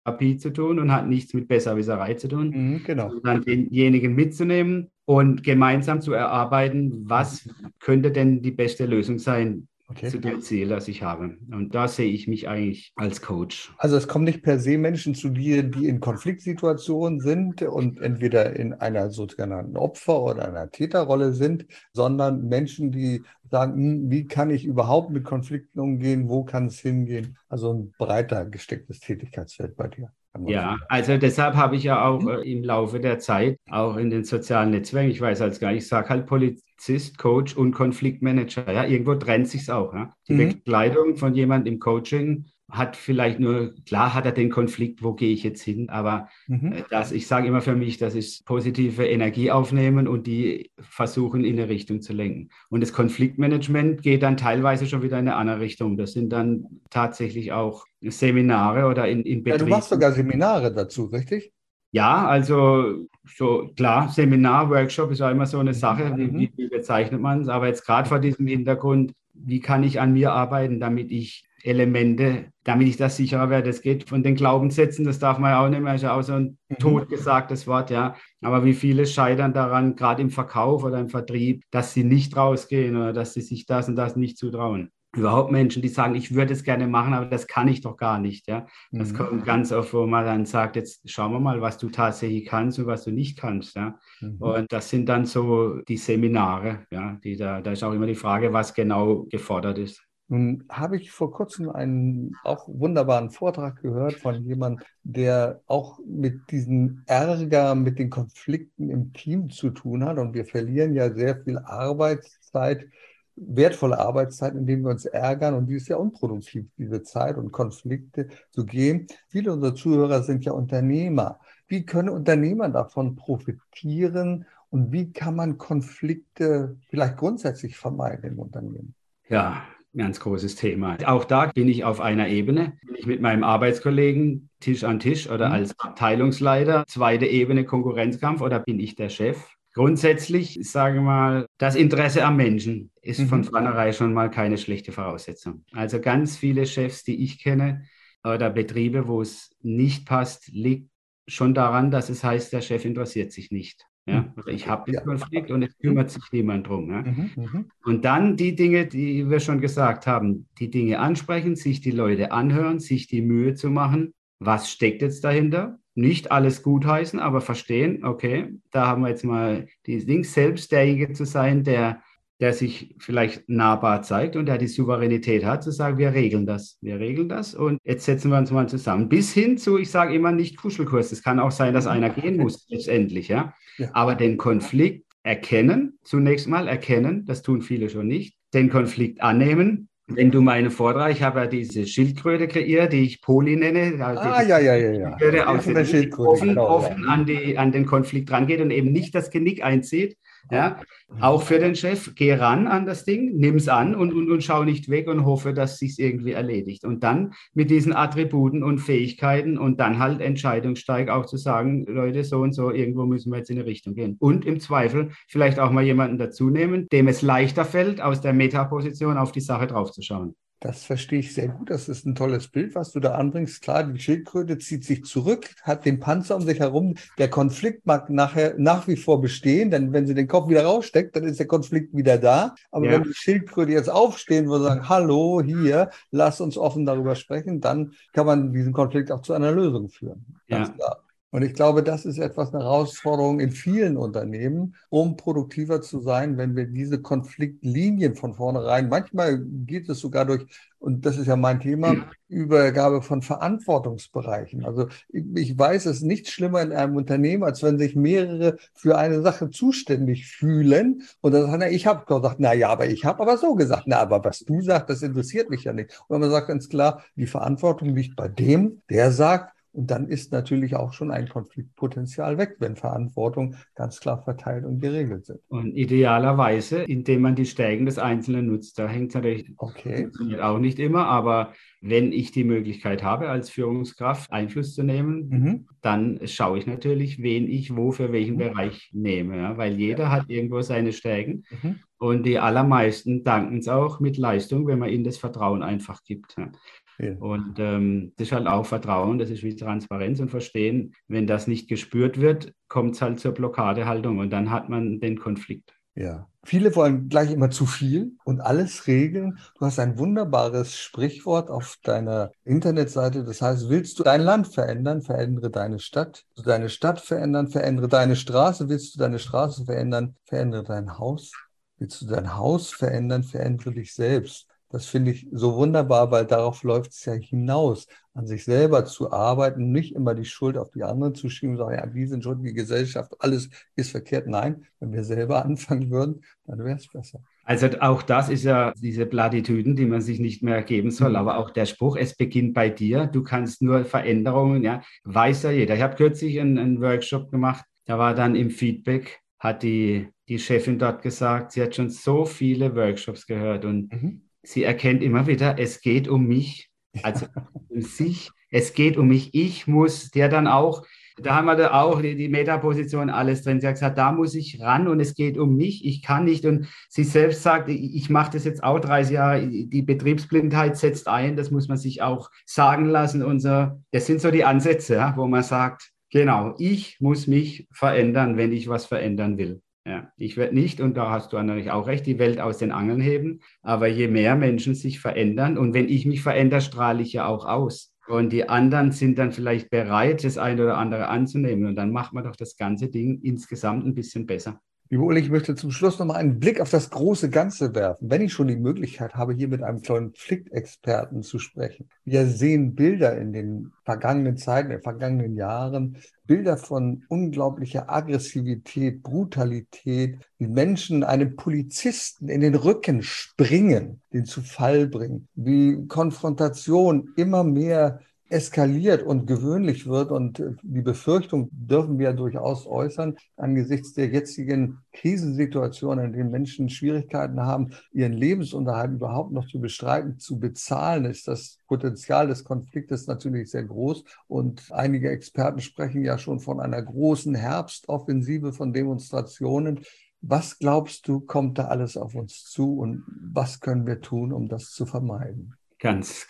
Therapie 0.05 0.37
zu 0.37 0.51
tun 0.53 0.79
und 0.79 0.91
hat 0.91 1.07
nichts 1.07 1.33
mit 1.33 1.47
Besserwisserei 1.47 2.13
zu 2.13 2.27
tun, 2.27 2.49
mhm, 2.49 2.83
genau. 2.83 3.09
sondern 3.09 3.41
denjenigen 3.41 4.13
mitzunehmen 4.13 4.91
und 5.05 5.43
gemeinsam 5.43 6.01
zu 6.01 6.13
erarbeiten, 6.13 7.09
was 7.09 7.49
könnte 7.79 8.11
denn 8.11 8.41
die 8.41 8.51
beste 8.51 8.85
Lösung 8.85 9.17
sein 9.17 9.67
okay. 9.87 10.09
zu 10.09 10.19
dem 10.19 10.41
Ziel, 10.41 10.69
das 10.69 10.87
ich 10.87 11.03
habe. 11.03 11.37
Und 11.51 11.75
da 11.75 11.87
sehe 11.87 12.11
ich 12.11 12.27
mich 12.27 12.47
eigentlich 12.47 12.93
als 12.95 13.21
Coach. 13.21 13.73
Also 13.77 13.95
es 13.97 14.07
kommen 14.07 14.25
nicht 14.25 14.43
per 14.43 14.59
se 14.59 14.77
Menschen 14.77 15.15
zu 15.15 15.29
dir, 15.29 15.63
die 15.63 15.87
in 15.87 15.99
Konfliktsituationen 15.99 17.19
sind 17.19 17.61
und 17.61 17.99
entweder 17.99 18.55
in 18.55 18.73
einer 18.73 19.09
sogenannten 19.09 19.77
Opfer- 19.77 20.21
oder 20.21 20.47
einer 20.47 20.69
Täterrolle 20.69 21.33
sind, 21.33 21.65
sondern 21.93 22.47
Menschen, 22.47 22.91
die 22.91 23.23
sagen, 23.49 23.75
hm, 23.75 24.11
wie 24.11 24.25
kann 24.25 24.49
ich 24.49 24.65
überhaupt 24.65 25.11
mit 25.11 25.23
Konflikten 25.23 25.79
umgehen, 25.79 26.29
wo 26.29 26.43
kann 26.43 26.67
es 26.67 26.79
hingehen? 26.79 27.37
Also 27.47 27.73
ein 27.73 27.93
breiter 27.97 28.45
gestecktes 28.45 28.99
Tätigkeitsfeld 28.99 29.75
bei 29.75 29.87
dir. 29.87 30.11
Ja, 30.45 30.77
also 30.89 31.17
deshalb 31.17 31.55
habe 31.55 31.75
ich 31.75 31.83
ja 31.83 32.05
auch 32.05 32.25
äh, 32.27 32.51
im 32.51 32.63
Laufe 32.63 32.99
der 32.99 33.19
Zeit, 33.19 33.57
auch 33.69 33.95
in 33.97 34.09
den 34.09 34.23
sozialen 34.23 34.71
Netzwerken, 34.71 35.11
ich 35.11 35.21
weiß 35.21 35.41
als 35.41 35.59
gar 35.59 35.71
nicht, 35.71 35.83
ich 35.83 35.87
sage 35.87 36.09
halt 36.09 36.25
Polizist, 36.25 37.17
Coach 37.17 37.55
und 37.55 37.71
Konfliktmanager. 37.71 38.71
Ja, 38.71 38.85
irgendwo 38.85 39.15
trennt 39.15 39.47
sich 39.47 39.69
auch. 39.71 39.93
Ja? 39.93 40.13
Die 40.27 40.33
mhm. 40.33 40.49
Begleitung 40.49 41.15
von 41.15 41.33
jemandem 41.33 41.75
im 41.75 41.79
Coaching 41.79 42.45
hat 42.71 42.95
vielleicht 42.95 43.39
nur, 43.39 43.75
klar 43.85 44.13
hat 44.13 44.25
er 44.25 44.31
den 44.31 44.49
Konflikt, 44.49 45.03
wo 45.03 45.13
gehe 45.13 45.31
ich 45.31 45.43
jetzt 45.43 45.61
hin, 45.61 45.89
aber 45.89 46.29
mhm. 46.47 46.73
Äh, 46.73 46.83
das, 46.89 47.11
ich 47.11 47.27
sage 47.27 47.47
immer 47.47 47.61
für 47.61 47.75
mich, 47.75 47.97
das 47.97 48.15
ist 48.15 48.45
positive 48.45 49.05
Energie 49.05 49.51
aufnehmen 49.51 50.07
und 50.07 50.25
die 50.25 50.71
versuchen 50.79 51.43
in 51.43 51.59
eine 51.59 51.69
Richtung 51.69 52.01
zu 52.01 52.13
lenken. 52.13 52.49
Und 52.69 52.81
das 52.81 52.91
Konfliktmanagement 52.91 54.01
geht 54.01 54.23
dann 54.23 54.37
teilweise 54.37 54.87
schon 54.87 55.03
wieder 55.03 55.19
in 55.19 55.27
eine 55.27 55.35
andere 55.35 55.59
Richtung. 55.59 55.95
Das 55.95 56.13
sind 56.13 56.29
dann 56.31 56.81
tatsächlich 56.89 57.51
auch 57.51 57.85
Seminare 58.01 58.87
oder 58.87 59.07
in, 59.07 59.21
in 59.23 59.43
Betrieben. 59.43 59.59
Ja, 59.59 59.65
du 59.65 59.69
machst 59.69 59.89
sogar 59.89 60.11
Seminare 60.11 60.73
dazu, 60.73 61.05
richtig? 61.05 61.51
Ja, 61.91 62.27
also 62.27 63.07
so 63.23 63.71
klar, 63.75 64.09
Seminar, 64.09 64.69
Workshop 64.69 65.11
ist 65.11 65.21
auch 65.21 65.31
immer 65.31 65.45
so 65.45 65.59
eine 65.59 65.73
Sache, 65.73 66.05
mhm. 66.05 66.39
wie, 66.39 66.51
wie 66.57 66.67
bezeichnet 66.67 67.21
man 67.21 67.41
es, 67.41 67.47
aber 67.47 67.67
jetzt 67.67 67.85
gerade 67.85 68.09
vor 68.09 68.19
diesem 68.19 68.47
Hintergrund, 68.47 69.13
wie 69.33 69.59
kann 69.59 69.83
ich 69.83 70.01
an 70.01 70.13
mir 70.13 70.33
arbeiten, 70.33 70.79
damit 70.79 71.11
ich 71.11 71.45
Elemente, 71.65 72.51
damit 72.63 72.87
ich 72.87 72.97
das 72.97 73.17
sicherer 73.17 73.49
werde. 73.49 73.69
Es 73.69 73.81
geht 73.81 74.07
von 74.07 74.23
den 74.23 74.35
Glaubenssätzen, 74.35 75.05
das 75.05 75.19
darf 75.19 75.39
man 75.39 75.51
ja 75.51 75.65
auch 75.65 75.69
nicht 75.69 75.81
mehr, 75.81 75.95
ist 75.95 76.03
ja 76.03 76.15
auch 76.15 76.21
so 76.21 76.33
ein 76.33 76.57
mhm. 76.69 76.77
totgesagtes 76.77 77.65
Wort, 77.67 77.89
ja. 77.89 78.15
Aber 78.41 78.63
wie 78.63 78.73
viele 78.73 79.05
scheitern 79.05 79.53
daran, 79.53 79.95
gerade 79.95 80.21
im 80.21 80.29
Verkauf 80.29 80.83
oder 80.83 80.99
im 80.99 81.09
Vertrieb, 81.09 81.63
dass 81.71 81.93
sie 81.93 82.03
nicht 82.03 82.37
rausgehen 82.37 82.95
oder 82.95 83.13
dass 83.13 83.33
sie 83.33 83.41
sich 83.41 83.65
das 83.65 83.89
und 83.89 83.95
das 83.95 84.15
nicht 84.15 84.37
zutrauen. 84.37 84.91
Überhaupt 85.15 85.49
Menschen, 85.49 85.81
die 85.81 85.87
sagen, 85.87 86.13
ich 86.15 86.35
würde 86.35 86.51
es 86.51 86.63
gerne 86.63 86.87
machen, 86.87 87.13
aber 87.13 87.27
das 87.27 87.47
kann 87.47 87.69
ich 87.69 87.79
doch 87.79 87.95
gar 87.95 88.19
nicht, 88.19 88.47
ja. 88.47 88.67
Das 88.91 89.13
mhm. 89.13 89.17
kommt 89.17 89.45
ganz 89.45 89.71
oft, 89.71 89.93
wo 89.93 90.05
man 90.05 90.25
dann 90.25 90.45
sagt, 90.45 90.75
jetzt 90.75 91.09
schauen 91.09 91.31
wir 91.31 91.39
mal, 91.39 91.61
was 91.61 91.77
du 91.77 91.89
tatsächlich 91.89 92.45
kannst 92.45 92.79
und 92.79 92.85
was 92.85 93.05
du 93.05 93.11
nicht 93.11 93.39
kannst, 93.39 93.75
ja. 93.75 93.97
Mhm. 94.19 94.37
Und 94.39 94.71
das 94.71 94.89
sind 94.89 95.07
dann 95.07 95.25
so 95.25 95.81
die 95.87 95.97
Seminare, 95.97 96.85
ja, 96.91 97.17
die 97.23 97.37
da, 97.37 97.61
da 97.61 97.71
ist 97.71 97.83
auch 97.83 97.93
immer 97.93 98.07
die 98.07 98.15
Frage, 98.15 98.53
was 98.53 98.73
genau 98.73 99.25
gefordert 99.29 99.77
ist. 99.77 100.04
Nun 100.27 100.63
habe 100.69 100.97
ich 100.97 101.11
vor 101.11 101.31
kurzem 101.31 101.69
einen 101.69 102.35
auch 102.43 102.67
wunderbaren 102.67 103.29
Vortrag 103.29 103.81
gehört 103.81 104.13
von 104.15 104.43
jemandem, 104.43 104.83
der 105.03 105.61
auch 105.67 105.99
mit 106.03 106.49
diesem 106.49 107.03
Ärger, 107.05 107.75
mit 107.75 107.99
den 107.99 108.09
Konflikten 108.09 108.89
im 108.89 109.13
Team 109.13 109.51
zu 109.51 109.69
tun 109.69 110.03
hat. 110.03 110.17
Und 110.17 110.33
wir 110.33 110.45
verlieren 110.45 110.95
ja 110.95 111.13
sehr 111.13 111.43
viel 111.43 111.59
Arbeitszeit, 111.59 112.87
wertvolle 113.35 113.99
Arbeitszeit, 113.99 114.55
indem 114.55 114.83
wir 114.83 114.91
uns 114.91 115.05
ärgern. 115.05 115.53
Und 115.53 115.67
die 115.67 115.75
ist 115.75 115.89
ja 115.89 115.97
unproduktiv, 115.97 116.65
diese 116.77 117.03
Zeit 117.03 117.37
und 117.37 117.51
Konflikte 117.51 118.29
zu 118.49 118.65
gehen. 118.65 119.05
Viele 119.27 119.53
unserer 119.53 119.75
Zuhörer 119.75 120.23
sind 120.23 120.43
ja 120.43 120.53
Unternehmer. 120.53 121.39
Wie 121.67 121.85
können 121.85 122.09
Unternehmer 122.09 122.69
davon 122.69 123.15
profitieren? 123.15 124.47
Und 124.71 124.91
wie 124.91 125.11
kann 125.11 125.35
man 125.35 125.59
Konflikte 125.59 126.77
vielleicht 126.89 127.17
grundsätzlich 127.17 127.77
vermeiden 127.77 128.31
im 128.31 128.39
Unternehmen? 128.39 128.95
Ja, 129.29 129.63
ganz 129.97 130.19
großes 130.19 130.55
Thema. 130.55 130.97
Auch 131.05 131.25
da 131.25 131.47
bin 131.47 131.67
ich 131.67 131.83
auf 131.83 132.01
einer 132.01 132.27
Ebene. 132.27 132.77
Bin 132.85 132.95
ich 132.95 133.05
mit 133.05 133.21
meinem 133.21 133.43
Arbeitskollegen 133.43 134.49
Tisch 134.59 134.83
an 134.83 134.99
Tisch 134.99 135.29
oder 135.29 135.47
mhm. 135.47 135.53
als 135.53 135.79
Abteilungsleiter, 135.79 136.85
zweite 136.87 137.25
Ebene 137.25 137.65
Konkurrenzkampf 137.65 138.41
oder 138.41 138.59
bin 138.59 138.79
ich 138.79 138.95
der 138.95 139.09
Chef? 139.09 139.37
Grundsätzlich, 139.73 140.57
sage 140.61 141.01
mal, 141.01 141.47
das 141.57 141.75
Interesse 141.75 142.23
am 142.23 142.37
Menschen 142.37 142.91
ist 143.01 143.19
mhm. 143.19 143.27
von 143.27 143.43
vornherein 143.43 143.93
schon 143.93 144.13
mal 144.13 144.31
keine 144.31 144.57
schlechte 144.57 144.91
Voraussetzung. 144.91 145.65
Also 145.73 145.99
ganz 145.99 146.37
viele 146.37 146.65
Chefs, 146.65 147.03
die 147.03 147.23
ich 147.23 147.43
kenne, 147.43 147.83
oder 148.25 148.49
Betriebe, 148.49 149.07
wo 149.07 149.21
es 149.21 149.51
nicht 149.61 150.07
passt, 150.07 150.47
liegt 150.47 150.89
schon 151.27 151.53
daran, 151.53 151.91
dass 151.91 152.09
es 152.09 152.23
heißt, 152.23 152.51
der 152.53 152.61
Chef 152.61 152.85
interessiert 152.85 153.31
sich 153.31 153.51
nicht. 153.51 153.85
Ja, 154.07 154.21
mhm. 154.21 154.33
also 154.35 154.49
ich 154.49 154.67
habe 154.67 154.91
den 154.91 155.03
Konflikt 155.03 155.49
und 155.49 155.63
es 155.63 155.77
kümmert 155.79 156.11
sich 156.11 156.23
niemand 156.31 156.67
drum. 156.67 156.91
Ja? 156.91 157.01
Mhm, 157.01 157.31
mhm, 157.35 157.65
und 157.83 158.05
dann 158.05 158.37
die 158.37 158.55
Dinge, 158.55 158.85
die 158.85 159.29
wir 159.29 159.39
schon 159.39 159.61
gesagt 159.61 160.05
haben, 160.05 160.47
die 160.59 160.69
Dinge 160.69 160.99
ansprechen, 160.99 161.55
sich 161.55 161.81
die 161.81 161.91
Leute 161.91 162.31
anhören, 162.31 162.79
sich 162.79 163.07
die 163.07 163.21
Mühe 163.21 163.55
zu 163.55 163.69
machen. 163.69 164.13
Was 164.39 164.69
steckt 164.69 165.01
jetzt 165.01 165.23
dahinter? 165.23 165.79
Nicht 165.95 166.31
alles 166.31 166.61
gutheißen, 166.61 167.19
aber 167.19 167.41
verstehen, 167.41 168.03
okay, 168.03 168.53
da 168.69 168.87
haben 168.87 169.01
wir 169.01 169.09
jetzt 169.09 169.23
mal 169.23 169.67
die 169.85 170.05
Dings, 170.05 170.33
selbst 170.33 170.71
derjenige 170.71 171.13
zu 171.13 171.25
sein, 171.25 171.63
der 171.63 172.01
der 172.41 172.53
sich 172.53 172.95
vielleicht 172.99 173.47
nahbar 173.47 174.01
zeigt 174.01 174.35
und 174.35 174.47
der 174.47 174.57
die 174.57 174.67
Souveränität 174.67 175.45
hat, 175.45 175.63
zu 175.63 175.71
sagen, 175.71 175.97
wir 175.97 176.13
regeln 176.13 176.45
das, 176.45 176.77
wir 176.81 176.99
regeln 176.99 177.29
das 177.29 177.55
und 177.55 177.79
jetzt 177.83 178.05
setzen 178.05 178.31
wir 178.31 178.37
uns 178.37 178.51
mal 178.51 178.67
zusammen. 178.67 179.07
Bis 179.07 179.33
hin 179.33 179.57
zu, 179.57 179.77
ich 179.77 179.89
sage 179.89 180.13
immer 180.13 180.31
nicht 180.31 180.57
Kuschelkurs. 180.57 181.11
Es 181.11 181.23
kann 181.23 181.39
auch 181.39 181.51
sein, 181.51 181.73
dass 181.73 181.87
einer 181.87 182.09
gehen 182.09 182.37
muss, 182.37 182.67
letztendlich, 182.69 183.29
ja. 183.29 183.53
ja. 183.77 183.89
Aber 183.93 184.15
den 184.15 184.37
Konflikt 184.37 185.05
erkennen, 185.23 185.97
zunächst 186.03 186.47
mal 186.47 186.67
erkennen, 186.67 187.25
das 187.25 187.41
tun 187.41 187.61
viele 187.61 187.89
schon 187.89 188.07
nicht, 188.07 188.37
den 188.53 188.69
Konflikt 188.69 189.21
annehmen, 189.21 189.89
wenn 190.07 190.29
du 190.29 190.41
meine 190.41 190.69
Vortrag, 190.69 191.11
ich 191.11 191.23
habe 191.23 191.39
ja 191.39 191.47
diese 191.47 191.87
Schildkröte 191.87 192.47
kreiert, 192.47 192.93
die 192.93 193.03
ich 193.03 193.21
Poli 193.21 193.55
nenne. 193.55 193.95
Ah, 193.99 194.43
ja, 194.43 194.59
ja, 194.59 194.75
ja, 194.75 194.91
ja. 194.91 195.17
Schildkröte 195.17 195.47
aus 195.47 195.65
der 195.65 195.85
Schildkröte, 195.85 196.29
offen, 196.29 196.49
genau, 196.49 196.69
offen 196.69 197.03
ja. 197.03 197.09
an, 197.09 197.25
die, 197.25 197.57
an 197.57 197.71
den 197.71 197.87
Konflikt 197.87 198.31
rangeht 198.31 198.61
und 198.61 198.69
eben 198.69 198.91
nicht 198.91 199.15
das 199.15 199.31
Genick 199.31 199.63
einzieht, 199.63 200.15
ja, 200.51 200.79
auch 201.19 201.41
für 201.41 201.59
den 201.59 201.75
Chef, 201.75 202.13
geh 202.15 202.33
ran 202.33 202.67
an 202.67 202.85
das 202.85 203.05
Ding, 203.05 203.35
nimm 203.35 203.55
es 203.55 203.67
an 203.67 203.95
und, 203.95 204.13
und, 204.13 204.29
und 204.29 204.43
schau 204.43 204.63
nicht 204.63 204.89
weg 204.89 205.07
und 205.07 205.25
hoffe, 205.25 205.53
dass 205.53 205.79
sich 205.79 205.99
irgendwie 205.99 206.33
erledigt. 206.33 206.85
Und 206.85 207.03
dann 207.03 207.33
mit 207.53 207.69
diesen 207.69 207.95
Attributen 207.95 208.63
und 208.63 208.79
Fähigkeiten 208.79 209.57
und 209.57 209.79
dann 209.79 209.99
halt 209.99 210.21
Entscheidungssteig 210.21 211.09
auch 211.09 211.25
zu 211.25 211.37
sagen, 211.37 211.85
Leute, 211.87 212.23
so 212.23 212.39
und 212.39 212.53
so, 212.53 212.71
irgendwo 212.71 213.05
müssen 213.05 213.31
wir 213.31 213.39
jetzt 213.39 213.49
in 213.49 213.57
eine 213.57 213.65
Richtung 213.65 213.95
gehen. 213.95 214.17
Und 214.19 214.45
im 214.45 214.59
Zweifel 214.59 215.11
vielleicht 215.27 215.59
auch 215.59 215.71
mal 215.71 215.83
jemanden 215.83 216.17
dazu 216.17 216.49
nehmen, 216.49 216.87
dem 216.91 217.07
es 217.07 217.21
leichter 217.21 217.65
fällt, 217.65 218.01
aus 218.01 218.21
der 218.21 218.33
Metaposition 218.33 219.17
auf 219.17 219.31
die 219.31 219.41
Sache 219.41 219.67
draufzuschauen. 219.67 220.35
Das 220.65 220.83
verstehe 220.83 221.19
ich 221.19 221.31
sehr 221.31 221.49
gut. 221.49 221.69
Das 221.69 221.87
ist 221.87 222.07
ein 222.07 222.15
tolles 222.15 222.47
Bild, 222.47 222.73
was 222.73 222.91
du 222.91 222.99
da 222.99 223.13
anbringst. 223.13 223.61
Klar, 223.61 223.83
die 223.83 223.99
Schildkröte 223.99 224.57
zieht 224.57 224.83
sich 224.83 225.03
zurück, 225.03 225.47
hat 225.61 225.85
den 225.85 225.99
Panzer 225.99 226.35
um 226.35 226.41
sich 226.41 226.59
herum. 226.59 226.95
Der 227.19 227.29
Konflikt 227.29 227.85
mag 227.85 228.09
nachher 228.09 228.55
nach 228.57 228.87
wie 228.87 228.95
vor 228.95 229.21
bestehen, 229.21 229.69
denn 229.69 229.93
wenn 229.93 230.07
sie 230.07 230.15
den 230.15 230.27
Kopf 230.27 230.49
wieder 230.49 230.63
raussteckt, 230.63 231.15
dann 231.15 231.25
ist 231.25 231.37
der 231.37 231.45
Konflikt 231.45 231.95
wieder 231.95 232.17
da. 232.17 232.55
Aber 232.71 232.87
ja. 232.87 232.93
wenn 232.93 233.03
die 233.03 233.13
Schildkröte 233.13 233.73
jetzt 233.73 233.91
aufstehen 233.91 234.47
würde 234.47 234.63
und 234.63 234.69
sagen, 234.69 234.89
hallo, 234.89 235.43
hier, 235.45 235.91
lass 236.09 236.41
uns 236.41 236.57
offen 236.57 236.87
darüber 236.87 237.15
sprechen, 237.15 237.61
dann 237.61 237.91
kann 238.11 238.25
man 238.25 238.51
diesen 238.51 238.73
Konflikt 238.73 239.11
auch 239.11 239.21
zu 239.21 239.33
einer 239.33 239.51
Lösung 239.51 239.89
führen. 239.89 240.25
Ganz 240.49 240.69
ja. 240.69 240.73
klar. 240.73 241.04
Und 241.35 241.41
ich 241.41 241.53
glaube, 241.53 241.83
das 241.83 242.05
ist 242.05 242.17
etwas 242.17 242.53
eine 242.53 242.63
Herausforderung 242.63 243.41
in 243.41 243.51
vielen 243.51 243.97
Unternehmen, 243.97 244.73
um 244.87 245.17
produktiver 245.17 245.81
zu 245.81 245.99
sein, 245.99 246.37
wenn 246.37 246.55
wir 246.55 246.65
diese 246.65 247.01
Konfliktlinien 247.01 248.15
von 248.15 248.35
vornherein, 248.35 248.87
manchmal 248.87 249.43
geht 249.43 249.89
es 249.89 249.99
sogar 249.99 250.23
durch, 250.23 250.45
und 250.79 251.05
das 251.05 251.17
ist 251.17 251.27
ja 251.27 251.35
mein 251.35 251.59
Thema, 251.59 252.07
Übergabe 252.29 253.01
von 253.01 253.21
Verantwortungsbereichen. 253.21 254.63
Also 254.63 254.87
ich 255.09 255.59
weiß, 255.59 255.87
es 255.87 255.97
ist 255.97 256.03
nichts 256.03 256.31
schlimmer 256.31 256.61
in 256.61 256.71
einem 256.71 256.95
Unternehmen, 256.95 257.43
als 257.43 257.61
wenn 257.63 257.77
sich 257.77 257.97
mehrere 257.97 258.55
für 258.73 258.97
eine 258.97 259.21
Sache 259.21 259.49
zuständig 259.49 260.27
fühlen. 260.27 261.01
Und 261.19 261.33
dann 261.33 261.51
sagt 261.51 261.63
er, 261.63 261.71
ich 261.71 261.85
habe 261.85 262.05
gesagt, 262.05 262.37
na 262.39 262.53
ja, 262.53 262.69
aber 262.69 262.87
ich 262.87 263.03
habe 263.03 263.21
aber 263.21 263.37
so 263.37 263.55
gesagt, 263.55 263.83
na, 263.87 263.97
aber 263.97 264.23
was 264.23 264.39
du 264.39 264.61
sagst, 264.61 264.89
das 264.89 265.01
interessiert 265.01 265.49
mich 265.49 265.65
ja 265.65 265.73
nicht. 265.73 266.01
Und 266.07 266.21
man 266.21 266.31
sagt 266.31 266.47
ganz 266.47 266.69
klar, 266.69 267.03
die 267.17 267.27
Verantwortung 267.27 267.93
liegt 267.93 268.15
bei 268.15 268.29
dem, 268.29 268.81
der 268.89 269.11
sagt, 269.11 269.54
und 269.75 269.91
dann 269.91 270.07
ist 270.07 270.31
natürlich 270.31 270.75
auch 270.75 270.93
schon 270.93 271.11
ein 271.11 271.27
Konfliktpotenzial 271.27 272.37
weg, 272.37 272.55
wenn 272.59 272.77
Verantwortung 272.77 273.55
ganz 273.75 273.99
klar 273.99 274.23
verteilt 274.23 274.63
und 274.63 274.79
geregelt 274.79 275.25
sind. 275.25 275.39
Und 275.49 275.75
idealerweise, 275.75 276.83
indem 276.83 277.21
man 277.21 277.35
die 277.35 277.45
Stärken 277.45 277.85
des 277.85 277.99
Einzelnen 277.99 278.47
nutzt. 278.47 278.79
Da 278.79 278.87
hängt 278.87 279.09
es 279.09 279.15
natürlich 279.15 279.51
okay. 279.57 280.09
auch 280.41 280.59
nicht 280.59 280.79
immer, 280.79 281.07
aber 281.07 281.51
wenn 281.81 282.13
ich 282.13 282.31
die 282.31 282.45
Möglichkeit 282.45 283.03
habe, 283.03 283.29
als 283.29 283.49
Führungskraft 283.49 284.31
Einfluss 284.31 284.73
zu 284.73 284.83
nehmen, 284.83 285.29
mhm. 285.29 285.67
dann 285.81 286.19
schaue 286.25 286.57
ich 286.57 286.65
natürlich, 286.65 287.21
wen 287.21 287.47
ich 287.47 287.75
wo 287.75 287.91
für 287.91 288.13
welchen 288.13 288.35
mhm. 288.35 288.39
Bereich 288.39 288.89
nehme, 288.93 289.37
ja? 289.37 289.57
weil 289.57 289.73
jeder 289.73 290.05
ja. 290.05 290.11
hat 290.11 290.29
irgendwo 290.29 290.61
seine 290.61 290.93
Stärken. 290.93 291.43
Mhm. 291.61 291.79
Und 291.97 292.25
die 292.25 292.39
allermeisten 292.39 293.23
danken 293.23 293.57
es 293.57 293.67
auch 293.67 293.99
mit 293.99 294.17
Leistung, 294.17 294.67
wenn 294.67 294.79
man 294.79 294.89
ihnen 294.89 295.03
das 295.03 295.17
Vertrauen 295.17 295.63
einfach 295.63 296.03
gibt. 296.03 296.35
Ja. 296.37 296.49
Ja. 296.97 297.15
Und 297.19 297.55
ähm, 297.59 298.13
das 298.17 298.27
ist 298.27 298.31
halt 298.31 298.47
auch 298.47 298.65
Vertrauen, 298.65 299.19
das 299.19 299.29
ist 299.29 299.43
wie 299.43 299.55
Transparenz 299.55 300.19
und 300.19 300.29
Verstehen. 300.29 300.93
Wenn 301.07 301.27
das 301.27 301.47
nicht 301.47 301.67
gespürt 301.67 302.19
wird, 302.19 302.53
kommt 302.67 302.95
es 302.95 303.01
halt 303.01 303.19
zur 303.19 303.33
Blockadehaltung 303.33 304.19
und 304.19 304.29
dann 304.29 304.51
hat 304.51 304.69
man 304.69 304.99
den 304.99 305.17
Konflikt. 305.17 305.73
Ja, 305.97 306.27
viele 306.43 306.75
wollen 306.75 307.07
gleich 307.07 307.31
immer 307.31 307.49
zu 307.49 307.65
viel 307.65 308.17
und 308.25 308.41
alles 308.41 308.85
regeln. 308.85 309.39
Du 309.57 309.65
hast 309.65 309.79
ein 309.79 309.97
wunderbares 309.97 310.75
Sprichwort 310.77 311.49
auf 311.49 311.77
deiner 311.83 312.31
Internetseite. 312.43 313.23
Das 313.23 313.41
heißt, 313.41 313.69
willst 313.69 313.97
du 313.99 314.03
dein 314.03 314.21
Land 314.21 314.47
verändern, 314.47 315.01
verändere 315.01 315.49
deine 315.49 315.79
Stadt. 315.79 316.25
Willst 316.35 316.45
du 316.45 316.49
deine 316.49 316.69
Stadt 316.69 316.99
verändern, 316.99 317.47
verändere 317.47 317.87
deine 317.87 318.17
Straße. 318.17 318.67
Willst 318.67 318.95
du 318.95 318.99
deine 318.99 319.19
Straße 319.19 319.63
verändern, 319.63 320.17
verändere 320.25 320.63
dein 320.63 320.97
Haus. 320.97 321.31
Willst 321.77 322.01
du 322.01 322.07
dein 322.07 322.35
Haus 322.35 322.71
verändern, 322.71 323.23
verändere 323.23 323.73
dich 323.73 323.93
selbst. 323.93 324.47
Das 324.69 324.87
finde 324.87 325.11
ich 325.11 325.27
so 325.31 325.55
wunderbar, 325.55 326.11
weil 326.11 326.25
darauf 326.25 326.63
läuft 326.63 326.91
es 326.91 327.05
ja 327.05 327.13
hinaus, 327.13 327.87
an 328.15 328.27
sich 328.27 328.45
selber 328.45 328.85
zu 328.85 329.11
arbeiten, 329.11 329.71
nicht 329.71 329.93
immer 329.93 330.15
die 330.15 330.25
Schuld 330.25 330.57
auf 330.57 330.71
die 330.71 330.83
anderen 330.83 331.13
zu 331.13 331.29
schieben, 331.29 331.57
sagen, 331.57 331.75
ja, 331.75 331.85
die 331.85 332.07
sind 332.07 332.23
schon 332.23 332.41
die 332.41 332.53
Gesellschaft, 332.53 333.13
alles 333.19 333.49
ist 333.75 333.91
verkehrt. 333.91 334.27
Nein, 334.27 334.65
wenn 334.79 334.91
wir 334.93 335.03
selber 335.03 335.45
anfangen 335.45 335.91
würden, 335.91 336.23
dann 336.45 336.59
wäre 336.59 336.77
es 336.77 336.87
besser. 336.87 337.19
Also 337.43 337.67
auch 337.79 338.01
das 338.01 338.29
ist 338.29 338.43
ja 338.43 338.73
diese 338.75 339.05
Plattitüden, 339.05 339.75
die 339.75 339.85
man 339.85 340.01
sich 340.01 340.19
nicht 340.19 340.41
mehr 340.41 340.63
geben 340.63 340.89
soll, 340.91 341.11
mhm. 341.11 341.17
aber 341.17 341.37
auch 341.37 341.51
der 341.51 341.65
Spruch, 341.65 341.95
es 341.95 342.15
beginnt 342.15 342.53
bei 342.53 342.69
dir, 342.69 343.05
du 343.05 343.21
kannst 343.21 343.61
nur 343.61 343.85
Veränderungen, 343.85 344.63
ja, 344.63 344.81
weiß 345.03 345.43
ja 345.43 345.51
jeder. 345.51 345.75
Ich 345.75 345.81
habe 345.81 345.95
kürzlich 345.95 346.39
einen, 346.39 346.57
einen 346.57 346.81
Workshop 346.81 347.29
gemacht, 347.29 347.65
da 347.85 347.99
war 347.99 348.15
dann 348.15 348.35
im 348.35 348.49
Feedback, 348.49 349.19
hat 349.37 349.61
die, 349.61 350.09
die 350.27 350.39
Chefin 350.39 350.79
dort 350.79 351.03
gesagt, 351.03 351.51
sie 351.51 351.61
hat 351.61 351.75
schon 351.75 351.91
so 351.91 352.25
viele 352.25 352.75
Workshops 352.75 353.27
gehört 353.27 353.63
und 353.63 353.93
mhm 353.93 354.24
sie 354.47 354.63
erkennt 354.63 355.03
immer 355.03 355.27
wieder, 355.27 355.57
es 355.59 355.81
geht 355.81 356.07
um 356.07 356.25
mich, 356.25 356.69
also 357.03 357.25
um 357.69 357.81
sich, 357.81 358.31
es 358.51 358.73
geht 358.73 358.97
um 358.97 359.07
mich. 359.07 359.33
Ich 359.33 359.67
muss 359.67 360.11
der 360.11 360.29
dann 360.29 360.47
auch, 360.47 360.85
da 361.17 361.35
haben 361.35 361.45
wir 361.45 361.55
da 361.55 361.71
auch 361.81 362.01
die, 362.01 362.15
die 362.15 362.29
Metaposition 362.29 363.09
alles 363.09 363.43
drin. 363.43 363.61
Sie 363.61 363.67
hat 363.67 363.75
gesagt, 363.75 363.97
da 363.97 364.11
muss 364.11 364.35
ich 364.35 364.61
ran 364.61 364.87
und 364.87 364.99
es 364.99 365.15
geht 365.15 365.37
um 365.37 365.55
mich, 365.55 365.85
ich 365.85 366.01
kann 366.01 366.25
nicht. 366.25 366.45
Und 366.45 366.67
sie 366.89 367.03
selbst 367.03 367.43
sagt, 367.43 367.69
ich, 367.69 367.95
ich 367.95 368.09
mache 368.09 368.33
das 368.33 368.43
jetzt 368.43 368.63
auch 368.63 368.79
30 368.79 369.13
Jahre, 369.13 369.47
die 369.47 369.81
Betriebsblindheit 369.81 370.77
setzt 370.77 371.07
ein, 371.07 371.35
das 371.35 371.51
muss 371.51 371.67
man 371.67 371.77
sich 371.77 372.01
auch 372.01 372.29
sagen 372.45 372.85
lassen. 372.85 373.23
Und 373.23 373.39
so. 373.39 373.67
Das 373.91 374.05
sind 374.05 374.21
so 374.21 374.31
die 374.31 374.43
Ansätze, 374.43 375.13
wo 375.15 375.27
man 375.27 375.43
sagt, 375.43 375.91
genau, 376.11 376.55
ich 376.57 376.97
muss 376.99 377.27
mich 377.27 377.67
verändern, 377.71 378.37
wenn 378.37 378.51
ich 378.51 378.67
was 378.67 378.85
verändern 378.85 379.37
will. 379.37 379.61
Ja, 379.87 380.11
ich 380.17 380.35
werde 380.35 380.55
nicht, 380.55 380.81
und 380.81 380.97
da 380.97 381.11
hast 381.11 381.31
du 381.31 381.37
natürlich 381.37 381.69
auch 381.69 381.85
recht, 381.85 382.07
die 382.07 382.17
Welt 382.17 382.39
aus 382.41 382.57
den 382.57 382.71
Angeln 382.71 382.99
heben. 383.01 383.41
Aber 383.61 383.87
je 383.87 384.07
mehr 384.07 384.35
Menschen 384.35 384.73
sich 384.73 384.99
verändern, 384.99 385.57
und 385.59 385.73
wenn 385.75 385.89
ich 385.89 386.07
mich 386.07 386.23
verändere, 386.23 386.61
strahle 386.61 387.03
ich 387.03 387.13
ja 387.13 387.27
auch 387.27 387.45
aus. 387.45 387.93
Und 388.07 388.33
die 388.33 388.49
anderen 388.49 388.91
sind 388.91 389.17
dann 389.19 389.31
vielleicht 389.31 389.69
bereit, 389.69 390.23
das 390.23 390.37
eine 390.39 390.63
oder 390.63 390.77
andere 390.77 391.07
anzunehmen. 391.07 391.65
Und 391.67 391.75
dann 391.75 391.91
macht 391.91 392.13
man 392.13 392.23
doch 392.23 392.35
das 392.35 392.57
ganze 392.57 392.89
Ding 392.89 393.19
insgesamt 393.21 393.85
ein 393.85 393.93
bisschen 393.93 394.25
besser. 394.25 394.59
Liebe 394.91 395.01
Uli, 395.01 395.19
ich 395.19 395.31
möchte 395.31 395.55
zum 395.55 395.71
Schluss 395.71 395.97
noch 395.97 396.05
mal 396.05 396.13
einen 396.13 396.39
Blick 396.39 396.61
auf 396.61 396.69
das 396.69 396.91
große 396.91 397.31
Ganze 397.31 397.73
werfen. 397.73 398.07
Wenn 398.11 398.21
ich 398.21 398.33
schon 398.33 398.47
die 398.47 398.55
Möglichkeit 398.55 399.15
habe, 399.15 399.33
hier 399.33 399.47
mit 399.47 399.63
einem 399.63 399.81
Konfliktexperten 399.81 401.23
zu 401.23 401.39
sprechen. 401.39 401.89
Wir 402.03 402.27
sehen 402.27 402.75
Bilder 402.75 403.17
in 403.17 403.33
den 403.33 403.71
vergangenen 403.83 404.37
Zeiten, 404.37 404.69
in 404.69 404.77
den 404.77 404.83
vergangenen 404.83 405.35
Jahren, 405.35 405.97
Bilder 406.27 406.55
von 406.55 407.03
unglaublicher 407.09 407.89
Aggressivität, 407.89 409.01
Brutalität, 409.01 410.19
wie 410.37 410.47
Menschen 410.47 411.03
einem 411.03 411.35
Polizisten 411.35 412.29
in 412.29 412.41
den 412.41 412.53
Rücken 412.53 413.01
springen, 413.01 414.01
den 414.13 414.25
zu 414.25 414.43
Fall 414.43 414.85
bringen, 414.85 415.27
wie 415.33 415.87
Konfrontation 415.87 417.09
immer 417.15 417.43
mehr 417.43 418.01
eskaliert 418.35 419.01
und 419.01 419.27
gewöhnlich 419.27 419.87
wird. 419.87 420.11
Und 420.11 420.39
äh, 420.41 420.51
die 420.61 420.81
Befürchtung 420.81 421.47
dürfen 421.51 421.97
wir 421.97 422.11
durchaus 422.11 422.67
äußern, 422.67 423.15
angesichts 423.37 423.93
der 423.93 424.07
jetzigen 424.09 424.79
Krisensituation, 424.91 425.99
in 425.99 426.11
denen 426.11 426.31
Menschen 426.31 426.67
Schwierigkeiten 426.69 427.39
haben, 427.41 427.71
ihren 427.93 428.11
Lebensunterhalt 428.11 428.91
überhaupt 428.91 429.31
noch 429.31 429.47
zu 429.47 429.61
bestreiten, 429.61 430.19
zu 430.19 430.37
bezahlen, 430.37 431.05
ist 431.05 431.29
das 431.29 431.59
Potenzial 431.67 432.27
des 432.27 432.43
Konfliktes 432.43 433.07
natürlich 433.07 433.49
sehr 433.51 433.63
groß. 433.63 434.03
Und 434.27 434.69
einige 434.71 435.09
Experten 435.09 435.61
sprechen 435.61 436.03
ja 436.03 436.17
schon 436.17 436.41
von 436.41 436.59
einer 436.59 436.81
großen 436.81 437.35
Herbstoffensive 437.35 438.51
von 438.51 438.73
Demonstrationen. 438.73 439.79
Was 440.21 440.59
glaubst 440.59 441.07
du, 441.07 441.21
kommt 441.21 441.57
da 441.57 441.65
alles 441.65 441.95
auf 441.95 442.15
uns 442.15 442.43
zu 442.43 442.79
und 442.79 443.03
was 443.31 443.61
können 443.61 443.87
wir 443.87 444.01
tun, 444.01 444.33
um 444.33 444.49
das 444.49 444.71
zu 444.71 444.85
vermeiden? 444.85 445.55
Ganz, 445.79 446.27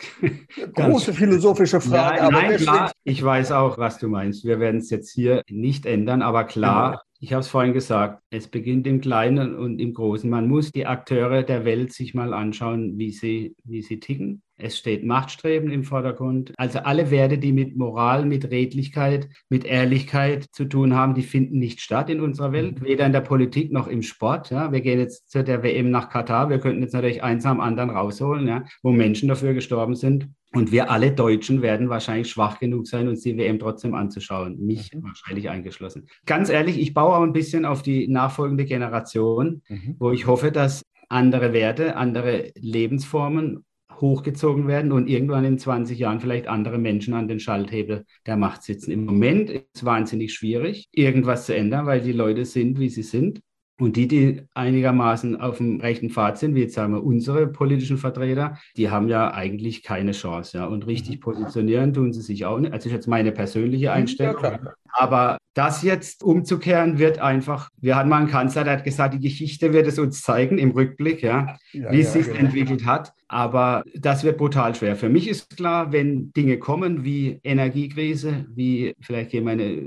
große 0.73 1.05
ganz, 1.08 1.17
philosophische 1.17 1.79
Frage. 1.79 2.17
Ja, 2.17 2.31
nein, 2.31 2.58
klar, 2.58 2.91
ich 3.03 3.23
weiß 3.23 3.51
auch, 3.51 3.77
was 3.77 3.99
du 3.99 4.08
meinst. 4.08 4.43
Wir 4.43 4.60
werden 4.60 4.79
es 4.79 4.89
jetzt 4.89 5.12
hier 5.12 5.43
nicht 5.47 5.86
ändern, 5.86 6.23
aber 6.23 6.45
klar, 6.45 6.91
genau. 6.91 7.01
ich 7.19 7.34
habe 7.34 7.41
es 7.41 7.47
vorhin 7.47 7.73
gesagt, 7.73 8.23
es 8.31 8.47
beginnt 8.47 8.88
im 8.88 9.01
Kleinen 9.01 9.55
und 9.55 9.79
im 9.79 9.93
Großen. 9.93 10.29
Man 10.29 10.47
muss 10.47 10.71
die 10.71 10.88
Akteure 10.88 11.43
der 11.43 11.63
Welt 11.63 11.93
sich 11.93 12.15
mal 12.15 12.34
anschauen, 12.34 12.97
wie 12.97 13.12
sie, 13.12 13.55
wie 13.63 13.84
sie 13.84 13.99
ticken. 13.99 14.41
Es 14.58 14.78
steht 14.78 15.04
Machtstreben 15.04 15.70
im 15.70 15.84
Vordergrund. 15.84 16.54
Also 16.58 16.80
alle 16.80 17.12
Werte, 17.12 17.38
die 17.38 17.52
mit 17.52 17.76
Moral, 17.76 18.26
mit 18.26 18.50
Redlichkeit, 18.52 19.28
mit 19.50 19.65
Ehrlichkeit 19.65 20.46
zu 20.52 20.65
tun 20.65 20.94
haben, 20.94 21.13
die 21.13 21.24
finden 21.24 21.60
nicht 21.60 21.82
statt 21.82 22.10
in 22.10 22.22
unserer 22.22 22.54
Welt, 22.54 22.80
mhm. 22.80 22.86
weder 22.86 23.06
in 23.06 23.12
der 23.12 23.22
Politik 23.22 23.72
noch 23.74 23.88
im 23.88 24.02
Sport. 24.02 24.52
Ja. 24.52 24.72
Wir 24.72 24.82
gehen 24.82 25.00
jetzt 25.00 25.30
zu 25.30 25.44
der 25.44 25.62
WM 25.62 25.91
nach 25.91 26.10
Katar. 26.10 26.50
Wir 26.50 26.60
könnten 26.60 26.82
jetzt 26.82 26.94
natürlich 26.94 27.22
eins 27.22 27.46
am 27.46 27.60
anderen 27.60 27.89
rausholen, 27.89 28.48
ja, 28.48 28.63
wo 28.82 28.91
Menschen 28.91 29.28
dafür 29.28 29.54
gestorben 29.54 29.96
sind. 29.96 30.30
Und 30.54 30.72
wir 30.72 30.89
alle 30.89 31.12
Deutschen 31.12 31.62
werden 31.62 31.89
wahrscheinlich 31.89 32.30
schwach 32.30 32.60
genug 32.60 32.88
sein, 32.88 33.10
uns 33.10 33.22
die 33.22 33.38
WM 33.38 33.60
trotzdem 33.60 33.94
anzuschauen. 33.94 34.58
Mich 34.65 34.94
mhm. 34.94 35.04
wahrscheinlich 35.04 35.50
eingeschlossen. 35.50 36.08
Ganz 36.26 36.50
ehrlich, 36.50 36.80
ich 36.80 36.94
baue 36.94 37.18
auch 37.18 37.24
ein 37.24 37.34
bisschen 37.34 37.65
auf 37.65 37.82
die 37.82 38.08
nachfolgende 38.08 38.63
Generation, 38.63 39.63
mhm. 39.68 39.96
wo 40.00 40.12
ich 40.12 40.28
hoffe, 40.28 40.54
dass 40.54 40.82
andere 41.10 41.52
Werte, 41.52 41.98
andere 41.98 42.52
Lebensformen 42.56 43.65
hochgezogen 44.01 44.67
werden 44.67 44.91
und 44.91 45.08
irgendwann 45.08 45.45
in 45.45 45.58
20 45.58 45.97
Jahren 45.97 46.19
vielleicht 46.19 46.47
andere 46.47 46.77
Menschen 46.77 47.13
an 47.13 47.27
den 47.27 47.39
Schalthebel 47.39 48.05
der 48.25 48.38
Macht 48.38 48.63
sitzen. 48.63 48.91
Im 48.91 49.05
Moment 49.05 49.49
ist 49.49 49.65
es 49.73 49.86
wahnsinnig 49.86 50.34
schwierig, 50.34 50.88
irgendwas 50.91 51.45
zu 51.45 51.55
ändern, 51.55 51.86
weil 51.86 52.01
die 52.01 52.12
Leute 52.12 52.45
sind, 52.45 52.79
wie 52.79 52.89
sie 52.89 53.03
sind. 53.03 53.41
Und 53.77 53.97
die, 53.97 54.08
die 54.08 54.41
einigermaßen 54.53 55.39
auf 55.41 55.58
dem 55.58 55.81
rechten 55.81 56.10
Pfad 56.10 56.38
sind, 56.38 56.55
wie 56.55 56.62
jetzt 56.62 56.75
sagen 56.75 56.93
wir 56.93 57.03
unsere 57.03 57.47
politischen 57.47 57.97
Vertreter, 57.97 58.58
die 58.77 58.89
haben 58.89 59.10
ja 59.10 59.34
eigentlich 59.34 59.84
keine 59.84 60.13
Chance. 60.13 60.60
Ja. 60.60 60.65
Und 60.65 60.88
richtig 60.88 61.17
mhm. 61.17 61.19
positionieren 61.19 61.93
tun 61.93 62.13
sie 62.13 62.21
sich 62.21 62.45
auch 62.45 62.58
nicht. 62.58 62.71
Also 62.71 62.88
ist 62.88 62.93
jetzt 62.93 63.08
meine 63.08 63.34
persönliche 63.34 63.91
Einstellung. 63.91 64.41
Ja, 64.41 64.60
Aber 64.93 65.38
das 65.56 65.84
jetzt 65.84 66.22
umzukehren 66.22 67.00
wird 67.00 67.20
einfach, 67.20 67.70
wir 67.80 67.96
hatten 67.96 68.10
mal 68.10 68.18
einen 68.18 68.28
Kanzler, 68.28 68.65
der 68.65 68.74
hat 68.74 68.84
gesagt, 68.84 69.13
die 69.13 69.20
Geschichte 69.20 69.72
wird 69.72 69.88
es 69.88 69.98
uns 69.98 70.22
zeigen 70.22 70.58
im 70.58 70.72
Rückblick, 70.72 71.24
ja, 71.24 71.56
ja 71.72 71.91
wie 71.91 72.02
es 72.02 72.13
sich 72.13 72.28
genau. 72.28 72.39
entwickelt 72.39 72.86
hat. 72.86 73.13
Aber 73.28 73.84
das 73.96 74.24
wird 74.24 74.38
brutal 74.38 74.76
schwer. 74.76 74.96
Für 74.96 75.10
mich 75.10 75.28
ist 75.28 75.58
klar, 75.58 75.91
wenn 75.91 76.32
Dinge 76.34 76.60
kommen 76.60 77.04
wie 77.04 77.39
Energiekrise, 77.44 78.46
wie 78.54 78.94
vielleicht 79.02 79.32
hier 79.32 79.41
meine 79.41 79.82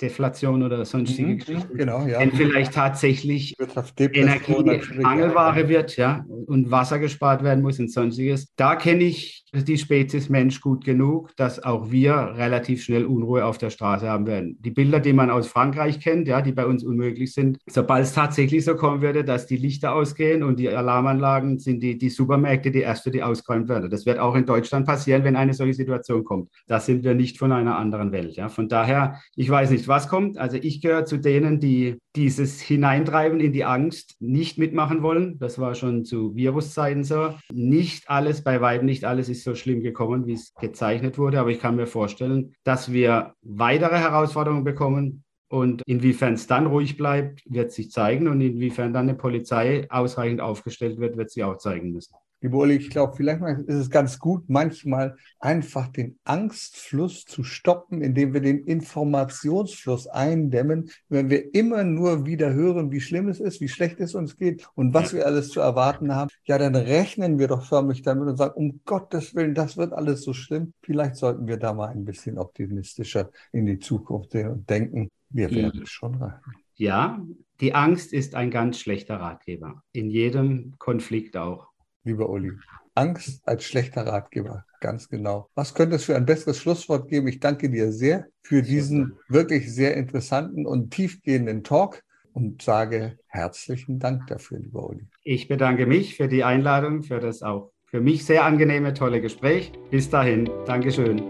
Deflation 0.00 0.62
oder 0.64 0.84
sonstige 0.84 1.28
mhm, 1.28 1.38
Geschichten, 1.38 1.76
genau, 1.76 2.06
ja. 2.06 2.18
wenn 2.18 2.32
vielleicht 2.32 2.72
tatsächlich 2.72 3.54
Energie 3.98 4.80
Mangelware 5.00 5.68
wird, 5.68 5.96
ja, 5.96 6.24
und 6.46 6.70
Wasser 6.70 6.98
gespart 6.98 7.44
werden 7.44 7.62
muss 7.62 7.78
und 7.78 7.92
sonstiges, 7.92 8.52
da 8.56 8.74
kenne 8.74 9.04
ich 9.04 9.44
die 9.52 9.78
Spezies 9.78 10.28
Mensch 10.28 10.60
gut 10.60 10.84
genug, 10.84 11.36
dass 11.36 11.62
auch 11.62 11.90
wir 11.90 12.14
relativ 12.36 12.82
schnell 12.82 13.04
Unruhe 13.04 13.44
auf 13.44 13.58
der 13.58 13.70
Straße 13.70 14.08
haben 14.08 14.26
werden. 14.26 14.56
Die 14.60 14.70
Bilder, 14.70 14.98
die 15.02 15.12
man 15.12 15.30
aus 15.30 15.48
Frankreich 15.48 16.00
kennt, 16.00 16.28
ja, 16.28 16.40
die 16.40 16.52
bei 16.52 16.64
uns 16.64 16.84
unmöglich 16.84 17.34
sind, 17.34 17.58
sobald 17.68 18.04
es 18.04 18.14
tatsächlich 18.14 18.64
so 18.64 18.76
kommen 18.76 19.02
würde, 19.02 19.24
dass 19.24 19.46
die 19.46 19.56
Lichter 19.56 19.94
ausgehen 19.94 20.42
und 20.42 20.58
die 20.58 20.68
Alarmanlagen 20.68 21.58
sind 21.58 21.82
die, 21.82 21.98
die 21.98 22.08
Supermärkte 22.08 22.70
die 22.70 22.80
erste, 22.80 23.10
die 23.10 23.22
ausgeräumt 23.22 23.68
werden. 23.68 23.90
Das 23.90 24.06
wird 24.06 24.18
auch 24.18 24.34
in 24.34 24.46
Deutschland 24.46 24.86
passieren, 24.86 25.24
wenn 25.24 25.36
eine 25.36 25.54
solche 25.54 25.74
Situation 25.74 26.24
kommt. 26.24 26.50
Da 26.66 26.80
sind 26.80 27.04
wir 27.04 27.14
nicht 27.14 27.38
von 27.38 27.52
einer 27.52 27.76
anderen 27.76 28.12
Welt. 28.12 28.36
Ja. 28.36 28.48
Von 28.48 28.68
daher, 28.68 29.20
ich 29.36 29.50
weiß 29.50 29.70
nicht, 29.70 29.88
was 29.88 30.08
kommt. 30.08 30.38
Also 30.38 30.56
ich 30.56 30.80
gehöre 30.80 31.04
zu 31.04 31.18
denen, 31.18 31.60
die 31.60 31.98
dieses 32.16 32.60
Hineintreiben 32.60 33.40
in 33.40 33.52
die 33.52 33.64
Angst 33.64 34.16
nicht 34.20 34.58
mitmachen 34.58 35.02
wollen. 35.02 35.38
Das 35.38 35.58
war 35.58 35.74
schon 35.74 36.04
zu 36.04 36.34
Viruszeiten 36.34 37.04
so. 37.04 37.34
Nicht 37.52 38.08
alles, 38.10 38.44
bei 38.44 38.60
weitem 38.60 38.86
nicht 38.86 39.04
alles 39.04 39.28
ist 39.28 39.44
so 39.44 39.54
schlimm 39.54 39.82
gekommen, 39.82 40.26
wie 40.26 40.34
es 40.34 40.52
gezeichnet 40.54 41.18
wurde. 41.18 41.40
Aber 41.40 41.50
ich 41.50 41.60
kann 41.60 41.76
mir 41.76 41.86
vorstellen, 41.86 42.54
dass 42.64 42.92
wir 42.92 43.34
weitere 43.42 43.98
Herausforderungen 43.98 44.64
bekommen. 44.64 45.24
Und 45.48 45.82
inwiefern 45.84 46.32
es 46.32 46.46
dann 46.46 46.66
ruhig 46.66 46.96
bleibt, 46.96 47.42
wird 47.44 47.72
sich 47.72 47.90
zeigen. 47.90 48.26
Und 48.26 48.40
inwiefern 48.40 48.94
dann 48.94 49.08
eine 49.08 49.18
Polizei 49.18 49.86
ausreichend 49.90 50.40
aufgestellt 50.40 50.98
wird, 50.98 51.18
wird 51.18 51.30
sie 51.30 51.44
auch 51.44 51.58
zeigen 51.58 51.92
müssen. 51.92 52.14
Liebe 52.42 52.56
Uli, 52.56 52.74
ich 52.74 52.90
glaube, 52.90 53.14
vielleicht 53.16 53.40
ist 53.68 53.76
es 53.76 53.88
ganz 53.88 54.18
gut, 54.18 54.50
manchmal 54.50 55.16
einfach 55.38 55.86
den 55.86 56.18
Angstfluss 56.24 57.24
zu 57.24 57.44
stoppen, 57.44 58.02
indem 58.02 58.34
wir 58.34 58.40
den 58.40 58.64
Informationsfluss 58.64 60.08
eindämmen. 60.08 60.90
Wenn 61.08 61.30
wir 61.30 61.54
immer 61.54 61.84
nur 61.84 62.26
wieder 62.26 62.52
hören, 62.52 62.90
wie 62.90 63.00
schlimm 63.00 63.28
es 63.28 63.38
ist, 63.38 63.60
wie 63.60 63.68
schlecht 63.68 64.00
es 64.00 64.16
uns 64.16 64.36
geht 64.36 64.68
und 64.74 64.92
was 64.92 65.14
wir 65.14 65.24
alles 65.24 65.50
zu 65.50 65.60
erwarten 65.60 66.16
haben, 66.16 66.30
ja, 66.44 66.58
dann 66.58 66.74
rechnen 66.74 67.38
wir 67.38 67.46
doch 67.46 67.64
förmlich 67.64 68.02
damit 68.02 68.26
und 68.26 68.36
sagen, 68.36 68.54
um 68.56 68.80
Gottes 68.86 69.36
Willen, 69.36 69.54
das 69.54 69.76
wird 69.76 69.92
alles 69.92 70.22
so 70.22 70.32
schlimm. 70.32 70.72
Vielleicht 70.82 71.14
sollten 71.14 71.46
wir 71.46 71.58
da 71.58 71.72
mal 71.72 71.90
ein 71.90 72.04
bisschen 72.04 72.38
optimistischer 72.38 73.30
in 73.52 73.66
die 73.66 73.78
Zukunft 73.78 74.32
sehen 74.32 74.50
und 74.50 74.68
denken, 74.68 75.10
wir 75.30 75.48
werden 75.52 75.82
es 75.84 75.90
schon 75.90 76.16
reichen. 76.16 76.40
Ja, 76.74 77.24
die 77.60 77.74
Angst 77.74 78.12
ist 78.12 78.34
ein 78.34 78.50
ganz 78.50 78.80
schlechter 78.80 79.20
Ratgeber. 79.20 79.84
In 79.92 80.10
jedem 80.10 80.74
Konflikt 80.78 81.36
auch 81.36 81.71
lieber 82.04 82.28
Uli. 82.28 82.52
Angst 82.94 83.40
als 83.46 83.64
schlechter 83.64 84.06
Ratgeber, 84.06 84.64
ganz 84.80 85.08
genau. 85.08 85.48
Was 85.54 85.74
könnte 85.74 85.96
es 85.96 86.04
für 86.04 86.16
ein 86.16 86.26
besseres 86.26 86.58
Schlusswort 86.58 87.08
geben? 87.08 87.28
Ich 87.28 87.40
danke 87.40 87.70
dir 87.70 87.92
sehr 87.92 88.26
für 88.42 88.62
diesen 88.62 89.16
wirklich 89.28 89.72
sehr 89.72 89.96
interessanten 89.96 90.66
und 90.66 90.90
tiefgehenden 90.90 91.64
Talk 91.64 92.02
und 92.34 92.62
sage 92.62 93.18
herzlichen 93.28 93.98
Dank 93.98 94.26
dafür, 94.26 94.58
lieber 94.58 94.88
Uli. 94.88 95.06
Ich 95.24 95.48
bedanke 95.48 95.86
mich 95.86 96.16
für 96.16 96.28
die 96.28 96.44
Einladung, 96.44 97.02
für 97.02 97.20
das 97.20 97.42
auch 97.42 97.72
für 97.86 98.00
mich 98.00 98.24
sehr 98.24 98.44
angenehme, 98.44 98.94
tolle 98.94 99.20
Gespräch. 99.20 99.70
Bis 99.90 100.08
dahin, 100.08 100.48
Dankeschön. 100.66 101.22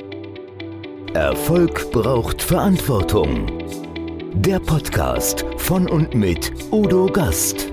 Erfolg 1.12 1.90
braucht 1.90 2.40
Verantwortung. 2.40 3.46
Der 4.34 4.60
Podcast 4.60 5.44
von 5.58 5.88
und 5.88 6.14
mit 6.14 6.52
Udo 6.70 7.06
Gast. 7.06 7.72